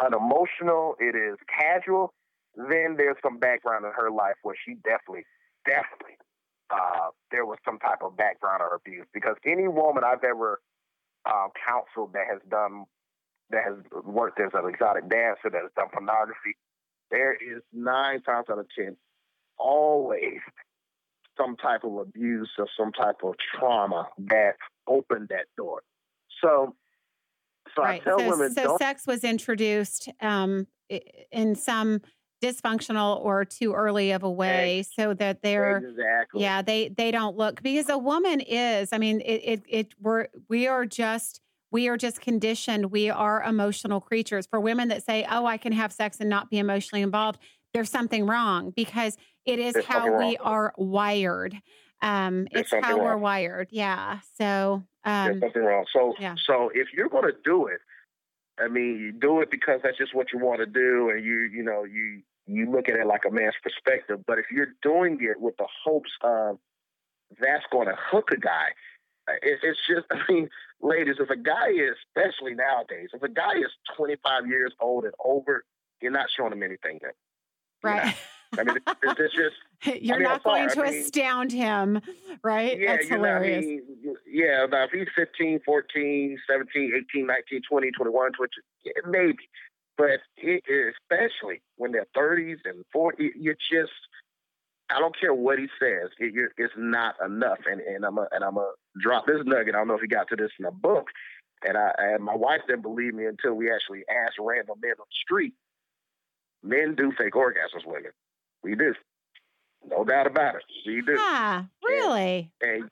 unemotional, 0.00 0.96
it 0.98 1.14
is 1.14 1.36
casual, 1.48 2.12
then 2.56 2.94
there's 2.96 3.16
some 3.22 3.38
background 3.38 3.84
in 3.84 3.92
her 3.92 4.10
life 4.10 4.36
where 4.42 4.56
she 4.64 4.74
definitely, 4.74 5.24
definitely, 5.66 6.16
uh, 6.70 7.10
there 7.30 7.44
was 7.44 7.58
some 7.64 7.78
type 7.78 8.02
of 8.02 8.16
background 8.16 8.62
or 8.62 8.74
abuse. 8.74 9.06
Because 9.12 9.36
any 9.44 9.68
woman 9.68 10.02
I've 10.04 10.24
ever 10.24 10.60
uh, 11.26 11.48
counseled 11.66 12.14
that 12.14 12.26
has 12.30 12.40
done 12.48 12.84
that 13.50 13.62
has 13.64 13.76
worked 14.04 14.40
as 14.40 14.50
an 14.54 14.68
exotic 14.68 15.08
dancer, 15.08 15.50
that 15.50 15.62
has 15.62 15.70
done 15.76 15.88
pornography, 15.92 16.56
there 17.10 17.34
is 17.34 17.62
nine 17.72 18.22
times 18.22 18.46
out 18.50 18.58
of 18.58 18.66
ten 18.76 18.96
always 19.58 20.40
some 21.36 21.56
type 21.56 21.84
of 21.84 21.96
abuse 21.98 22.50
or 22.58 22.66
some 22.78 22.92
type 22.92 23.16
of 23.22 23.34
trauma 23.58 24.08
that 24.18 24.54
opened 24.86 25.28
that 25.28 25.46
door. 25.56 25.82
So, 26.42 26.74
so 27.74 27.82
right. 27.82 28.00
I 28.00 28.04
tell 28.04 28.18
so, 28.18 28.30
women, 28.30 28.54
so 28.54 28.76
sex 28.78 29.06
was 29.06 29.22
introduced 29.22 30.08
um, 30.20 30.66
in 30.88 31.54
some 31.54 32.00
dysfunctional 32.42 33.22
or 33.24 33.44
too 33.44 33.72
early 33.72 34.10
of 34.12 34.22
a 34.22 34.30
way 34.30 34.84
so 34.94 35.14
that 35.14 35.40
they're 35.42 35.78
exactly. 35.78 36.42
yeah 36.42 36.60
they 36.60 36.88
they 36.88 37.10
don't 37.10 37.34
look 37.34 37.62
because 37.62 37.88
a 37.88 37.96
woman 37.96 38.40
is 38.40 38.90
i 38.92 38.98
mean 38.98 39.22
it 39.22 39.40
it, 39.42 39.62
it 39.66 39.94
we're 40.02 40.26
we 40.50 40.66
are 40.66 40.84
just 40.84 41.40
we 41.76 41.88
are 41.88 41.98
just 41.98 42.22
conditioned. 42.22 42.90
We 42.90 43.10
are 43.10 43.42
emotional 43.42 44.00
creatures. 44.00 44.46
For 44.46 44.58
women 44.58 44.88
that 44.88 45.04
say, 45.04 45.26
oh, 45.30 45.44
I 45.44 45.58
can 45.58 45.72
have 45.72 45.92
sex 45.92 46.20
and 46.20 46.30
not 46.30 46.48
be 46.48 46.58
emotionally 46.58 47.02
involved, 47.02 47.38
there's 47.74 47.90
something 47.90 48.24
wrong 48.24 48.70
because 48.74 49.18
it 49.44 49.58
is 49.58 49.74
there's 49.74 49.84
how 49.84 50.18
we 50.18 50.38
are 50.38 50.72
wired. 50.78 51.54
Um, 52.00 52.48
it's 52.50 52.72
how 52.72 52.96
wrong. 52.96 53.04
we're 53.04 53.16
wired. 53.18 53.68
Yeah. 53.70 54.20
So, 54.38 54.84
um, 55.04 55.26
there's 55.26 55.40
something 55.40 55.62
wrong. 55.62 55.84
So, 55.92 56.14
yeah. 56.18 56.34
so 56.46 56.70
if 56.72 56.88
you're 56.96 57.10
going 57.10 57.30
to 57.30 57.36
do 57.44 57.66
it, 57.66 57.80
I 58.58 58.68
mean, 58.68 58.98
you 58.98 59.12
do 59.12 59.42
it 59.42 59.50
because 59.50 59.80
that's 59.84 59.98
just 59.98 60.14
what 60.14 60.28
you 60.32 60.38
want 60.38 60.60
to 60.60 60.66
do, 60.66 61.10
and 61.10 61.22
you, 61.22 61.40
you 61.40 61.62
know, 61.62 61.84
you 61.84 62.22
you 62.46 62.70
look 62.70 62.88
at 62.88 62.94
it 62.94 63.06
like 63.06 63.24
a 63.28 63.30
man's 63.30 63.52
perspective. 63.62 64.20
But 64.26 64.38
if 64.38 64.46
you're 64.50 64.72
doing 64.80 65.18
it 65.20 65.38
with 65.38 65.58
the 65.58 65.66
hopes 65.84 66.12
of 66.22 66.58
that's 67.38 67.64
going 67.70 67.88
to 67.88 67.96
hook 67.98 68.30
a 68.32 68.38
guy, 68.38 68.68
it's 69.42 69.78
just, 69.88 70.06
I 70.10 70.32
mean, 70.32 70.48
ladies, 70.80 71.16
if 71.18 71.30
a 71.30 71.36
guy 71.36 71.68
is, 71.68 71.96
especially 72.14 72.54
nowadays, 72.54 73.08
if 73.12 73.22
a 73.22 73.28
guy 73.28 73.54
is 73.56 73.70
25 73.96 74.46
years 74.46 74.72
old 74.80 75.04
and 75.04 75.14
over, 75.24 75.64
you're 76.00 76.12
not 76.12 76.26
showing 76.36 76.52
him 76.52 76.62
anything. 76.62 77.00
Right. 77.82 78.14
I 78.58 78.62
mean, 78.62 78.76
it's, 79.02 79.20
it's 79.20 79.34
just. 79.34 79.56
You're 80.02 80.16
I 80.16 80.18
mean, 80.18 80.28
not 80.28 80.44
going 80.44 80.68
to 80.68 80.80
I 80.80 80.90
mean, 80.90 81.00
astound 81.00 81.52
him, 81.52 82.00
right? 82.42 82.78
Yeah, 82.78 82.96
That's 82.96 83.08
hilarious. 83.08 83.64
Know, 83.64 83.70
mean, 83.70 84.16
yeah, 84.26 84.66
now 84.70 84.84
if 84.84 84.90
he's 84.90 85.08
15, 85.14 85.60
14, 85.64 86.38
17, 86.48 86.92
18, 87.12 87.26
19, 87.26 87.60
20, 87.68 87.90
21, 87.90 88.32
20, 88.32 88.50
yeah, 88.84 88.92
maybe. 89.06 89.48
But 89.98 90.20
it, 90.36 90.62
especially 91.10 91.60
when 91.76 91.92
they're 91.92 92.06
30s 92.16 92.58
and 92.64 92.84
40, 92.92 93.32
you're 93.36 93.54
just 93.54 93.92
I 94.90 95.00
don't 95.00 95.18
care 95.18 95.34
what 95.34 95.58
he 95.58 95.66
says. 95.80 96.10
It, 96.18 96.52
it's 96.56 96.74
not 96.76 97.16
enough. 97.24 97.58
And 97.66 97.80
and 97.80 98.04
I'm 98.04 98.18
a, 98.18 98.28
and 98.30 98.44
I'm 98.44 98.56
a 98.56 98.72
drop 99.00 99.26
this 99.26 99.42
nugget. 99.44 99.74
I 99.74 99.78
don't 99.78 99.88
know 99.88 99.94
if 99.94 100.00
he 100.00 100.08
got 100.08 100.28
to 100.28 100.36
this 100.36 100.50
in 100.58 100.64
a 100.64 100.72
book. 100.72 101.08
And 101.66 101.76
I 101.76 101.90
and 101.98 102.22
my 102.22 102.34
wife 102.34 102.60
didn't 102.66 102.82
believe 102.82 103.14
me 103.14 103.24
until 103.24 103.54
we 103.54 103.70
actually 103.70 104.04
asked 104.10 104.36
random 104.38 104.76
men 104.82 104.92
on 104.92 105.06
the 105.08 105.16
street. 105.24 105.54
Men 106.62 106.94
do 106.94 107.12
fake 107.16 107.34
orgasms, 107.34 107.86
women. 107.86 108.12
We 108.62 108.74
do. 108.74 108.94
No 109.88 110.04
doubt 110.04 110.26
about 110.26 110.56
it. 110.56 110.62
We 110.86 111.00
do. 111.00 111.16
Ah, 111.18 111.66
really? 111.84 112.50
And, 112.60 112.82
and 112.82 112.90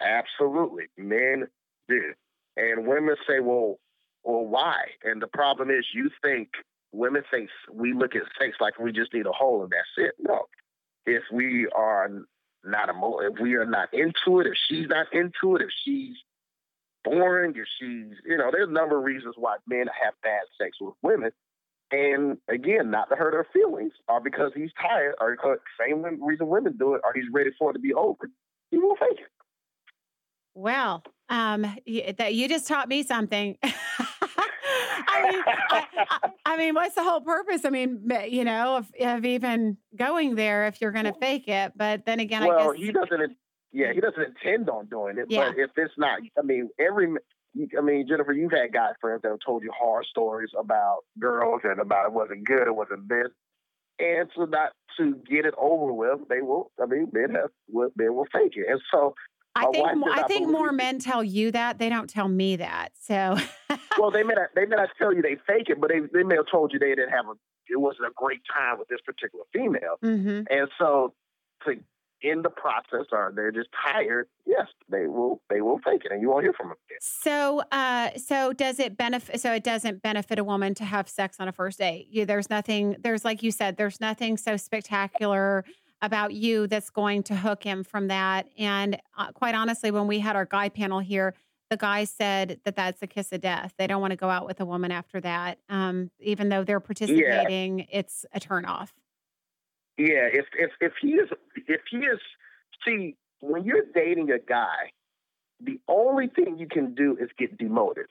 absolutely, 0.00 0.84
men 0.96 1.48
do. 1.88 2.14
And 2.56 2.86
women 2.86 3.16
say, 3.28 3.40
"Well, 3.40 3.78
well, 4.24 4.44
why?" 4.46 4.76
And 5.04 5.20
the 5.20 5.26
problem 5.26 5.70
is, 5.70 5.84
you 5.92 6.10
think 6.22 6.48
women 6.92 7.22
think 7.30 7.50
we 7.72 7.92
look 7.92 8.14
at 8.14 8.22
sex 8.40 8.56
like 8.60 8.78
we 8.78 8.92
just 8.92 9.12
need 9.12 9.26
a 9.26 9.32
hole 9.32 9.62
and 9.62 9.70
that's 9.70 10.08
it. 10.08 10.14
No, 10.18 10.46
if 11.04 11.22
we 11.32 11.68
are 11.76 12.08
not 12.66 12.88
a 12.88 12.92
emo- 12.92 13.18
if 13.18 13.38
we 13.40 13.54
are 13.54 13.66
not 13.66 13.88
into 13.92 14.40
it, 14.40 14.46
if 14.46 14.54
she's 14.68 14.88
not 14.88 15.06
into 15.12 15.56
it, 15.56 15.62
if 15.62 15.70
she's 15.84 16.16
boring, 17.04 17.54
if 17.56 17.66
she's 17.78 18.16
you 18.24 18.36
know, 18.36 18.50
there's 18.50 18.68
a 18.68 18.72
number 18.72 18.98
of 18.98 19.04
reasons 19.04 19.34
why 19.36 19.56
men 19.66 19.86
have 19.86 20.14
bad 20.22 20.42
sex 20.60 20.76
with 20.80 20.94
women. 21.02 21.30
And 21.92 22.38
again, 22.48 22.90
not 22.90 23.08
to 23.10 23.16
hurt 23.16 23.32
her 23.32 23.46
feelings, 23.52 23.92
or 24.08 24.20
because 24.20 24.50
he's 24.54 24.70
tired, 24.80 25.14
or 25.20 25.32
because 25.32 25.58
same 25.78 26.02
reason 26.22 26.48
women 26.48 26.76
do 26.76 26.94
it, 26.94 27.00
or 27.04 27.12
he's 27.14 27.30
ready 27.32 27.50
for 27.58 27.70
it 27.70 27.74
to 27.74 27.78
be 27.78 27.94
over. 27.94 28.28
He 28.70 28.78
will 28.78 28.96
fake 28.96 29.20
it. 29.20 29.30
Well, 30.54 31.04
um, 31.28 31.62
that 32.18 32.34
you 32.34 32.48
just 32.48 32.66
taught 32.66 32.88
me 32.88 33.02
something. 33.04 33.56
I 35.26 35.32
mean, 35.32 35.42
I, 35.46 35.86
I, 36.10 36.30
I, 36.44 36.56
mean, 36.56 36.74
what's 36.74 36.94
the 36.94 37.02
whole 37.02 37.20
purpose? 37.20 37.64
I 37.64 37.70
mean, 37.70 38.08
you 38.28 38.44
know, 38.44 38.76
of, 38.76 38.90
of 39.00 39.24
even 39.24 39.76
going 39.94 40.34
there 40.34 40.66
if 40.66 40.80
you're 40.80 40.92
going 40.92 41.04
to 41.04 41.14
fake 41.14 41.48
it. 41.48 41.72
But 41.76 42.06
then 42.06 42.20
again, 42.20 42.44
well, 42.46 42.70
I 42.70 42.76
guess 42.76 42.86
he 42.86 42.92
doesn't. 42.92 43.36
Yeah, 43.72 43.92
he 43.92 44.00
doesn't 44.00 44.22
intend 44.22 44.70
on 44.70 44.86
doing 44.86 45.18
it. 45.18 45.26
Yeah. 45.28 45.48
But 45.48 45.58
if 45.58 45.70
it's 45.76 45.94
not, 45.98 46.20
I 46.38 46.42
mean, 46.42 46.68
every. 46.78 47.08
I 47.76 47.80
mean, 47.80 48.06
Jennifer, 48.06 48.32
you've 48.32 48.52
had 48.52 48.72
guy 48.72 48.90
friends 49.00 49.22
that 49.22 49.30
have 49.30 49.38
told 49.44 49.62
you 49.62 49.72
horror 49.78 50.04
stories 50.10 50.50
about 50.58 50.98
girls 51.18 51.62
and 51.64 51.80
about 51.80 52.06
it 52.06 52.12
wasn't 52.12 52.44
good, 52.44 52.66
it 52.66 52.74
wasn't 52.76 53.08
this. 53.08 53.28
And 53.98 54.28
so 54.36 54.44
not 54.44 54.72
to 54.98 55.16
get 55.28 55.46
it 55.46 55.54
over 55.56 55.90
with, 55.90 56.28
they 56.28 56.42
will. 56.42 56.70
I 56.80 56.84
mean, 56.84 57.08
men 57.12 57.34
have 57.34 57.50
men 57.96 58.14
will 58.14 58.26
fake 58.30 58.52
it, 58.56 58.66
and 58.68 58.80
so 58.92 59.14
I 59.56 59.70
think 59.70 59.86
I 60.06 60.22
think 60.24 60.48
more 60.48 60.72
men 60.72 60.98
tell 60.98 61.24
you 61.24 61.50
that 61.52 61.78
they 61.78 61.88
don't 61.88 62.08
tell 62.08 62.28
me 62.28 62.56
that. 62.56 62.90
So, 63.00 63.36
well, 63.98 64.10
they 64.10 64.22
may 64.22 64.34
not 64.34 64.48
they 64.54 64.66
may 64.66 64.76
not 64.76 64.90
tell 64.98 65.14
you 65.14 65.22
they 65.22 65.36
fake 65.46 65.68
it, 65.68 65.80
but 65.80 65.90
they 65.90 66.00
they 66.12 66.22
may 66.22 66.36
have 66.36 66.46
told 66.50 66.72
you 66.72 66.78
they 66.78 66.94
didn't 66.94 67.10
have 67.10 67.26
a 67.26 67.32
it 67.68 67.80
wasn't 67.80 68.06
a 68.06 68.12
great 68.14 68.42
time 68.52 68.78
with 68.78 68.88
this 68.88 69.00
particular 69.04 69.44
female, 69.52 69.96
mm-hmm. 70.02 70.42
and 70.50 70.68
so 70.78 71.14
to 71.64 71.76
in 72.22 72.42
the 72.42 72.50
process 72.50 73.06
or 73.12 73.32
they're 73.34 73.52
just 73.52 73.68
tired, 73.86 74.26
yes, 74.46 74.66
they 74.88 75.06
will 75.06 75.40
they 75.50 75.60
will 75.60 75.78
fake 75.84 76.02
it, 76.04 76.12
and 76.12 76.20
you 76.20 76.30
won't 76.30 76.44
hear 76.44 76.52
from 76.52 76.68
them. 76.68 76.76
Again. 76.88 76.98
So, 77.00 77.62
uh, 77.72 78.10
so 78.16 78.52
does 78.52 78.78
it 78.78 78.96
benefit? 78.96 79.40
So 79.40 79.52
it 79.52 79.64
doesn't 79.64 80.02
benefit 80.02 80.38
a 80.38 80.44
woman 80.44 80.74
to 80.74 80.84
have 80.84 81.08
sex 81.08 81.36
on 81.40 81.48
a 81.48 81.52
first 81.52 81.78
date. 81.78 82.08
You, 82.10 82.24
there's 82.24 82.48
nothing. 82.48 82.96
There's 83.00 83.24
like 83.24 83.42
you 83.42 83.50
said, 83.50 83.76
there's 83.76 84.00
nothing 84.00 84.36
so 84.36 84.56
spectacular 84.56 85.64
about 86.02 86.32
you 86.32 86.66
that's 86.66 86.90
going 86.90 87.22
to 87.24 87.34
hook 87.34 87.62
him 87.62 87.84
from 87.84 88.08
that. 88.08 88.48
And 88.58 89.00
uh, 89.16 89.32
quite 89.32 89.54
honestly, 89.54 89.90
when 89.90 90.06
we 90.06 90.18
had 90.18 90.36
our 90.36 90.44
guy 90.44 90.68
panel 90.68 91.00
here, 91.00 91.34
the 91.70 91.76
guy 91.76 92.04
said 92.04 92.60
that 92.64 92.76
that's 92.76 93.02
a 93.02 93.06
kiss 93.06 93.32
of 93.32 93.40
death. 93.40 93.74
They 93.76 93.86
don't 93.86 94.00
want 94.00 94.12
to 94.12 94.16
go 94.16 94.30
out 94.30 94.46
with 94.46 94.60
a 94.60 94.64
woman 94.64 94.92
after 94.92 95.20
that, 95.20 95.58
um, 95.68 96.10
even 96.20 96.48
though 96.48 96.62
they're 96.62 96.80
participating. 96.80 97.80
Yeah. 97.80 97.84
It's 97.90 98.24
a 98.32 98.40
turnoff. 98.40 98.90
Yeah, 99.98 100.28
if 100.30 100.46
if 100.58 100.70
if 100.80 100.92
he 101.00 101.14
is 101.14 101.28
if 101.66 101.80
he 101.90 101.98
is 101.98 102.20
see 102.86 103.16
when 103.40 103.64
you're 103.64 103.86
dating 103.94 104.30
a 104.30 104.38
guy, 104.38 104.92
the 105.60 105.80
only 105.88 106.28
thing 106.28 106.58
you 106.58 106.68
can 106.68 106.94
do 106.94 107.16
is 107.18 107.30
get 107.38 107.56
demoted 107.56 108.06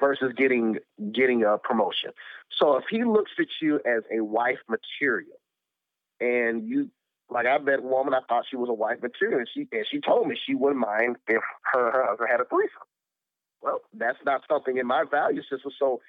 versus 0.00 0.32
getting 0.36 0.78
getting 1.12 1.44
a 1.44 1.56
promotion. 1.56 2.10
So 2.58 2.76
if 2.76 2.84
he 2.90 3.04
looks 3.04 3.30
at 3.38 3.46
you 3.62 3.76
as 3.76 4.02
a 4.12 4.22
wife 4.22 4.58
material, 4.68 5.38
and 6.20 6.68
you 6.68 6.90
like 7.30 7.46
I 7.46 7.58
met 7.58 7.80
a 7.80 7.82
woman 7.82 8.14
I 8.14 8.20
thought 8.28 8.44
she 8.48 8.56
was 8.56 8.68
a 8.68 8.74
wife 8.74 8.98
material, 9.02 9.38
and 9.38 9.48
she 9.52 9.66
and 9.72 9.86
she 9.90 10.00
told 10.00 10.28
me 10.28 10.36
she 10.46 10.54
wouldn't 10.54 10.80
mind 10.80 11.16
if 11.28 11.42
her, 11.72 11.90
her 11.90 12.06
husband 12.06 12.28
had 12.30 12.40
a 12.40 12.44
threesome. 12.44 12.88
Well, 13.62 13.80
that's 13.94 14.18
not 14.24 14.42
something 14.48 14.76
in 14.76 14.86
my 14.86 15.04
value 15.10 15.42
system. 15.42 15.72
So 15.78 16.00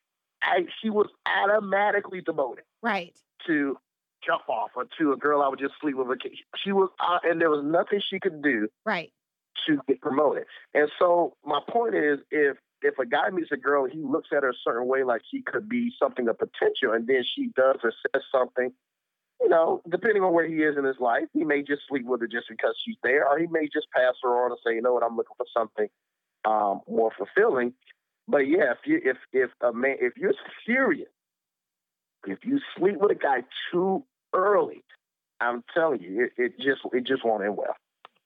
I 0.43 0.65
she 0.81 0.89
was 0.89 1.07
automatically 1.25 2.21
demoted. 2.21 2.65
Right. 2.81 3.13
To 3.47 3.77
jump 4.25 4.49
off 4.49 4.71
or 4.75 4.85
to 4.97 5.13
a 5.13 5.17
girl 5.17 5.41
I 5.41 5.47
would 5.47 5.59
just 5.59 5.75
sleep 5.79 5.95
with. 5.97 6.07
She 6.63 6.71
was, 6.71 6.89
uh, 6.99 7.19
and 7.23 7.39
there 7.39 7.49
was 7.49 7.63
nothing 7.63 8.01
she 8.09 8.19
could 8.19 8.41
do. 8.41 8.67
Right. 8.85 9.11
To 9.67 9.79
get 9.87 10.01
promoted. 10.01 10.45
And 10.73 10.89
so 10.99 11.35
my 11.45 11.59
point 11.69 11.95
is, 11.95 12.19
if 12.31 12.57
if 12.81 12.99
a 12.99 13.05
guy 13.05 13.29
meets 13.31 13.51
a 13.51 13.57
girl, 13.57 13.85
he 13.85 13.99
looks 13.99 14.29
at 14.35 14.43
her 14.43 14.49
a 14.49 14.53
certain 14.63 14.87
way, 14.87 15.03
like 15.03 15.21
she 15.31 15.41
could 15.41 15.67
be 15.67 15.91
something 15.97 16.27
of 16.27 16.37
potential, 16.37 16.93
and 16.93 17.07
then 17.07 17.23
she 17.23 17.49
does 17.55 17.77
or 17.83 17.91
says 18.13 18.21
something. 18.31 18.73
You 19.41 19.49
know, 19.49 19.81
depending 19.89 20.23
on 20.23 20.33
where 20.33 20.47
he 20.47 20.55
is 20.55 20.77
in 20.77 20.85
his 20.85 20.95
life, 20.99 21.25
he 21.33 21.43
may 21.43 21.61
just 21.61 21.81
sleep 21.89 22.05
with 22.05 22.21
her 22.21 22.27
just 22.27 22.47
because 22.49 22.75
she's 22.85 22.95
there, 23.03 23.27
or 23.27 23.37
he 23.37 23.47
may 23.47 23.67
just 23.71 23.87
pass 23.93 24.13
her 24.23 24.45
on 24.45 24.51
and 24.51 24.59
say, 24.65 24.75
"You 24.75 24.81
know 24.81 24.93
what? 24.93 25.03
I'm 25.03 25.17
looking 25.17 25.35
for 25.37 25.45
something 25.53 25.87
um, 26.45 26.81
more 26.87 27.11
fulfilling." 27.17 27.73
But 28.27 28.47
yeah, 28.47 28.71
if 28.71 28.77
you 28.85 29.01
if 29.03 29.17
if 29.33 29.51
a 29.61 29.73
man 29.73 29.97
if 29.99 30.13
you're 30.17 30.33
serious, 30.65 31.09
if 32.25 32.39
you 32.43 32.59
sleep 32.77 32.95
with 32.97 33.11
a 33.11 33.15
guy 33.15 33.43
too 33.71 34.03
early, 34.33 34.83
I'm 35.39 35.63
telling 35.73 36.01
you, 36.01 36.25
it, 36.25 36.31
it 36.37 36.57
just 36.57 36.81
it 36.93 37.05
just 37.05 37.25
won't 37.25 37.43
end 37.43 37.57
well. 37.57 37.75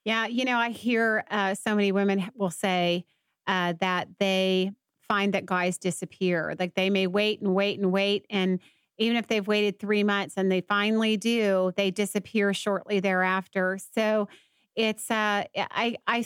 Yeah, 0.05 0.27
you 0.27 0.45
know, 0.45 0.57
I 0.57 0.69
hear 0.69 1.25
uh, 1.29 1.55
so 1.55 1.75
many 1.75 1.91
women 1.91 2.29
will 2.35 2.49
say 2.51 3.05
uh, 3.47 3.73
that 3.81 4.07
they 4.19 4.71
find 5.07 5.33
that 5.33 5.45
guys 5.45 5.77
disappear. 5.77 6.55
Like 6.57 6.75
they 6.75 6.89
may 6.89 7.07
wait 7.07 7.41
and 7.41 7.53
wait 7.53 7.79
and 7.79 7.91
wait, 7.91 8.25
and 8.29 8.59
even 8.99 9.17
if 9.17 9.27
they've 9.27 9.47
waited 9.47 9.79
three 9.79 10.03
months 10.03 10.35
and 10.37 10.51
they 10.51 10.61
finally 10.61 11.17
do, 11.17 11.71
they 11.75 11.89
disappear 11.89 12.53
shortly 12.53 12.99
thereafter. 12.99 13.79
So 13.95 14.27
it's 14.75 15.09
uh, 15.09 15.43
I 15.55 15.95
I 16.05 16.25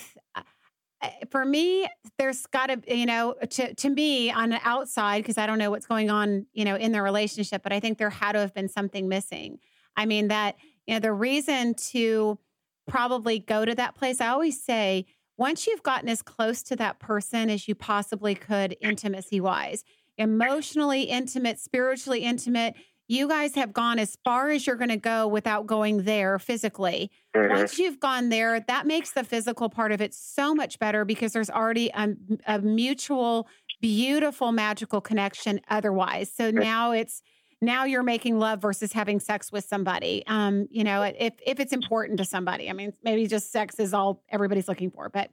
for 1.32 1.44
me, 1.44 1.88
there's 2.18 2.46
got 2.46 2.68
to, 2.68 2.82
you 2.88 3.06
know, 3.06 3.36
to, 3.50 3.74
to 3.74 3.90
me 3.90 4.32
on 4.32 4.50
the 4.50 4.60
outside, 4.64 5.22
because 5.22 5.38
I 5.38 5.46
don't 5.46 5.58
know 5.58 5.70
what's 5.70 5.86
going 5.86 6.10
on, 6.10 6.46
you 6.54 6.64
know, 6.64 6.76
in 6.76 6.94
their 6.94 7.04
relationship, 7.04 7.62
but 7.62 7.74
I 7.74 7.82
think 7.82 7.98
there 7.98 8.10
had 8.10 8.34
to 8.34 8.40
have 8.40 8.54
been 8.54 8.70
something 8.70 9.10
missing. 9.10 9.60
I 9.98 10.06
mean, 10.06 10.30
that, 10.30 10.56
you 10.88 10.94
know, 10.94 11.02
the 11.02 11.12
reason 11.12 11.74
to 11.92 12.40
probably 12.88 13.40
go 13.40 13.66
to 13.66 13.76
that 13.76 13.96
place, 13.96 14.22
I 14.22 14.28
always 14.30 14.64
say, 14.64 15.06
once 15.38 15.68
you've 15.68 15.84
gotten 15.84 16.08
as 16.08 16.22
close 16.22 16.64
to 16.64 16.76
that 16.78 17.00
person 17.00 17.50
as 17.50 17.68
you 17.68 17.76
possibly 17.76 18.36
could, 18.36 18.78
intimacy 18.80 19.42
wise, 19.42 19.84
emotionally 20.18 21.04
intimate, 21.04 21.60
spiritually 21.60 22.20
intimate, 22.20 22.76
you 23.08 23.28
guys 23.28 23.56
have 23.56 23.74
gone 23.74 24.00
as 24.00 24.18
far 24.24 24.50
as 24.50 24.66
you're 24.66 24.78
going 24.78 24.90
to 24.90 24.98
go 24.98 25.28
without 25.28 25.68
going 25.68 26.04
there 26.04 26.40
physically. 26.40 27.12
Mm-hmm. 27.36 27.54
Once 27.54 27.78
you've 27.78 28.00
gone 28.00 28.30
there, 28.30 28.60
that 28.62 28.88
makes 28.88 29.12
the 29.12 29.24
physical 29.24 29.70
part 29.70 29.92
of 29.92 30.02
it 30.02 30.14
so 30.14 30.56
much 30.56 30.80
better 30.80 31.04
because 31.04 31.34
there's 31.34 31.50
already 31.50 31.92
a, 31.94 32.10
a 32.48 32.60
mutual, 32.60 33.48
beautiful, 33.82 34.52
magical 34.52 35.02
connection 35.02 35.60
otherwise. 35.70 36.32
So 36.32 36.50
now 36.50 36.92
it's, 36.92 37.22
now 37.64 37.86
you're 37.86 38.04
making 38.04 38.40
love 38.40 38.62
versus 38.62 38.92
having 38.94 39.20
sex 39.20 39.52
with 39.52 39.66
somebody. 39.66 40.24
Um, 40.28 40.68
you 40.72 40.84
know, 40.84 41.02
if 41.04 41.34
if 41.46 41.60
it's 41.60 41.74
important 41.74 42.18
to 42.20 42.26
somebody. 42.26 42.70
I 42.70 42.74
mean, 42.74 42.94
maybe 43.04 43.28
just 43.28 43.52
sex 43.52 43.80
is 43.80 43.94
all 43.94 44.24
everybody's 44.30 44.68
looking 44.68 44.92
for. 44.92 45.10
But 45.10 45.30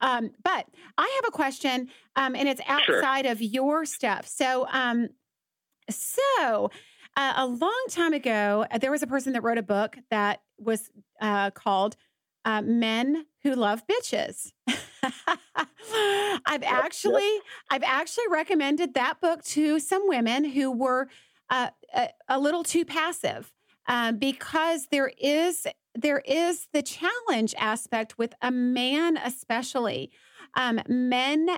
um, 0.00 0.30
but 0.42 0.66
I 0.98 1.20
have 1.22 1.28
a 1.28 1.32
question, 1.32 1.88
um, 2.16 2.34
and 2.34 2.48
it's 2.48 2.60
outside 2.66 3.24
sure. 3.24 3.32
of 3.32 3.42
your 3.42 3.84
stuff. 3.84 4.26
So 4.26 4.66
um, 4.70 5.08
so 5.90 6.70
uh, 7.16 7.32
a 7.36 7.46
long 7.46 7.84
time 7.90 8.12
ago, 8.12 8.66
uh, 8.70 8.78
there 8.78 8.90
was 8.90 9.02
a 9.02 9.06
person 9.06 9.32
that 9.34 9.42
wrote 9.42 9.58
a 9.58 9.62
book 9.62 9.96
that 10.10 10.40
was 10.58 10.90
uh, 11.20 11.50
called 11.50 11.96
uh, 12.44 12.62
"Men 12.62 13.26
Who 13.42 13.54
Love 13.54 13.84
Bitches." 13.86 14.52
I've 16.46 16.62
actually 16.62 17.38
I've 17.70 17.82
actually 17.82 18.24
recommended 18.30 18.94
that 18.94 19.20
book 19.20 19.44
to 19.44 19.78
some 19.78 20.08
women 20.08 20.44
who 20.44 20.72
were 20.72 21.08
uh, 21.50 21.70
a, 21.94 22.08
a, 22.28 22.38
little 22.38 22.64
too 22.64 22.84
passive 22.84 23.52
uh, 23.86 24.12
because 24.12 24.86
there 24.90 25.12
is 25.18 25.66
there 25.94 26.22
is 26.26 26.66
the 26.72 26.82
challenge 26.82 27.54
aspect 27.56 28.18
with 28.18 28.34
a 28.42 28.50
man, 28.50 29.16
especially 29.16 30.10
um, 30.54 30.80
men. 30.88 31.48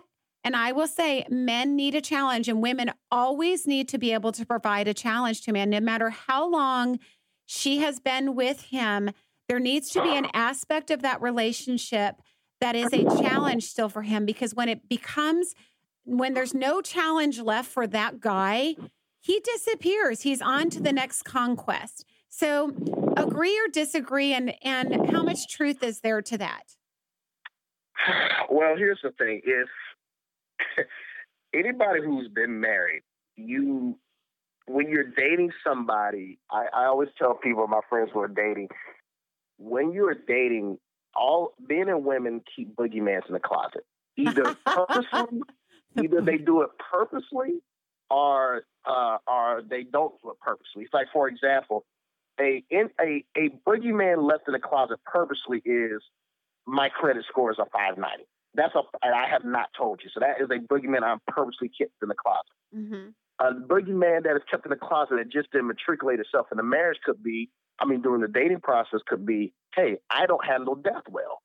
And 0.44 0.54
I 0.54 0.72
will 0.72 0.86
say, 0.86 1.26
men 1.28 1.74
need 1.74 1.94
a 1.94 2.00
challenge, 2.00 2.48
and 2.48 2.62
women 2.62 2.92
always 3.10 3.66
need 3.66 3.88
to 3.88 3.98
be 3.98 4.12
able 4.12 4.30
to 4.32 4.46
provide 4.46 4.86
a 4.86 4.94
challenge 4.94 5.42
to 5.42 5.50
a 5.50 5.54
man, 5.54 5.70
no 5.70 5.80
matter 5.80 6.10
how 6.10 6.48
long 6.48 7.00
she 7.46 7.78
has 7.78 7.98
been 7.98 8.34
with 8.34 8.60
him. 8.62 9.10
There 9.48 9.58
needs 9.58 9.90
to 9.90 10.02
be 10.02 10.14
an 10.16 10.26
aspect 10.34 10.90
of 10.90 11.02
that 11.02 11.22
relationship 11.22 12.16
that 12.60 12.76
is 12.76 12.92
a 12.92 13.04
challenge 13.20 13.64
still 13.64 13.88
for 13.88 14.02
him 14.02 14.26
because 14.26 14.54
when 14.54 14.68
it 14.68 14.88
becomes 14.88 15.54
when 16.04 16.34
there's 16.34 16.54
no 16.54 16.80
challenge 16.80 17.40
left 17.40 17.68
for 17.68 17.86
that 17.86 18.20
guy 18.20 18.74
he 19.26 19.40
disappears. 19.40 20.22
He's 20.22 20.40
on 20.40 20.70
to 20.70 20.80
the 20.80 20.92
next 20.92 21.22
conquest. 21.24 22.04
So 22.28 22.72
agree 23.16 23.58
or 23.58 23.68
disagree 23.72 24.32
and 24.32 24.54
and 24.62 25.10
how 25.10 25.24
much 25.24 25.48
truth 25.48 25.82
is 25.82 26.00
there 26.00 26.22
to 26.22 26.38
that? 26.38 26.62
Well, 28.48 28.76
here's 28.76 29.00
the 29.02 29.10
thing. 29.18 29.40
If 29.44 29.68
anybody 31.54 32.02
who's 32.04 32.28
been 32.28 32.60
married, 32.60 33.02
you 33.34 33.98
when 34.66 34.88
you're 34.88 35.10
dating 35.16 35.50
somebody, 35.66 36.38
I, 36.50 36.66
I 36.72 36.84
always 36.86 37.08
tell 37.18 37.34
people, 37.34 37.66
my 37.66 37.80
friends 37.88 38.10
who 38.12 38.20
are 38.20 38.28
dating, 38.28 38.68
when 39.58 39.92
you're 39.92 40.14
dating, 40.14 40.78
all 41.16 41.54
men 41.68 41.88
and 41.88 42.04
women 42.04 42.42
keep 42.54 42.76
boogeymans 42.76 43.26
in 43.26 43.34
the 43.34 43.40
closet. 43.40 43.84
Either 44.16 44.56
purposely, 44.66 45.40
either 46.00 46.20
they 46.20 46.38
do 46.38 46.62
it 46.62 46.70
purposely 46.92 47.60
or 48.10 48.62
uh, 48.84 49.18
or 49.26 49.62
they 49.68 49.82
don't 49.82 50.14
do 50.22 50.30
it 50.30 50.40
purposely. 50.40 50.84
It's 50.84 50.94
like, 50.94 51.08
for 51.12 51.28
example, 51.28 51.84
a 52.40 52.62
in 52.70 52.90
a 53.00 53.24
a 53.36 53.50
boogeyman 53.66 54.28
left 54.28 54.44
in 54.46 54.52
the 54.52 54.58
closet 54.58 54.98
purposely 55.04 55.62
is 55.64 56.02
my 56.66 56.88
credit 56.88 57.24
score 57.28 57.50
is 57.50 57.58
a 57.58 57.66
590. 57.66 58.24
That's 58.54 58.74
a 58.74 58.82
and 59.02 59.14
I 59.14 59.28
have 59.28 59.44
not 59.44 59.68
told 59.76 60.00
you. 60.02 60.10
So 60.12 60.20
that 60.20 60.40
is 60.40 60.48
a 60.50 60.60
boogeyman 60.72 61.02
I'm 61.02 61.20
purposely 61.26 61.68
kept 61.68 61.92
in 62.02 62.08
the 62.08 62.14
closet. 62.14 62.56
Mm-hmm. 62.74 63.08
A 63.38 63.52
boogeyman 63.52 64.22
that 64.24 64.36
is 64.36 64.42
kept 64.50 64.64
in 64.64 64.70
the 64.70 64.76
closet 64.76 65.16
that 65.18 65.30
just 65.30 65.50
didn't 65.52 65.68
matriculate 65.68 66.20
itself 66.20 66.46
in 66.50 66.56
the 66.56 66.62
marriage 66.62 66.98
could 67.04 67.22
be, 67.22 67.50
I 67.78 67.84
mean, 67.84 68.00
during 68.00 68.22
the 68.22 68.28
dating 68.28 68.60
process 68.60 69.00
could 69.06 69.26
be, 69.26 69.52
hey, 69.74 69.98
I 70.08 70.24
don't 70.24 70.44
handle 70.44 70.74
death 70.74 71.02
well. 71.10 71.42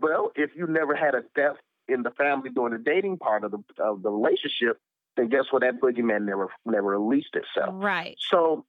Well, 0.00 0.32
if 0.34 0.50
you 0.54 0.66
never 0.66 0.94
had 0.94 1.14
a 1.14 1.22
death 1.34 1.56
in 1.88 2.02
the 2.02 2.10
family 2.10 2.50
during 2.50 2.72
the 2.72 2.78
dating 2.78 3.18
part 3.18 3.44
of 3.44 3.52
the 3.52 3.82
of 3.82 4.02
the 4.02 4.10
relationship, 4.10 4.78
then 5.16 5.28
guess 5.28 5.44
what? 5.50 5.62
That 5.62 5.80
boogeyman 5.80 6.24
never 6.24 6.48
never 6.64 6.98
released 6.98 7.34
itself. 7.34 7.74
Right. 7.74 8.16
So, 8.30 8.64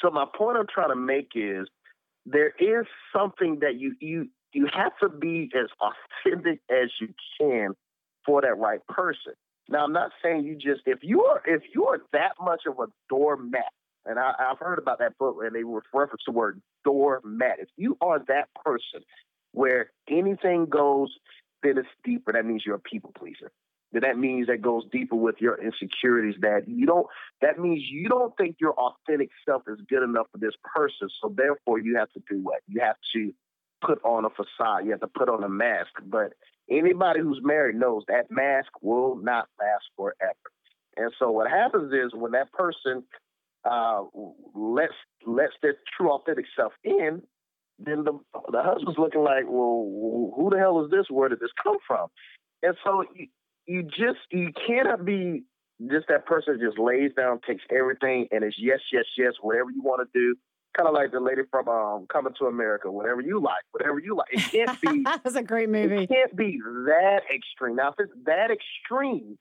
so 0.00 0.10
my 0.10 0.26
point 0.36 0.58
I'm 0.58 0.66
trying 0.72 0.90
to 0.90 0.96
make 0.96 1.32
is 1.34 1.68
there 2.26 2.52
is 2.58 2.86
something 3.14 3.58
that 3.60 3.78
you 3.78 3.94
you 4.00 4.28
you 4.52 4.68
have 4.72 4.92
to 5.02 5.08
be 5.08 5.50
as 5.54 5.68
authentic 5.80 6.60
as 6.70 6.90
you 7.00 7.08
can 7.38 7.74
for 8.24 8.40
that 8.42 8.56
right 8.58 8.84
person. 8.86 9.32
Now, 9.68 9.84
I'm 9.84 9.92
not 9.92 10.12
saying 10.22 10.44
you 10.44 10.54
just 10.54 10.82
if 10.86 11.00
you 11.02 11.24
are 11.24 11.42
if 11.46 11.62
you 11.74 11.86
are 11.86 11.98
that 12.12 12.32
much 12.40 12.62
of 12.66 12.78
a 12.78 12.86
doormat, 13.08 13.72
and 14.06 14.18
I, 14.18 14.32
have 14.38 14.58
heard 14.58 14.78
about 14.78 14.98
that 15.00 15.18
book 15.18 15.38
and 15.42 15.54
they 15.54 15.64
reference 15.64 16.22
the 16.26 16.32
word 16.32 16.60
doormat. 16.84 17.58
If 17.58 17.68
you 17.76 17.96
are 18.00 18.18
that 18.28 18.48
person 18.64 19.02
where 19.52 19.90
anything 20.08 20.66
goes 20.66 21.08
that 21.62 21.78
is 21.78 21.86
deeper, 22.04 22.32
that 22.32 22.44
means 22.44 22.62
you're 22.66 22.76
a 22.76 22.80
people 22.80 23.12
pleaser. 23.16 23.50
That 24.00 24.18
means 24.18 24.48
that 24.48 24.60
goes 24.60 24.84
deeper 24.90 25.14
with 25.14 25.36
your 25.40 25.56
insecurities. 25.62 26.34
That 26.40 26.62
you 26.66 26.86
don't. 26.86 27.06
That 27.40 27.58
means 27.58 27.82
you 27.88 28.08
don't 28.08 28.36
think 28.36 28.56
your 28.60 28.74
authentic 28.74 29.30
self 29.46 29.62
is 29.68 29.78
good 29.88 30.02
enough 30.02 30.26
for 30.32 30.38
this 30.38 30.54
person. 30.74 31.08
So 31.22 31.32
therefore, 31.34 31.78
you 31.78 31.96
have 31.96 32.10
to 32.12 32.22
do 32.28 32.42
what? 32.42 32.60
You 32.66 32.80
have 32.80 32.96
to 33.14 33.32
put 33.84 34.02
on 34.04 34.24
a 34.24 34.30
facade. 34.30 34.84
You 34.84 34.90
have 34.92 35.00
to 35.00 35.06
put 35.06 35.28
on 35.28 35.44
a 35.44 35.48
mask. 35.48 35.92
But 36.04 36.32
anybody 36.70 37.20
who's 37.20 37.40
married 37.42 37.76
knows 37.76 38.02
that 38.08 38.30
mask 38.30 38.68
will 38.82 39.16
not 39.16 39.48
last 39.60 39.84
forever. 39.96 40.34
And 40.96 41.12
so 41.18 41.30
what 41.30 41.50
happens 41.50 41.92
is 41.92 42.12
when 42.14 42.32
that 42.32 42.52
person 42.52 43.04
uh, 43.64 44.02
lets 44.54 44.92
lets 45.26 45.54
their 45.62 45.76
true 45.96 46.10
authentic 46.10 46.46
self 46.56 46.72
in, 46.82 47.22
then 47.78 48.04
the 48.04 48.18
the 48.50 48.62
husband's 48.62 48.98
looking 48.98 49.22
like, 49.22 49.44
well, 49.46 50.32
who 50.36 50.50
the 50.50 50.58
hell 50.58 50.84
is 50.84 50.90
this? 50.90 51.06
Where 51.10 51.28
did 51.28 51.40
this 51.40 51.50
come 51.62 51.76
from? 51.86 52.08
And 52.62 52.74
so 52.84 53.04
you, 53.66 53.82
just 53.82 54.20
you 54.30 54.50
cannot 54.66 55.04
be 55.04 55.44
just 55.90 56.06
that 56.08 56.26
person 56.26 56.58
just 56.60 56.78
lays 56.78 57.12
down, 57.16 57.40
takes 57.46 57.62
everything, 57.70 58.28
and 58.30 58.44
is 58.44 58.54
yes, 58.58 58.80
yes, 58.92 59.04
yes, 59.16 59.32
whatever 59.40 59.70
you 59.70 59.82
want 59.82 60.06
to 60.06 60.18
do. 60.18 60.36
Kind 60.76 60.88
of 60.88 60.94
like 60.94 61.12
the 61.12 61.20
lady 61.20 61.42
from 61.50 61.68
um, 61.68 62.06
Coming 62.12 62.34
to 62.38 62.46
America, 62.46 62.90
whatever 62.90 63.20
you 63.20 63.40
like, 63.40 63.62
whatever 63.70 64.00
you 64.00 64.16
like. 64.16 64.26
It 64.32 64.66
can't 64.66 64.80
be. 64.80 65.02
That's 65.22 65.36
a 65.36 65.42
great 65.42 65.68
movie. 65.68 66.02
It 66.02 66.08
can't 66.08 66.34
be 66.34 66.58
that 66.86 67.20
extreme. 67.32 67.76
Now, 67.76 67.90
if 67.90 67.94
it's 68.00 68.12
that 68.26 68.50
extreme, 68.50 69.38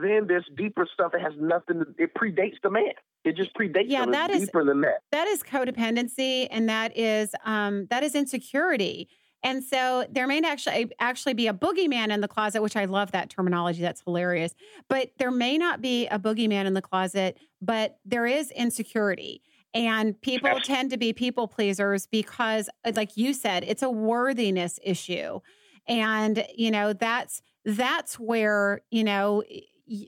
then 0.00 0.26
there's 0.28 0.46
deeper 0.56 0.86
stuff 0.92 1.10
that 1.12 1.20
has 1.22 1.32
nothing. 1.40 1.80
To, 1.80 1.86
it 1.98 2.14
predates 2.14 2.56
the 2.62 2.70
man. 2.70 2.92
It 3.24 3.36
just 3.36 3.52
predates. 3.54 3.86
Yeah, 3.86 4.06
that 4.06 4.30
is 4.30 4.44
deeper 4.44 4.64
than 4.64 4.80
that. 4.82 5.00
That 5.10 5.26
is 5.26 5.42
codependency, 5.42 6.46
and 6.50 6.68
that 6.68 6.96
is 6.96 7.34
um, 7.44 7.86
that 7.90 8.04
is 8.04 8.14
insecurity. 8.14 9.08
And 9.44 9.62
so 9.62 10.06
there 10.10 10.26
may 10.26 10.40
actually 10.40 10.90
actually 10.98 11.34
be 11.34 11.46
a 11.46 11.52
boogeyman 11.52 12.08
in 12.08 12.22
the 12.22 12.28
closet, 12.28 12.62
which 12.62 12.76
I 12.76 12.86
love 12.86 13.12
that 13.12 13.28
terminology. 13.28 13.82
That's 13.82 14.00
hilarious. 14.00 14.54
But 14.88 15.10
there 15.18 15.30
may 15.30 15.58
not 15.58 15.82
be 15.82 16.06
a 16.06 16.18
boogeyman 16.18 16.64
in 16.64 16.72
the 16.72 16.82
closet, 16.82 17.38
but 17.60 17.98
there 18.06 18.26
is 18.26 18.50
insecurity. 18.50 19.42
And 19.74 20.20
people 20.20 20.60
tend 20.64 20.90
to 20.90 20.96
be 20.96 21.12
people 21.12 21.46
pleasers 21.46 22.06
because, 22.06 22.70
like 22.94 23.16
you 23.16 23.34
said, 23.34 23.64
it's 23.64 23.82
a 23.82 23.90
worthiness 23.90 24.80
issue. 24.82 25.40
And, 25.86 26.46
you 26.56 26.70
know, 26.70 26.92
that's 26.92 27.42
that's 27.66 28.18
where, 28.18 28.82
you 28.90 29.04
know, 29.04 29.42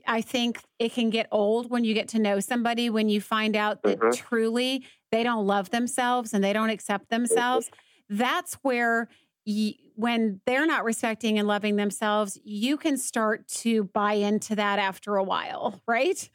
I 0.07 0.21
think 0.21 0.63
it 0.79 0.93
can 0.93 1.11
get 1.11 1.27
old 1.31 1.69
when 1.69 1.83
you 1.83 1.93
get 1.93 2.07
to 2.09 2.19
know 2.19 2.39
somebody, 2.39 2.89
when 2.89 3.09
you 3.09 3.21
find 3.21 3.55
out 3.55 3.83
that 3.83 3.99
mm-hmm. 3.99 4.11
truly 4.11 4.85
they 5.11 5.21
don't 5.21 5.45
love 5.45 5.69
themselves 5.69 6.33
and 6.33 6.43
they 6.43 6.53
don't 6.53 6.71
accept 6.71 7.09
themselves. 7.09 7.67
Mm-hmm. 7.67 8.17
That's 8.17 8.53
where, 8.61 9.09
when 9.95 10.41
they're 10.45 10.67
not 10.67 10.83
respecting 10.83 11.39
and 11.39 11.47
loving 11.47 11.75
themselves, 11.75 12.39
you 12.43 12.77
can 12.77 12.97
start 12.97 13.47
to 13.47 13.85
buy 13.85 14.13
into 14.13 14.55
that 14.55 14.79
after 14.79 15.15
a 15.15 15.23
while, 15.23 15.81
right? 15.87 16.29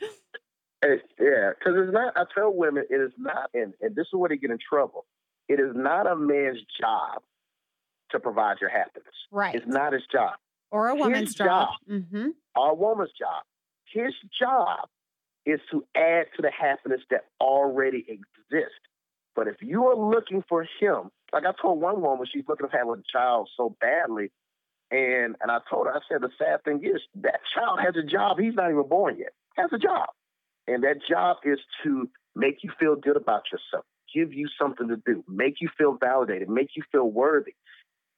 It's, 0.84 1.04
yeah, 1.20 1.50
because 1.56 1.74
it's 1.76 1.92
not, 1.92 2.12
I 2.16 2.24
tell 2.34 2.52
women, 2.52 2.84
it 2.90 2.96
is 2.96 3.12
not, 3.16 3.50
and, 3.54 3.72
and 3.80 3.94
this 3.94 4.06
is 4.06 4.14
where 4.14 4.28
they 4.28 4.36
get 4.36 4.50
in 4.50 4.58
trouble. 4.58 5.06
It 5.48 5.60
is 5.60 5.76
not 5.76 6.08
a 6.08 6.16
man's 6.16 6.58
job 6.80 7.22
to 8.10 8.18
provide 8.18 8.56
your 8.60 8.70
happiness. 8.70 9.14
Right. 9.30 9.54
It's 9.54 9.66
not 9.66 9.92
his 9.92 10.02
job 10.10 10.32
or 10.72 10.88
a 10.88 10.94
woman's 10.96 11.28
his 11.28 11.34
job, 11.36 11.46
job 11.46 11.68
mm-hmm. 11.88 12.28
or 12.56 12.70
a 12.70 12.74
woman's 12.74 13.12
job. 13.16 13.44
His 13.92 14.12
job 14.40 14.88
is 15.46 15.60
to 15.70 15.84
add 15.94 16.26
to 16.34 16.42
the 16.42 16.50
happiness 16.50 17.02
that 17.10 17.26
already 17.40 18.04
exists. 18.08 18.74
But 19.36 19.48
if 19.48 19.56
you 19.60 19.86
are 19.86 19.96
looking 19.96 20.42
for 20.48 20.66
him, 20.80 21.10
like 21.32 21.44
I 21.46 21.52
told 21.60 21.80
one 21.80 22.00
woman, 22.00 22.26
she's 22.32 22.44
looking 22.48 22.68
to 22.68 22.76
have 22.76 22.88
a 22.88 22.96
child 23.10 23.48
so 23.56 23.76
badly, 23.80 24.30
and 24.90 25.36
and 25.40 25.50
I 25.50 25.58
told 25.68 25.86
her, 25.86 25.94
I 25.94 26.00
said, 26.08 26.22
the 26.22 26.30
sad 26.38 26.64
thing 26.64 26.84
is 26.84 27.00
that 27.22 27.40
child 27.54 27.80
has 27.80 27.94
a 27.96 28.06
job. 28.06 28.38
He's 28.38 28.54
not 28.54 28.70
even 28.70 28.88
born 28.88 29.16
yet. 29.18 29.32
Has 29.56 29.70
a 29.72 29.78
job, 29.78 30.08
and 30.66 30.84
that 30.84 30.96
job 31.08 31.38
is 31.44 31.58
to 31.84 32.08
make 32.34 32.62
you 32.62 32.70
feel 32.78 32.96
good 32.96 33.16
about 33.16 33.44
yourself, 33.52 33.84
give 34.14 34.32
you 34.32 34.48
something 34.58 34.88
to 34.88 34.96
do, 34.96 35.24
make 35.28 35.60
you 35.60 35.68
feel 35.76 35.96
validated, 36.00 36.48
make 36.48 36.70
you 36.76 36.82
feel 36.90 37.10
worthy 37.10 37.54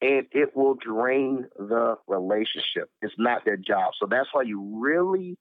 and 0.01 0.27
it 0.33 0.55
will 0.55 0.75
drain 0.75 1.47
the 1.57 1.97
relationship. 2.07 2.91
It's 3.01 3.15
not 3.17 3.45
their 3.45 3.57
job. 3.57 3.93
So 3.99 4.07
that's 4.07 4.29
why 4.33 4.43
you 4.43 4.81
really 4.83 5.39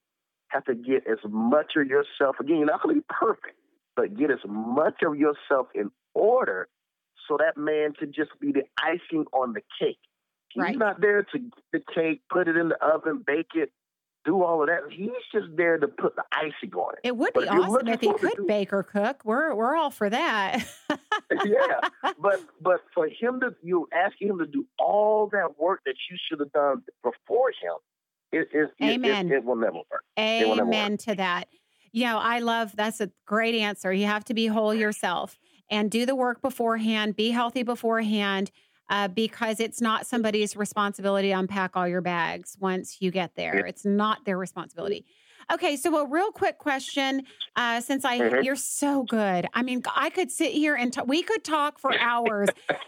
have 0.48 0.64
to 0.66 0.76
get 0.76 1.06
as 1.08 1.18
much 1.28 1.74
of 1.76 1.88
yourself, 1.88 2.38
again, 2.40 2.58
you're 2.58 2.68
not 2.68 2.82
going 2.82 2.96
to 2.96 3.02
be 3.02 3.06
perfect, 3.10 3.58
but 3.96 4.16
get 4.16 4.32
as 4.32 4.40
much 4.48 5.02
of 5.04 5.18
yourself 5.18 5.68
in 5.76 5.92
order 6.14 6.68
so 7.28 7.38
that 7.38 7.58
man 7.58 7.94
can 7.94 8.14
just 8.14 8.32
be 8.40 8.52
the 8.52 8.64
icing 8.78 9.26
on 9.34 9.54
the 9.54 9.62
cake. 9.80 10.00
He's 10.50 10.62
right. 10.62 10.78
not 10.78 11.02
there 11.02 11.24
to 11.24 11.40
get 11.40 11.54
the 11.72 11.82
cake, 11.94 12.22
put 12.30 12.48
it 12.48 12.56
in 12.56 12.70
the 12.70 12.84
oven, 12.84 13.24
bake 13.26 13.52
it, 13.56 13.72
do 14.24 14.44
all 14.44 14.62
of 14.62 14.68
that. 14.68 14.82
He's 14.92 15.10
just 15.32 15.48
there 15.56 15.78
to 15.78 15.88
put 15.88 16.16
the 16.16 16.24
icing 16.32 16.74
on 16.76 16.94
it. 16.94 17.08
It 17.08 17.18
would 17.18 17.34
be 17.34 17.48
awesome 17.48 17.88
if 17.88 18.02
he 18.02 18.14
could 18.14 18.34
do, 18.38 18.46
bake 18.46 18.72
or 18.72 18.84
cook. 18.84 19.22
We're 19.26 19.54
we're 19.54 19.76
all 19.76 19.90
for 19.90 20.10
that. 20.10 20.64
yeah, 21.46 21.90
but 22.20 22.42
but 22.62 22.82
for 22.94 23.08
him 23.08 23.40
to 23.42 23.56
you 23.62 23.88
asking 23.94 24.30
him 24.30 24.40
to 24.40 24.46
do 24.46 24.66
all 24.80 25.28
that 25.32 25.60
work 25.60 25.82
that 25.86 25.96
you 26.10 26.18
should 26.28 26.40
have 26.40 26.52
done 26.52 26.84
before 27.04 27.50
him, 27.50 27.76
it, 28.32 28.48
it, 28.54 28.70
Amen. 28.82 29.32
It, 29.32 29.38
it, 29.38 29.44
will 29.44 29.56
never 29.56 29.78
work. 29.78 30.04
Amen 30.18 30.58
never 30.58 30.70
work. 30.70 31.00
to 31.02 31.16
that. 31.16 31.48
You 31.92 32.06
know, 32.06 32.18
I 32.18 32.40
love 32.40 32.76
that's 32.76 33.02
a 33.02 33.12
great 33.26 33.56
answer. 33.56 33.92
You 33.92 34.06
have 34.06 34.24
to 34.26 34.34
be 34.34 34.48
whole 34.48 34.74
yourself 34.74 35.38
and 35.70 35.90
do 35.90 36.06
the 36.06 36.16
work 36.16 36.42
beforehand. 36.42 37.16
Be 37.16 37.32
healthy 37.32 37.64
beforehand 37.64 38.52
uh, 38.90 39.08
because 39.08 39.60
it's 39.60 39.82
not 39.82 40.06
somebody's 40.06 40.56
responsibility 40.56 41.30
to 41.30 41.34
unpack 41.34 41.76
all 41.76 41.88
your 41.88 42.02
bags 42.02 42.58
once 42.60 42.98
you 43.00 43.12
get 43.12 43.36
there. 43.36 43.66
It's 43.66 43.86
not 43.86 44.26
their 44.26 44.38
responsibility. 44.38 45.06
Okay, 45.52 45.76
so 45.76 45.98
a 45.98 46.08
real 46.08 46.32
quick 46.32 46.58
question, 46.58 47.24
uh, 47.56 47.82
since 47.82 48.06
I 48.06 48.20
mm-hmm. 48.20 48.44
you're 48.44 48.56
so 48.56 49.04
good. 49.04 49.46
I 49.54 49.62
mean, 49.62 49.84
I 49.94 50.10
could 50.10 50.32
sit 50.32 50.52
here 50.52 50.76
and 50.76 50.94
t- 50.94 51.02
we 51.06 51.22
could 51.22 51.44
talk 51.44 51.80
for 51.80 51.98
hours, 51.98 52.48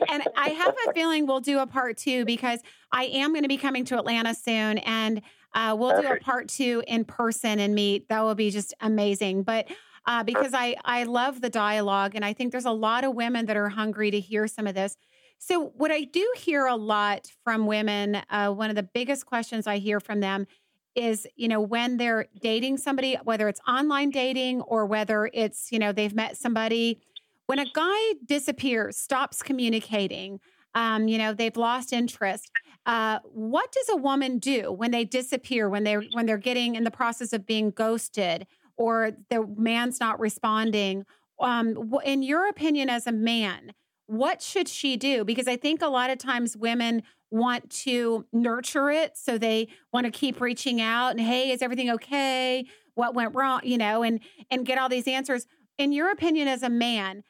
and 0.09 0.23
I 0.38 0.49
have 0.49 0.76
a 0.88 0.93
feeling 0.93 1.28
we'll 1.28 1.41
do 1.41 1.59
a 1.59 1.67
part 1.67 1.97
two 1.97 2.23
because 2.23 2.61
I 2.91 3.05
am 3.05 3.32
going 3.32 3.43
to 3.43 3.49
be 3.49 3.57
coming 3.57 3.84
to 3.86 3.97
Atlanta 3.97 4.34
soon, 4.34 4.78
and 4.80 5.21
uh, 5.53 5.76
we'll 5.78 6.01
do 6.01 6.07
a 6.07 6.19
part 6.19 6.47
two 6.47 6.84
in 6.88 7.05
person 7.05 7.59
and 7.59 7.76
meet. 7.76 8.07
That 8.09 8.21
will 8.21 8.36
be 8.36 8.51
just 8.51 8.73
amazing. 8.80 9.43
But 9.43 9.67
uh, 10.08 10.24
because 10.24 10.53
I 10.53 10.76
I 10.86 11.03
love 11.03 11.41
the 11.41 11.49
dialogue, 11.49 12.16
and 12.16 12.24
I 12.24 12.34
think 12.34 12.51
there's 12.51 12.66
a 12.66 12.72
lot 12.72 13.03
of 13.03 13.16
women 13.16 13.45
that 13.47 13.58
are 13.58 13.70
hungry 13.70 14.12
to 14.12 14.20
hear 14.20 14.47
some 14.47 14.68
of 14.68 14.76
this. 14.76 14.97
So, 15.38 15.68
what 15.76 15.91
I 15.91 16.03
do 16.03 16.28
hear 16.38 16.66
a 16.66 16.76
lot 16.76 17.28
from 17.43 17.68
women, 17.68 18.18
uh, 18.30 18.51
one 18.51 18.70
of 18.70 18.76
the 18.76 18.84
biggest 18.84 19.26
questions 19.26 19.68
I 19.68 19.78
hear 19.78 19.99
from 19.99 20.20
them 20.20 20.47
is, 20.95 21.28
you 21.36 21.47
know, 21.47 21.60
when 21.60 21.97
they're 21.97 22.28
dating 22.41 22.78
somebody, 22.78 23.18
whether 23.24 23.49
it's 23.49 23.60
online 23.68 24.12
dating 24.12 24.62
or 24.62 24.86
whether 24.86 25.30
it's, 25.34 25.72
you 25.72 25.78
know, 25.80 25.91
they've 25.91 26.16
met 26.16 26.38
somebody, 26.38 27.01
when 27.47 27.60
a 27.60 27.66
guy 27.66 28.14
disappears, 28.26 28.97
stops 28.97 29.43
communicating, 29.43 30.39
um, 30.74 31.08
you 31.08 31.18
know, 31.18 31.34
they've 31.34 31.56
lost 31.56 31.93
interest. 31.93 32.49
Uh, 32.86 33.20
what 33.24 33.72
does 33.72 33.89
a 33.89 33.97
woman 33.97 34.39
do 34.39 34.72
when 34.72 34.91
they 34.91 35.03
disappear, 35.03 35.70
when 35.70 35.84
they're 35.84 36.03
when 36.14 36.26
they're 36.26 36.38
getting 36.38 36.76
in 36.76 36.84
the 36.84 36.91
process 36.91 37.34
of 37.34 37.45
being 37.45 37.72
ghosted, 37.72 38.47
or 38.78 39.11
the 39.30 39.45
man's 39.57 39.99
not 39.99 40.19
responding? 40.19 41.05
Um, 41.39 41.93
in 42.03 42.23
your 42.23 42.47
opinion, 42.47 42.89
as 42.89 43.07
a 43.07 43.11
man, 43.11 43.73
what 44.07 44.41
should 44.41 44.67
she 44.67 44.97
do? 44.97 45.23
Because 45.23 45.47
I 45.47 45.57
think 45.57 45.82
a 45.82 45.88
lot 45.88 46.09
of 46.09 46.17
times 46.17 46.55
women 46.55 47.03
want 47.32 47.69
to 47.69 48.26
nurture 48.32 48.89
it. 48.89 49.17
So 49.17 49.38
they 49.38 49.67
want 49.91 50.05
to 50.05 50.11
keep 50.11 50.39
reaching 50.39 50.80
out 50.80 51.09
and, 51.09 51.19
hey, 51.19 51.51
is 51.51 51.61
everything 51.61 51.89
okay? 51.91 52.65
What 52.93 53.13
went 53.13 53.36
wrong? 53.36 53.61
You 53.63 53.78
know, 53.78 54.03
and 54.03 54.19
and 54.49 54.65
get 54.65 54.78
all 54.78 54.89
these 54.89 55.07
answers. 55.07 55.47
In 55.78 55.91
your 55.91 56.11
opinion, 56.11 56.47
as 56.47 56.63
a 56.63 56.69
man, 56.69 57.23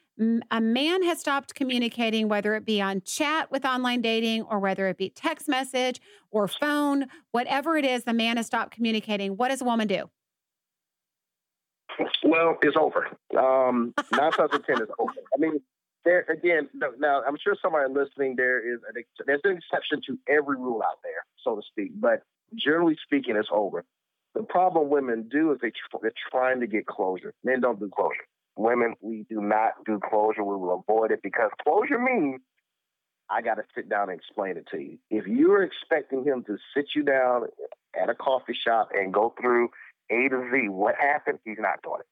a 0.51 0.61
man 0.61 1.03
has 1.03 1.19
stopped 1.19 1.55
communicating, 1.55 2.29
whether 2.29 2.55
it 2.55 2.65
be 2.65 2.81
on 2.81 3.01
chat 3.01 3.51
with 3.51 3.65
online 3.65 4.01
dating 4.01 4.43
or 4.43 4.59
whether 4.59 4.87
it 4.87 4.97
be 4.97 5.09
text 5.09 5.47
message 5.49 5.99
or 6.29 6.47
phone, 6.47 7.07
whatever 7.31 7.75
it 7.77 7.83
is, 7.83 8.03
the 8.03 8.13
man 8.13 8.37
has 8.37 8.45
stopped 8.45 8.73
communicating. 8.73 9.31
What 9.31 9.49
does 9.49 9.61
a 9.61 9.65
woman 9.65 9.87
do? 9.87 10.09
Well, 12.23 12.57
it's 12.61 12.77
over. 12.77 13.07
Um, 13.37 13.93
nine 14.11 14.31
times 14.31 14.39
out 14.39 14.55
of 14.55 14.65
ten 14.65 14.81
is 14.81 14.89
over. 14.99 15.13
I 15.33 15.39
mean, 15.39 15.61
there 16.03 16.25
again, 16.29 16.69
now 16.99 17.23
I'm 17.27 17.37
sure 17.41 17.55
somebody 17.61 17.91
listening 17.91 18.35
there 18.35 18.59
is 18.59 18.79
an, 18.87 19.03
there's 19.25 19.41
an 19.43 19.57
exception 19.57 20.01
to 20.07 20.17
every 20.29 20.57
rule 20.57 20.81
out 20.83 20.99
there, 21.03 21.25
so 21.43 21.55
to 21.55 21.61
speak. 21.71 21.91
But 21.99 22.23
generally 22.53 22.97
speaking, 23.03 23.35
it's 23.35 23.49
over. 23.51 23.83
The 24.33 24.43
problem 24.43 24.89
women 24.89 25.29
do 25.31 25.51
is 25.51 25.59
they 25.61 25.69
tr- 25.69 25.97
they're 26.01 26.11
trying 26.29 26.59
to 26.59 26.67
get 26.67 26.85
closure. 26.85 27.33
Men 27.43 27.61
don't 27.61 27.79
do 27.79 27.89
closure. 27.89 28.27
Women, 28.57 28.95
we 29.01 29.25
do 29.29 29.41
not 29.41 29.83
do 29.85 29.99
closure. 29.99 30.43
We 30.43 30.55
will 30.55 30.83
avoid 30.87 31.11
it 31.11 31.21
because 31.23 31.51
closure 31.63 31.99
means 31.99 32.41
I 33.29 33.41
got 33.41 33.55
to 33.55 33.63
sit 33.73 33.89
down 33.89 34.09
and 34.09 34.19
explain 34.19 34.57
it 34.57 34.67
to 34.71 34.79
you. 34.79 34.97
If 35.09 35.25
you're 35.25 35.63
expecting 35.63 36.23
him 36.23 36.43
to 36.43 36.57
sit 36.75 36.87
you 36.95 37.03
down 37.03 37.47
at 37.99 38.09
a 38.09 38.15
coffee 38.15 38.53
shop 38.53 38.89
and 38.93 39.13
go 39.13 39.33
through 39.41 39.69
A 40.09 40.29
to 40.29 40.49
Z, 40.51 40.69
what 40.69 40.95
happened? 40.95 41.39
He's 41.43 41.57
not 41.59 41.81
doing 41.83 42.01
it. 42.01 42.07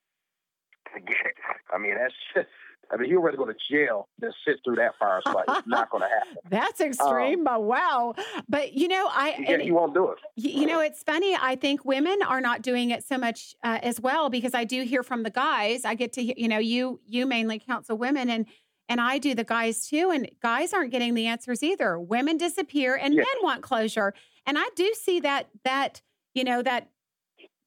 Forget 0.92 1.26
it. 1.26 1.36
I 1.74 1.78
mean, 1.78 1.96
that's 1.96 2.14
just 2.36 2.48
I 2.92 2.98
mean, 2.98 3.10
he'd 3.10 3.16
rather 3.16 3.38
go 3.38 3.46
to 3.46 3.56
jail 3.70 4.08
than 4.20 4.32
sit 4.46 4.58
through 4.64 4.76
that 4.76 4.94
fire 5.00 5.22
fight. 5.26 5.46
It's 5.48 5.68
not 5.68 5.90
going 5.90 6.04
to 6.04 6.10
happen. 6.10 6.38
That's 6.50 6.82
extreme, 6.82 7.40
um, 7.40 7.44
but 7.44 7.64
wow. 7.64 8.14
But 8.48 8.74
you 8.74 8.88
know, 8.88 9.08
I 9.10 9.36
yeah, 9.40 9.58
he 9.58 9.72
won't 9.72 9.94
do 9.94 10.12
it. 10.12 10.20
You 10.36 10.66
know, 10.66 10.80
it's 10.80 11.02
funny. 11.04 11.36
I 11.40 11.56
think 11.56 11.86
women 11.86 12.20
are 12.28 12.42
not 12.42 12.62
doing 12.62 12.92
it 12.92 13.04
so 13.04 13.18
much 13.18 13.56
uh, 13.64 13.80
as 13.82 14.00
well 14.00 14.30
because 14.30 14.54
I 14.54 14.64
do 14.64 14.84
hear 14.84 15.02
from 15.04 15.24
the 15.24 15.30
guys. 15.30 15.86
I 15.86 15.96
get 15.96 16.14
to, 16.14 16.42
you 16.42 16.48
know, 16.48 16.60
you 16.60 17.00
you 17.08 17.26
mainly 17.26 17.60
counsel 17.60 17.98
women, 17.98 18.30
and 18.30 18.46
and 18.90 19.02
I 19.02 19.18
do 19.18 19.34
the 19.34 19.44
guys 19.44 19.88
too. 19.88 20.12
And 20.14 20.30
guys 20.42 20.74
aren't 20.74 20.92
getting 20.92 21.14
the 21.14 21.28
answers 21.28 21.64
either. 21.64 22.00
Women 22.00 22.38
disappear, 22.38 22.96
and 22.96 23.16
men 23.16 23.26
want 23.42 23.64
closure. 23.64 24.14
And 24.46 24.58
I 24.60 24.68
do 24.76 24.94
see 24.94 25.20
that 25.22 25.50
that 25.64 26.02
you 26.34 26.44
know 26.44 26.62
that 26.62 26.90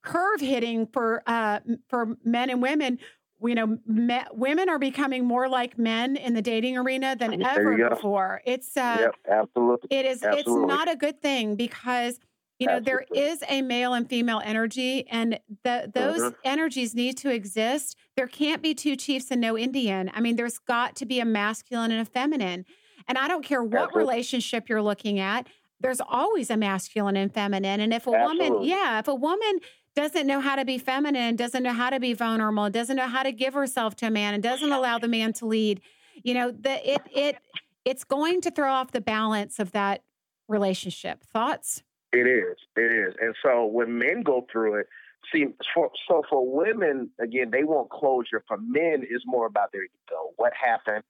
curve 0.07 0.41
hitting 0.41 0.87
for 0.87 1.21
uh, 1.27 1.59
for 1.89 2.17
men 2.23 2.49
and 2.49 2.61
women 2.61 2.99
you 3.45 3.55
know, 3.55 3.77
me, 3.85 4.19
women 4.31 4.69
are 4.69 4.79
becoming 4.79 5.25
more 5.25 5.47
like 5.47 5.77
men 5.77 6.15
in 6.15 6.33
the 6.33 6.41
dating 6.41 6.77
arena 6.77 7.15
than 7.15 7.41
ever 7.43 7.89
before. 7.89 8.41
It's 8.45 8.75
uh, 8.75 8.97
yep, 8.99 9.15
absolutely. 9.29 9.95
It 9.95 10.05
is. 10.05 10.23
Absolutely. 10.23 10.63
It's 10.63 10.67
not 10.67 10.91
a 10.91 10.95
good 10.95 11.21
thing 11.21 11.55
because 11.55 12.19
you 12.59 12.65
know 12.65 12.77
absolutely. 12.77 13.19
there 13.19 13.31
is 13.31 13.43
a 13.47 13.61
male 13.61 13.93
and 13.93 14.09
female 14.09 14.41
energy, 14.43 15.07
and 15.09 15.39
the, 15.63 15.91
those 15.93 16.21
mm-hmm. 16.21 16.35
energies 16.43 16.95
need 16.95 17.17
to 17.17 17.31
exist. 17.31 17.95
There 18.15 18.27
can't 18.27 18.63
be 18.63 18.73
two 18.73 18.95
chiefs 18.95 19.29
and 19.29 19.39
no 19.39 19.57
Indian. 19.57 20.09
I 20.13 20.21
mean, 20.21 20.35
there's 20.35 20.57
got 20.57 20.95
to 20.97 21.05
be 21.05 21.19
a 21.19 21.25
masculine 21.25 21.91
and 21.91 22.01
a 22.01 22.05
feminine. 22.05 22.65
And 23.07 23.17
I 23.17 23.27
don't 23.27 23.45
care 23.45 23.63
what 23.63 23.83
absolutely. 23.83 23.99
relationship 23.99 24.67
you're 24.67 24.81
looking 24.81 25.19
at. 25.19 25.47
There's 25.79 26.01
always 26.01 26.49
a 26.49 26.57
masculine 26.57 27.15
and 27.15 27.33
feminine. 27.33 27.79
And 27.79 27.93
if 27.93 28.07
a 28.07 28.11
woman, 28.11 28.63
yeah, 28.63 28.99
if 28.99 29.07
a 29.07 29.15
woman 29.15 29.59
doesn't 29.97 30.27
know 30.27 30.39
how 30.39 30.55
to 30.55 30.63
be 30.63 30.77
feminine, 30.77 31.35
doesn't 31.35 31.63
know 31.63 31.73
how 31.73 31.89
to 31.89 31.99
be 31.99 32.13
vulnerable, 32.13 32.69
doesn't 32.69 32.97
know 32.97 33.07
how 33.07 33.23
to 33.23 33.31
give 33.31 33.55
herself 33.55 33.95
to 33.95 34.05
a 34.05 34.11
man, 34.11 34.35
and 34.35 34.43
doesn't 34.43 34.71
allow 34.71 34.99
the 34.99 35.07
man 35.07 35.33
to 35.33 35.47
lead, 35.47 35.81
you 36.23 36.35
know, 36.35 36.51
the 36.51 36.93
it 36.93 37.01
it 37.11 37.37
it's 37.83 38.03
going 38.03 38.39
to 38.41 38.51
throw 38.51 38.71
off 38.71 38.91
the 38.91 39.01
balance 39.01 39.57
of 39.57 39.71
that 39.71 40.03
relationship. 40.47 41.23
Thoughts? 41.23 41.81
It 42.13 42.27
is. 42.27 42.57
It 42.75 42.91
is. 42.91 43.15
And 43.19 43.33
so 43.43 43.65
when 43.65 43.97
men 43.97 44.21
go 44.21 44.45
through 44.51 44.81
it, 44.81 44.87
see, 45.33 45.47
for, 45.73 45.89
so 46.07 46.21
for 46.29 46.45
women, 46.45 47.09
again, 47.19 47.49
they 47.51 47.63
want 47.63 47.89
closure. 47.89 48.43
For 48.47 48.57
men, 48.57 49.03
it's 49.09 49.23
more 49.25 49.47
about 49.47 49.71
their 49.71 49.83
ego. 49.83 50.31
What 50.35 50.53
happened? 50.53 51.03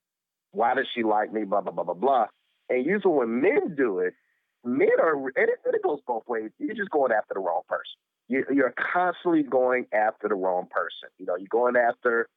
Why 0.52 0.74
does 0.74 0.86
she 0.94 1.02
like 1.02 1.30
me? 1.30 1.44
Blah 1.44 1.60
blah 1.60 1.72
blah 1.72 1.84
blah 1.84 1.92
blah. 1.92 2.26
And 2.70 2.86
usually 2.86 3.12
when 3.12 3.42
men 3.42 3.74
do 3.76 3.98
it, 3.98 4.14
men 4.64 4.88
are, 5.00 5.14
and 5.14 5.48
it, 5.48 5.58
it 5.64 5.82
goes 5.82 6.00
both 6.06 6.26
ways. 6.28 6.50
You're 6.58 6.74
just 6.74 6.90
going 6.90 7.12
after 7.12 7.34
the 7.34 7.40
wrong 7.40 7.62
person 7.68 7.96
you're 8.28 8.74
constantly 8.92 9.42
going 9.42 9.86
after 9.92 10.28
the 10.28 10.34
wrong 10.34 10.66
person. 10.70 11.08
You 11.18 11.26
know, 11.26 11.36
you're 11.36 11.48
going 11.50 11.76
after, 11.76 12.28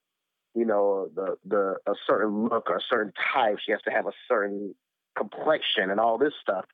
you 0.55 0.65
know, 0.65 1.09
the 1.13 1.35
the 1.45 1.77
a 1.85 1.93
certain 2.07 2.47
look 2.47 2.69
or 2.69 2.77
a 2.77 2.81
certain 2.89 3.13
type. 3.33 3.57
She 3.65 3.71
has 3.71 3.81
to 3.83 3.91
have 3.91 4.07
a 4.07 4.13
certain 4.27 4.73
complexion 5.17 5.89
and 5.89 5.99
all 5.99 6.17
this 6.17 6.33
stuff. 6.41 6.65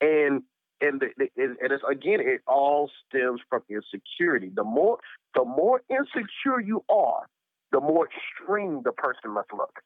And 0.00 0.42
and 0.80 1.00
the, 1.00 1.08
the, 1.16 1.28
and 1.36 1.56
it's 1.60 1.82
again, 1.88 2.20
it 2.20 2.42
all 2.46 2.90
stems 3.08 3.40
from 3.48 3.62
insecurity. 3.68 4.50
The 4.54 4.64
more 4.64 4.98
the 5.34 5.44
more 5.44 5.82
insecure 5.90 6.60
you 6.60 6.84
are, 6.88 7.26
the 7.72 7.80
more 7.80 8.06
extreme 8.06 8.82
the 8.84 8.92
person 8.92 9.32
must 9.32 9.52
look. 9.52 9.80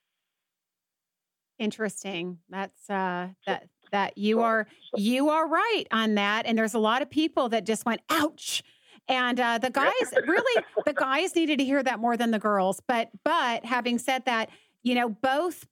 Interesting. 1.59 2.39
That's 2.51 2.91
uh 2.91 3.29
that 3.47 3.69
that 3.93 4.17
you 4.19 4.41
are 4.41 4.67
you 4.97 5.29
are 5.31 5.49
right 5.49 5.85
on 5.91 6.15
that 6.15 6.47
and 6.47 6.57
there's 6.57 6.75
a 6.75 6.79
lot 6.79 7.03
of 7.03 7.11
people 7.11 7.49
that 7.49 7.65
just 7.65 7.85
went 7.85 8.01
ouch 8.11 8.63
and 9.09 9.39
uh, 9.39 9.59
the 9.59 9.71
guys 9.71 9.93
really, 10.27 10.65
the 10.87 10.95
guys 10.95 11.35
needed 11.37 11.59
to 11.59 11.65
hear 11.65 11.83
that 11.83 11.99
more 11.99 12.17
than 12.17 12.31
the 12.31 12.39
girls. 12.39 12.81
But 12.87 13.11
but 13.25 13.65
having 13.65 13.99
said 13.99 14.25
that, 14.25 14.51
you 14.83 14.95
know, 14.95 15.09
both 15.09 15.67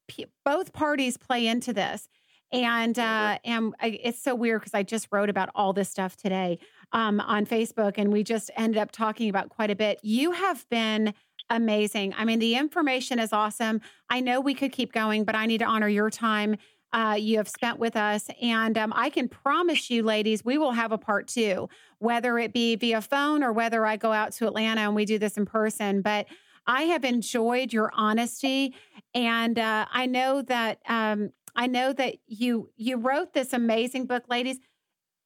both 0.44 0.72
parties 0.72 1.16
play 1.16 1.46
into 1.46 1.72
this. 1.72 2.08
And 2.52 2.98
uh, 2.98 3.38
and 3.44 3.74
it's 3.82 4.22
so 4.22 4.34
weird 4.34 4.60
because 4.60 4.74
I 4.74 4.82
just 4.82 5.08
wrote 5.10 5.30
about 5.30 5.48
all 5.54 5.72
this 5.72 5.88
stuff 5.88 6.16
today 6.16 6.58
um, 6.92 7.18
on 7.20 7.46
Facebook, 7.46 7.94
and 7.96 8.12
we 8.12 8.22
just 8.22 8.50
ended 8.56 8.76
up 8.76 8.92
talking 8.92 9.30
about 9.30 9.48
quite 9.48 9.70
a 9.70 9.74
bit. 9.74 10.00
You 10.02 10.32
have 10.32 10.68
been 10.68 11.14
amazing. 11.48 12.14
I 12.16 12.26
mean, 12.26 12.40
the 12.40 12.56
information 12.56 13.18
is 13.18 13.32
awesome. 13.32 13.80
I 14.10 14.20
know 14.20 14.40
we 14.40 14.52
could 14.52 14.72
keep 14.72 14.92
going, 14.92 15.24
but 15.24 15.34
I 15.34 15.46
need 15.46 15.58
to 15.58 15.64
honor 15.64 15.88
your 15.88 16.10
time 16.10 16.56
uh, 16.93 17.16
you 17.18 17.38
have 17.38 17.49
spent 17.49 17.78
with 17.78 17.97
us. 17.97 18.28
And 18.40 18.76
um, 18.76 18.93
I 18.95 19.11
can 19.11 19.28
promise 19.28 19.90
you, 19.90 20.03
ladies, 20.03 20.45
we 20.45 20.59
will 20.59 20.72
have 20.72 20.93
a 20.93 20.99
part 20.99 21.28
two, 21.28 21.68
whether 21.99 22.38
it 22.38 22.53
be 22.53 22.76
via 22.76 23.01
phone 23.01 23.43
or 23.43 23.53
whether 23.53 23.86
I 23.86 23.97
go 23.97 24.12
out 24.12 24.32
to 24.32 24.47
Atlanta 24.47 24.82
and 24.82 24.95
we 24.95 25.05
do 25.05 25.18
this 25.18 25.36
in 25.36 25.47
person. 25.47 26.03
But 26.03 26.26
I 26.66 26.82
have 26.82 27.05
enjoyed 27.05 27.72
your 27.72 27.90
honesty, 27.95 28.74
and 29.14 29.59
uh, 29.59 29.86
I 29.90 30.07
know 30.07 30.43
that 30.43 30.78
um, 30.88 31.30
I 31.57 31.66
know 31.66 31.93
that 31.93 32.16
you 32.26 32.70
you 32.76 32.99
wrote 32.99 33.32
this 33.32 33.53
amazing 33.53 34.07
book, 34.07 34.24
ladies. 34.28 34.59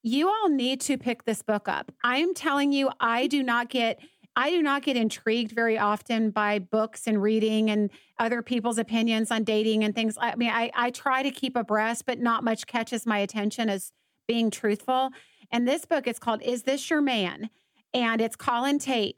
You 0.03 0.29
all 0.29 0.49
need 0.49 0.81
to 0.83 0.97
pick 0.97 1.25
this 1.25 1.43
book 1.43 1.69
up. 1.69 1.91
I 2.05 2.19
am 2.19 2.33
telling 2.33 2.73
you, 2.73 2.91
I 3.01 3.27
do 3.27 3.43
not 3.43 3.69
get 3.69 3.99
I 4.39 4.51
do 4.51 4.63
not 4.63 4.83
get 4.83 4.99
intrigued 4.99 5.53
very 5.53 5.79
often 5.79 6.31
by 6.31 6.59
books 6.59 7.07
and 7.07 7.23
reading 7.23 7.71
and 7.71 7.91
other 8.19 8.43
people's 8.43 8.77
opinions 8.77 9.31
on 9.31 9.45
dating 9.45 9.83
and 9.83 9.95
things. 9.95 10.19
I 10.21 10.37
mean, 10.37 10.51
I, 10.51 10.71
I 10.75 10.91
try 10.91 11.23
to 11.23 11.31
keep 11.31 11.57
abreast, 11.57 12.05
but 12.05 12.21
not 12.21 12.45
much 12.45 12.67
catches 12.67 13.07
my 13.07 13.19
attention 13.19 13.71
as 13.71 13.93
being 14.29 14.51
truthful. 14.51 15.11
And 15.51 15.67
this 15.67 15.87
book 15.87 16.07
is 16.07 16.19
called 16.19 16.43
Is 16.43 16.65
This 16.65 16.91
Your 16.91 17.01
Man? 17.01 17.49
And 17.95 18.21
it's 18.21 18.37
Colin 18.37 18.79
Tate. 18.79 19.17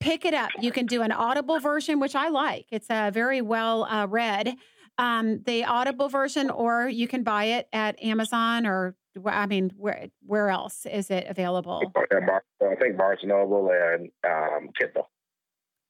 Pick 0.00 0.24
it 0.24 0.34
up. 0.34 0.50
You 0.60 0.72
can 0.72 0.86
do 0.86 1.02
an 1.02 1.12
audible 1.12 1.60
version, 1.60 2.00
which 2.00 2.16
I 2.16 2.28
like. 2.28 2.66
It's 2.70 2.90
a 2.90 2.94
uh, 2.94 3.10
very 3.12 3.42
well 3.42 3.84
uh, 3.84 4.06
read. 4.08 4.56
Um, 4.98 5.42
the 5.44 5.64
audible 5.64 6.08
version, 6.08 6.50
or 6.50 6.88
you 6.88 7.06
can 7.06 7.22
buy 7.22 7.44
it 7.44 7.68
at 7.72 8.02
Amazon 8.02 8.66
or 8.66 8.96
I 9.24 9.46
mean, 9.46 9.72
where 9.76 10.08
where 10.24 10.50
else 10.50 10.86
is 10.86 11.10
it 11.10 11.26
available? 11.28 11.82
I 11.96 12.74
think 12.76 12.96
Barnes 12.96 13.20
Noble 13.24 13.70
and 13.70 14.10
um, 14.24 14.70
Kindle. 14.78 15.08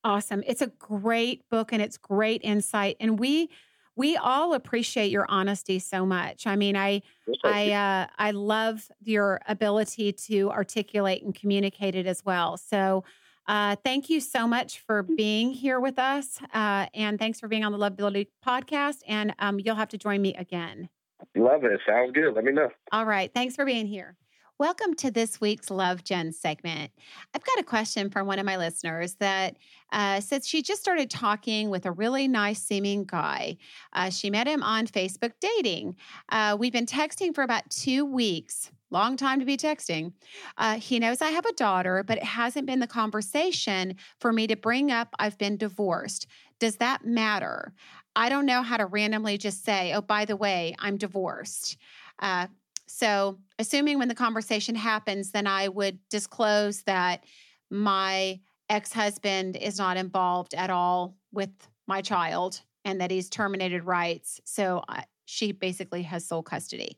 Awesome! 0.03 0.43
It's 0.47 0.63
a 0.63 0.69
great 0.69 1.49
book 1.51 1.73
and 1.73 1.83
it's 1.83 1.97
great 1.97 2.41
insight, 2.43 2.97
and 3.01 3.19
we 3.19 3.51
we 3.97 4.17
all 4.17 4.55
appreciate 4.55 5.11
your 5.11 5.27
honesty 5.29 5.79
so 5.79 6.07
much. 6.07 6.47
I 6.47 6.57
mean, 6.57 6.77
I 6.77 7.03
I 7.45 7.73
uh, 7.73 8.07
I 8.19 8.31
love 8.31 8.91
your 9.03 9.41
ability 9.47 10.13
to 10.13 10.51
articulate 10.51 11.23
and 11.23 11.35
communicate 11.35 11.95
it 11.95 12.07
as 12.07 12.25
well. 12.25 12.57
So. 12.57 13.05
Uh, 13.47 13.75
thank 13.83 14.09
you 14.09 14.21
so 14.21 14.47
much 14.47 14.79
for 14.79 15.03
mm. 15.03 15.17
being 15.17 15.51
here 15.51 15.81
with 15.81 15.99
us. 15.99 16.39
Uh, 16.55 16.87
and 16.95 17.19
thanks 17.19 17.41
for 17.41 17.49
being 17.49 17.65
on 17.65 17.73
the 17.73 17.79
Loveability 17.79 18.29
podcast. 18.47 18.99
And 19.09 19.35
um, 19.41 19.59
you'll 19.59 19.75
have 19.75 19.89
to 19.89 19.99
join 19.99 20.23
me 20.23 20.35
again. 20.35 20.89
Love 21.37 21.65
it. 21.65 21.81
Sounds 21.87 22.13
good. 22.13 22.35
Let 22.35 22.45
me 22.45 22.53
know. 22.53 22.69
All 22.93 23.05
right. 23.05 23.33
Thanks 23.33 23.57
for 23.57 23.65
being 23.65 23.87
here. 23.87 24.17
Welcome 24.61 24.93
to 24.97 25.11
this 25.11 25.41
week's 25.41 25.71
Love 25.71 26.05
Jen 26.05 26.33
segment. 26.33 26.93
I've 27.33 27.45
got 27.45 27.59
a 27.59 27.63
question 27.63 28.11
from 28.11 28.27
one 28.27 28.39
of 28.39 28.45
my 28.45 28.59
listeners 28.59 29.15
that 29.15 29.57
uh, 29.91 30.21
says 30.21 30.47
she 30.47 30.61
just 30.61 30.83
started 30.83 31.09
talking 31.09 31.71
with 31.71 31.87
a 31.87 31.93
really 31.93 32.29
nice 32.29 32.63
seeming 32.63 33.05
guy. 33.05 33.57
Uh, 33.95 34.11
she 34.11 34.29
met 34.29 34.47
him 34.47 34.63
on 34.63 34.87
Facebook 34.87 35.33
dating. 35.41 35.97
Uh, 36.29 36.59
we've 36.61 36.75
been 36.75 36.85
texting 36.85 37.35
for 37.35 37.43
about 37.43 37.71
two 37.71 38.05
weeks. 38.05 38.71
Long 38.91 39.17
time 39.17 39.39
to 39.39 39.47
be 39.47 39.57
texting. 39.57 40.13
Uh, 40.59 40.75
he 40.75 40.99
knows 40.99 41.23
I 41.23 41.31
have 41.31 41.47
a 41.47 41.55
daughter, 41.55 42.05
but 42.07 42.19
it 42.19 42.25
hasn't 42.25 42.67
been 42.67 42.81
the 42.81 42.87
conversation 42.87 43.95
for 44.19 44.31
me 44.31 44.47
to 44.49 44.57
bring 44.57 44.91
up 44.91 45.15
I've 45.19 45.39
been 45.39 45.57
divorced. 45.57 46.27
Does 46.59 46.77
that 46.77 47.07
matter? 47.07 47.73
I 48.17 48.29
don't 48.29 48.47
know 48.47 48.63
how 48.63 48.77
to 48.77 48.87
randomly 48.87 49.39
just 49.39 49.65
say, 49.65 49.93
oh, 49.93 50.01
by 50.01 50.25
the 50.25 50.37
way, 50.37 50.75
I'm 50.79 50.97
divorced. 50.97 51.77
Uh, 52.19 52.49
so, 52.87 53.39
assuming 53.59 53.99
when 53.99 54.09
the 54.09 54.15
conversation 54.15 54.75
happens, 54.75 55.31
then 55.31 55.47
I 55.47 55.69
would 55.69 55.99
disclose 56.09 56.83
that 56.83 57.25
my 57.71 58.41
ex 58.69 58.93
husband 58.93 59.57
is 59.57 59.79
not 59.79 59.97
involved 59.97 60.55
at 60.55 60.71
all 60.71 61.17
with 61.33 61.51
my 61.87 62.03
child 62.03 62.61
and 62.85 63.01
that 63.01 63.11
he's 63.11 63.31
terminated 63.31 63.85
rights. 63.85 64.41
So, 64.45 64.83
uh, 64.89 65.03
she 65.25 65.53
basically 65.53 66.03
has 66.03 66.27
sole 66.27 66.43
custody. 66.43 66.97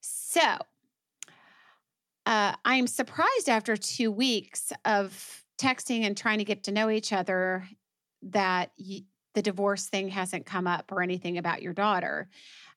So, 0.00 0.58
uh, 2.26 2.54
I'm 2.64 2.86
surprised 2.86 3.48
after 3.48 3.76
two 3.76 4.10
weeks 4.10 4.72
of 4.84 5.44
texting 5.58 6.02
and 6.02 6.16
trying 6.16 6.38
to 6.38 6.44
get 6.44 6.64
to 6.64 6.72
know 6.72 6.90
each 6.90 7.12
other 7.12 7.66
that 8.22 8.70
y- 8.78 9.04
the 9.34 9.42
divorce 9.42 9.86
thing 9.86 10.08
hasn't 10.08 10.46
come 10.46 10.66
up 10.66 10.90
or 10.90 11.02
anything 11.02 11.38
about 11.38 11.62
your 11.62 11.72
daughter. 11.72 12.28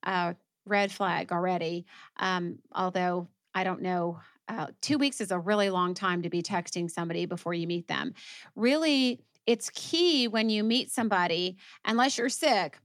Uh, 0.04 0.34
red 0.66 0.92
flag 0.92 1.32
already. 1.32 1.86
Um, 2.18 2.60
although 2.74 3.28
I 3.54 3.64
don't 3.64 3.82
know, 3.82 4.20
uh, 4.48 4.68
two 4.82 4.98
weeks 4.98 5.22
is 5.22 5.32
a 5.32 5.40
really 5.40 5.70
long 5.70 5.94
time 5.94 6.22
to 6.22 6.30
be 6.30 6.42
texting 6.42 6.90
somebody 6.90 7.26
before 7.26 7.54
you 7.54 7.68
meet 7.68 7.88
them. 7.88 8.14
Really, 8.56 9.22
it's 9.46 9.70
key 9.74 10.28
when 10.28 10.50
you 10.50 10.64
meet 10.64 10.92
somebody, 10.92 11.58
unless 11.86 12.18
you're 12.18 12.30
sick, 12.30 12.78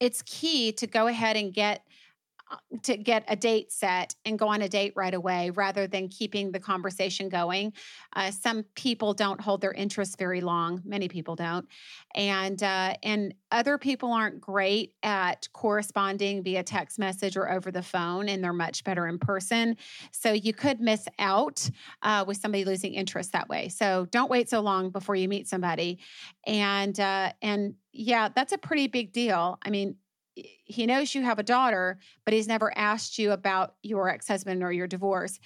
it's 0.00 0.22
key 0.22 0.72
to 0.72 0.86
go 0.86 1.06
ahead 1.06 1.36
and 1.36 1.54
get 1.54 1.86
to 2.82 2.96
get 2.96 3.24
a 3.28 3.36
date 3.36 3.72
set 3.72 4.14
and 4.24 4.38
go 4.38 4.48
on 4.48 4.62
a 4.62 4.68
date 4.68 4.92
right 4.96 5.14
away 5.14 5.50
rather 5.50 5.86
than 5.86 6.08
keeping 6.08 6.52
the 6.52 6.60
conversation 6.60 7.28
going. 7.28 7.72
Uh, 8.14 8.30
some 8.30 8.64
people 8.74 9.14
don't 9.14 9.40
hold 9.40 9.60
their 9.60 9.72
interest 9.72 10.18
very 10.18 10.40
long. 10.40 10.82
Many 10.84 11.08
people 11.08 11.36
don't, 11.36 11.66
and 12.14 12.62
uh, 12.62 12.94
and 13.02 13.34
other 13.50 13.78
people 13.78 14.12
aren't 14.12 14.40
great 14.40 14.94
at 15.02 15.48
corresponding 15.52 16.42
via 16.42 16.62
text 16.62 16.98
message 16.98 17.36
or 17.36 17.50
over 17.50 17.70
the 17.70 17.82
phone, 17.82 18.28
and 18.28 18.42
they're 18.42 18.52
much 18.52 18.84
better 18.84 19.06
in 19.06 19.18
person. 19.18 19.76
So 20.10 20.32
you 20.32 20.52
could 20.52 20.80
miss 20.80 21.06
out 21.18 21.68
uh, 22.02 22.24
with 22.26 22.38
somebody 22.38 22.64
losing 22.64 22.94
interest 22.94 23.32
that 23.32 23.48
way. 23.48 23.68
So 23.68 24.06
don't 24.10 24.30
wait 24.30 24.48
so 24.48 24.60
long 24.60 24.90
before 24.90 25.16
you 25.16 25.28
meet 25.28 25.48
somebody, 25.48 25.98
and 26.46 26.98
uh, 26.98 27.32
and 27.40 27.74
yeah, 27.92 28.28
that's 28.34 28.52
a 28.52 28.58
pretty 28.58 28.86
big 28.86 29.12
deal. 29.12 29.58
I 29.62 29.70
mean, 29.70 29.96
he 30.34 30.86
knows 30.86 31.14
you 31.14 31.22
have 31.22 31.38
a 31.38 31.42
daughter, 31.42 31.98
but 32.24 32.34
he's 32.34 32.48
never 32.48 32.76
asked 32.76 33.18
you 33.18 33.32
about 33.32 33.74
your 33.82 34.08
ex 34.08 34.28
husband 34.28 34.62
or 34.62 34.72
your 34.72 34.86
divorce. 34.86 35.38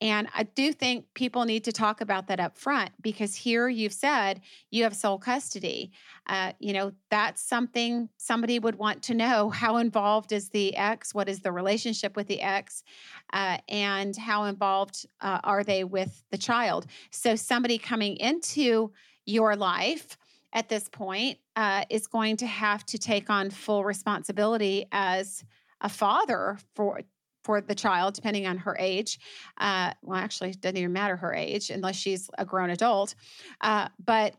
And 0.00 0.28
I 0.32 0.44
do 0.44 0.72
think 0.72 1.06
people 1.14 1.44
need 1.44 1.64
to 1.64 1.72
talk 1.72 2.00
about 2.00 2.28
that 2.28 2.38
up 2.38 2.56
front 2.56 2.90
because 3.02 3.34
here 3.34 3.68
you've 3.68 3.92
said 3.92 4.40
you 4.70 4.84
have 4.84 4.94
sole 4.94 5.18
custody. 5.18 5.90
Uh, 6.28 6.52
you 6.60 6.72
know, 6.72 6.92
that's 7.10 7.42
something 7.42 8.08
somebody 8.16 8.60
would 8.60 8.76
want 8.76 9.02
to 9.04 9.14
know. 9.14 9.50
How 9.50 9.78
involved 9.78 10.30
is 10.30 10.50
the 10.50 10.76
ex? 10.76 11.14
What 11.14 11.28
is 11.28 11.40
the 11.40 11.50
relationship 11.50 12.14
with 12.14 12.28
the 12.28 12.40
ex? 12.40 12.84
Uh, 13.32 13.58
and 13.68 14.16
how 14.16 14.44
involved 14.44 15.04
uh, 15.20 15.40
are 15.42 15.64
they 15.64 15.82
with 15.82 16.22
the 16.30 16.38
child? 16.38 16.86
So, 17.10 17.34
somebody 17.34 17.76
coming 17.76 18.16
into 18.18 18.92
your 19.26 19.56
life 19.56 20.16
at 20.52 20.68
this 20.68 20.88
point 20.88 21.38
uh, 21.56 21.84
is 21.90 22.06
going 22.06 22.36
to 22.38 22.46
have 22.46 22.84
to 22.86 22.98
take 22.98 23.30
on 23.30 23.50
full 23.50 23.84
responsibility 23.84 24.86
as 24.92 25.44
a 25.80 25.88
father 25.88 26.58
for 26.74 27.00
for 27.44 27.60
the 27.62 27.74
child, 27.74 28.12
depending 28.12 28.46
on 28.46 28.58
her 28.58 28.76
age. 28.78 29.18
Uh, 29.56 29.92
well, 30.02 30.18
actually, 30.18 30.50
it 30.50 30.60
doesn't 30.60 30.76
even 30.76 30.92
matter 30.92 31.16
her 31.16 31.32
age 31.32 31.70
unless 31.70 31.96
she's 31.96 32.28
a 32.36 32.44
grown 32.44 32.70
adult. 32.70 33.14
Uh, 33.60 33.88
but 34.04 34.34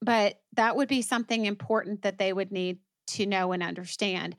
but 0.00 0.40
that 0.54 0.76
would 0.76 0.88
be 0.88 1.02
something 1.02 1.44
important 1.44 2.02
that 2.02 2.18
they 2.18 2.32
would 2.32 2.50
need 2.50 2.78
to 3.08 3.26
know 3.26 3.52
and 3.52 3.62
understand. 3.62 4.36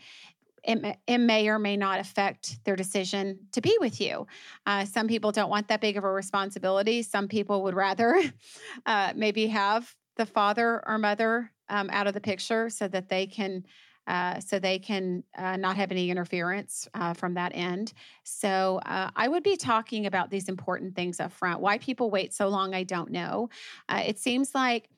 It 0.64 0.98
it 1.08 1.18
may, 1.18 1.48
or 1.50 1.60
may 1.60 1.78
not 1.78 2.00
affect 2.00 2.64
their 2.64 2.76
decision 2.76 3.40
to 3.52 3.62
be 3.62 3.76
with 3.80 4.00
you. 4.00 4.26
Uh, 4.66 4.86
some 4.86 5.08
people 5.08 5.32
don't 5.32 5.50
want 5.50 5.68
that 5.68 5.82
big 5.82 5.98
of 5.98 6.04
a 6.06 6.12
responsibility. 6.12 7.04
Some 7.04 7.28
people 7.28 7.64
would 7.64 7.76
rather 7.76 8.22
uh, 8.86 9.14
maybe 9.16 9.48
have 9.48 9.94
the 10.16 10.26
father 10.26 10.84
or 10.88 10.98
mother 10.98 11.52
um, 11.70 11.90
out 11.92 12.08
of 12.08 12.14
the 12.14 12.22
picture 12.22 12.70
so 12.70 12.88
that 12.88 13.10
they 13.10 13.26
can 13.28 13.64
uh, 14.06 14.40
so 14.40 14.60
they 14.60 14.80
can 14.80 15.24
uh, 15.38 15.56
not 15.56 15.78
have 15.78 15.92
any 15.92 16.10
interference 16.10 16.88
uh, 16.94 17.14
from 17.14 17.36
that 17.36 17.54
end. 17.56 17.94
So 18.24 18.82
uh, 18.86 19.10
I 19.16 19.28
would 19.28 19.44
be 19.44 19.56
talking 19.56 20.06
about 20.06 20.30
these 20.30 20.50
important 20.50 20.96
things 20.96 21.20
up 21.22 21.32
front. 21.32 21.62
Why 21.62 21.78
people 21.78 22.10
wait 22.12 22.34
so 22.34 22.50
long, 22.50 22.74
I 22.74 22.84
don't 22.84 23.12
know. 23.12 23.50
Uh, 23.88 24.04
it 24.06 24.20
seems 24.20 24.54
like 24.54 24.90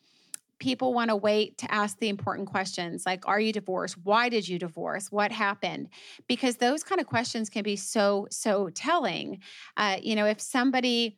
people 0.57 0.93
want 0.93 1.09
to 1.09 1.15
wait 1.15 1.57
to 1.59 1.71
ask 1.71 1.99
the 1.99 2.07
important 2.07 2.47
questions 2.47 3.05
like 3.05 3.27
are 3.27 3.41
you 3.41 3.51
divorced 3.51 3.97
why 4.05 4.29
did 4.29 4.47
you 4.47 4.57
divorce 4.57 5.11
what 5.11 5.29
happened 5.29 5.89
because 6.29 6.55
those 6.55 6.81
kind 6.81 7.01
of 7.01 7.05
questions 7.05 7.49
can 7.49 7.61
be 7.61 7.75
so 7.75 8.25
so 8.31 8.69
telling 8.73 9.37
uh, 9.75 9.97
you 10.01 10.15
know 10.15 10.25
if 10.25 10.39
somebody 10.39 11.17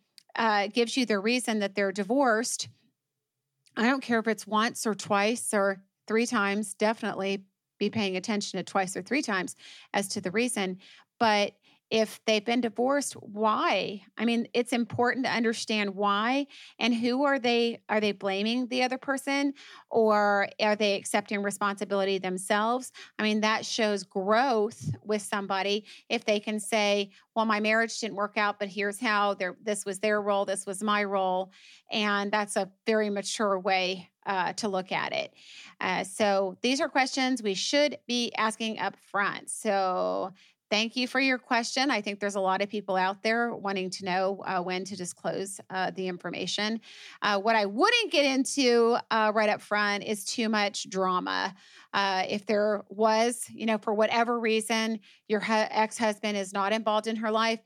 gives 0.73 0.97
you 0.97 1.05
the 1.05 1.19
reason 1.19 1.59
that 1.59 1.75
they're 1.75 1.91
divorced 1.91 2.67
I 3.77 3.83
don't 3.83 4.01
care 4.01 4.19
if 4.19 4.27
it's 4.27 4.47
once 4.47 4.85
or 4.87 4.95
twice 4.95 5.53
or 5.53 5.81
three 6.07 6.25
times, 6.25 6.73
definitely 6.73 7.43
be 7.77 7.89
paying 7.89 8.17
attention 8.17 8.57
to 8.57 8.63
twice 8.63 8.97
or 8.97 9.03
three 9.03 9.21
times 9.21 9.55
as 9.93 10.07
to 10.09 10.21
the 10.21 10.31
reason. 10.31 10.79
But 11.19 11.53
if 11.89 12.19
they've 12.25 12.45
been 12.45 12.61
divorced 12.61 13.13
why 13.13 14.01
i 14.17 14.25
mean 14.25 14.47
it's 14.53 14.73
important 14.73 15.25
to 15.25 15.31
understand 15.31 15.93
why 15.95 16.45
and 16.79 16.93
who 16.93 17.23
are 17.23 17.39
they 17.39 17.79
are 17.89 17.99
they 17.99 18.11
blaming 18.11 18.67
the 18.67 18.83
other 18.83 18.97
person 18.97 19.53
or 19.89 20.47
are 20.61 20.75
they 20.75 20.95
accepting 20.95 21.41
responsibility 21.41 22.17
themselves 22.17 22.91
i 23.19 23.23
mean 23.23 23.41
that 23.41 23.65
shows 23.65 24.03
growth 24.03 24.95
with 25.03 25.21
somebody 25.21 25.85
if 26.09 26.25
they 26.25 26.39
can 26.39 26.59
say 26.59 27.09
well 27.35 27.45
my 27.45 27.59
marriage 27.59 27.99
didn't 27.99 28.15
work 28.15 28.37
out 28.37 28.59
but 28.59 28.67
here's 28.67 28.99
how 28.99 29.33
there 29.33 29.55
this 29.63 29.85
was 29.85 29.99
their 29.99 30.21
role 30.21 30.45
this 30.45 30.65
was 30.65 30.83
my 30.83 31.03
role 31.03 31.51
and 31.91 32.31
that's 32.31 32.55
a 32.55 32.69
very 32.85 33.09
mature 33.09 33.59
way 33.59 34.09
uh, 34.27 34.51
to 34.53 34.67
look 34.67 34.91
at 34.91 35.13
it. 35.13 35.33
Uh, 35.79 36.03
so 36.03 36.57
these 36.61 36.81
are 36.81 36.89
questions 36.89 37.41
we 37.41 37.53
should 37.53 37.97
be 38.07 38.31
asking 38.35 38.77
up 38.77 38.95
front. 39.09 39.49
So 39.49 40.33
Thank 40.69 40.97
you 40.97 41.07
for 41.07 41.21
your 41.21 41.37
question. 41.37 41.89
I 41.89 42.01
think 42.01 42.19
there's 42.19 42.35
a 42.35 42.41
lot 42.41 42.61
of 42.61 42.67
people 42.67 42.97
out 42.97 43.23
there 43.23 43.55
wanting 43.55 43.89
to 43.91 44.05
know 44.05 44.43
uh, 44.45 44.61
when 44.61 44.83
to 44.85 44.97
disclose 44.97 45.61
uh, 45.69 45.91
the 45.91 46.07
information. 46.07 46.81
Uh, 47.21 47.39
what 47.39 47.55
I 47.55 47.65
wouldn't 47.65 48.11
get 48.11 48.25
into 48.25 48.97
uh, 49.09 49.31
right 49.33 49.49
up 49.49 49.61
front 49.61 50.03
is 50.03 50.25
too 50.25 50.49
much 50.49 50.89
drama. 50.89 51.55
Uh, 51.93 52.23
if 52.27 52.45
there 52.45 52.83
was, 52.89 53.45
you 53.49 53.65
know, 53.65 53.77
for 53.77 53.93
whatever 53.93 54.37
reason, 54.39 54.99
your 55.29 55.39
hu- 55.39 55.53
ex 55.53 55.97
husband 55.97 56.35
is 56.35 56.51
not 56.51 56.73
involved 56.73 57.07
in 57.07 57.15
her 57.15 57.31
life, 57.31 57.61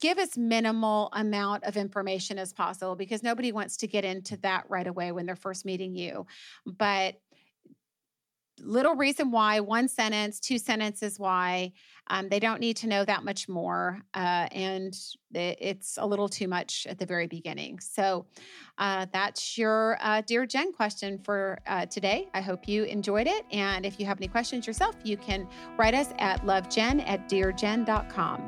give 0.00 0.18
as 0.18 0.38
minimal 0.38 1.10
amount 1.12 1.64
of 1.64 1.76
information 1.76 2.38
as 2.38 2.54
possible 2.54 2.96
because 2.96 3.22
nobody 3.22 3.52
wants 3.52 3.76
to 3.78 3.86
get 3.86 4.04
into 4.04 4.36
that 4.38 4.64
right 4.68 4.86
away 4.86 5.12
when 5.12 5.26
they're 5.26 5.36
first 5.36 5.64
meeting 5.66 5.94
you. 5.94 6.26
But 6.64 7.16
little 8.60 8.94
reason 8.94 9.30
why, 9.30 9.60
one 9.60 9.88
sentence, 9.88 10.40
two 10.40 10.58
sentences 10.58 11.18
why. 11.18 11.72
Um, 12.08 12.28
they 12.28 12.38
don't 12.38 12.60
need 12.60 12.76
to 12.78 12.86
know 12.86 13.02
that 13.06 13.24
much 13.24 13.48
more, 13.48 14.02
uh, 14.12 14.46
and 14.52 14.94
it's 15.32 15.96
a 15.96 16.06
little 16.06 16.28
too 16.28 16.46
much 16.46 16.86
at 16.88 16.98
the 16.98 17.06
very 17.06 17.26
beginning. 17.26 17.80
So 17.80 18.26
uh, 18.76 19.06
that's 19.10 19.56
your 19.56 19.96
uh, 20.02 20.20
Dear 20.26 20.44
Jen 20.44 20.72
question 20.72 21.18
for 21.18 21.58
uh, 21.66 21.86
today. 21.86 22.28
I 22.34 22.42
hope 22.42 22.68
you 22.68 22.84
enjoyed 22.84 23.26
it. 23.26 23.46
And 23.50 23.86
if 23.86 23.98
you 23.98 24.04
have 24.04 24.18
any 24.18 24.28
questions 24.28 24.66
yourself, 24.66 24.96
you 25.02 25.16
can 25.16 25.48
write 25.78 25.94
us 25.94 26.08
at 26.18 26.42
lovejen 26.42 27.02
at 27.08 27.26
dearjen.com. 27.26 28.46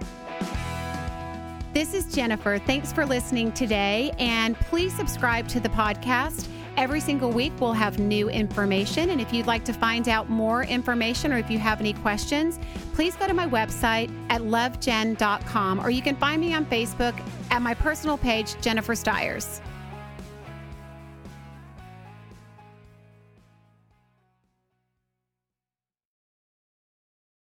This 1.72 1.92
is 1.92 2.14
Jennifer. 2.14 2.58
Thanks 2.58 2.92
for 2.92 3.04
listening 3.04 3.52
today. 3.52 4.12
And 4.18 4.58
please 4.60 4.94
subscribe 4.94 5.46
to 5.48 5.60
the 5.60 5.68
podcast. 5.68 6.48
Every 6.76 7.00
single 7.00 7.30
week, 7.30 7.52
we'll 7.58 7.72
have 7.72 7.98
new 7.98 8.28
information. 8.28 9.10
And 9.10 9.20
if 9.20 9.32
you'd 9.32 9.46
like 9.46 9.64
to 9.64 9.72
find 9.72 10.08
out 10.08 10.28
more 10.28 10.64
information 10.64 11.32
or 11.32 11.38
if 11.38 11.50
you 11.50 11.58
have 11.58 11.80
any 11.80 11.94
questions, 11.94 12.58
please 12.92 13.16
go 13.16 13.26
to 13.26 13.32
my 13.32 13.46
website 13.48 14.10
at 14.28 14.42
lovejen.com 14.42 15.80
or 15.80 15.88
you 15.88 16.02
can 16.02 16.16
find 16.16 16.40
me 16.40 16.52
on 16.52 16.66
Facebook 16.66 17.18
at 17.50 17.62
my 17.62 17.72
personal 17.72 18.18
page, 18.18 18.60
Jennifer 18.60 18.94
Stiers. 18.94 19.62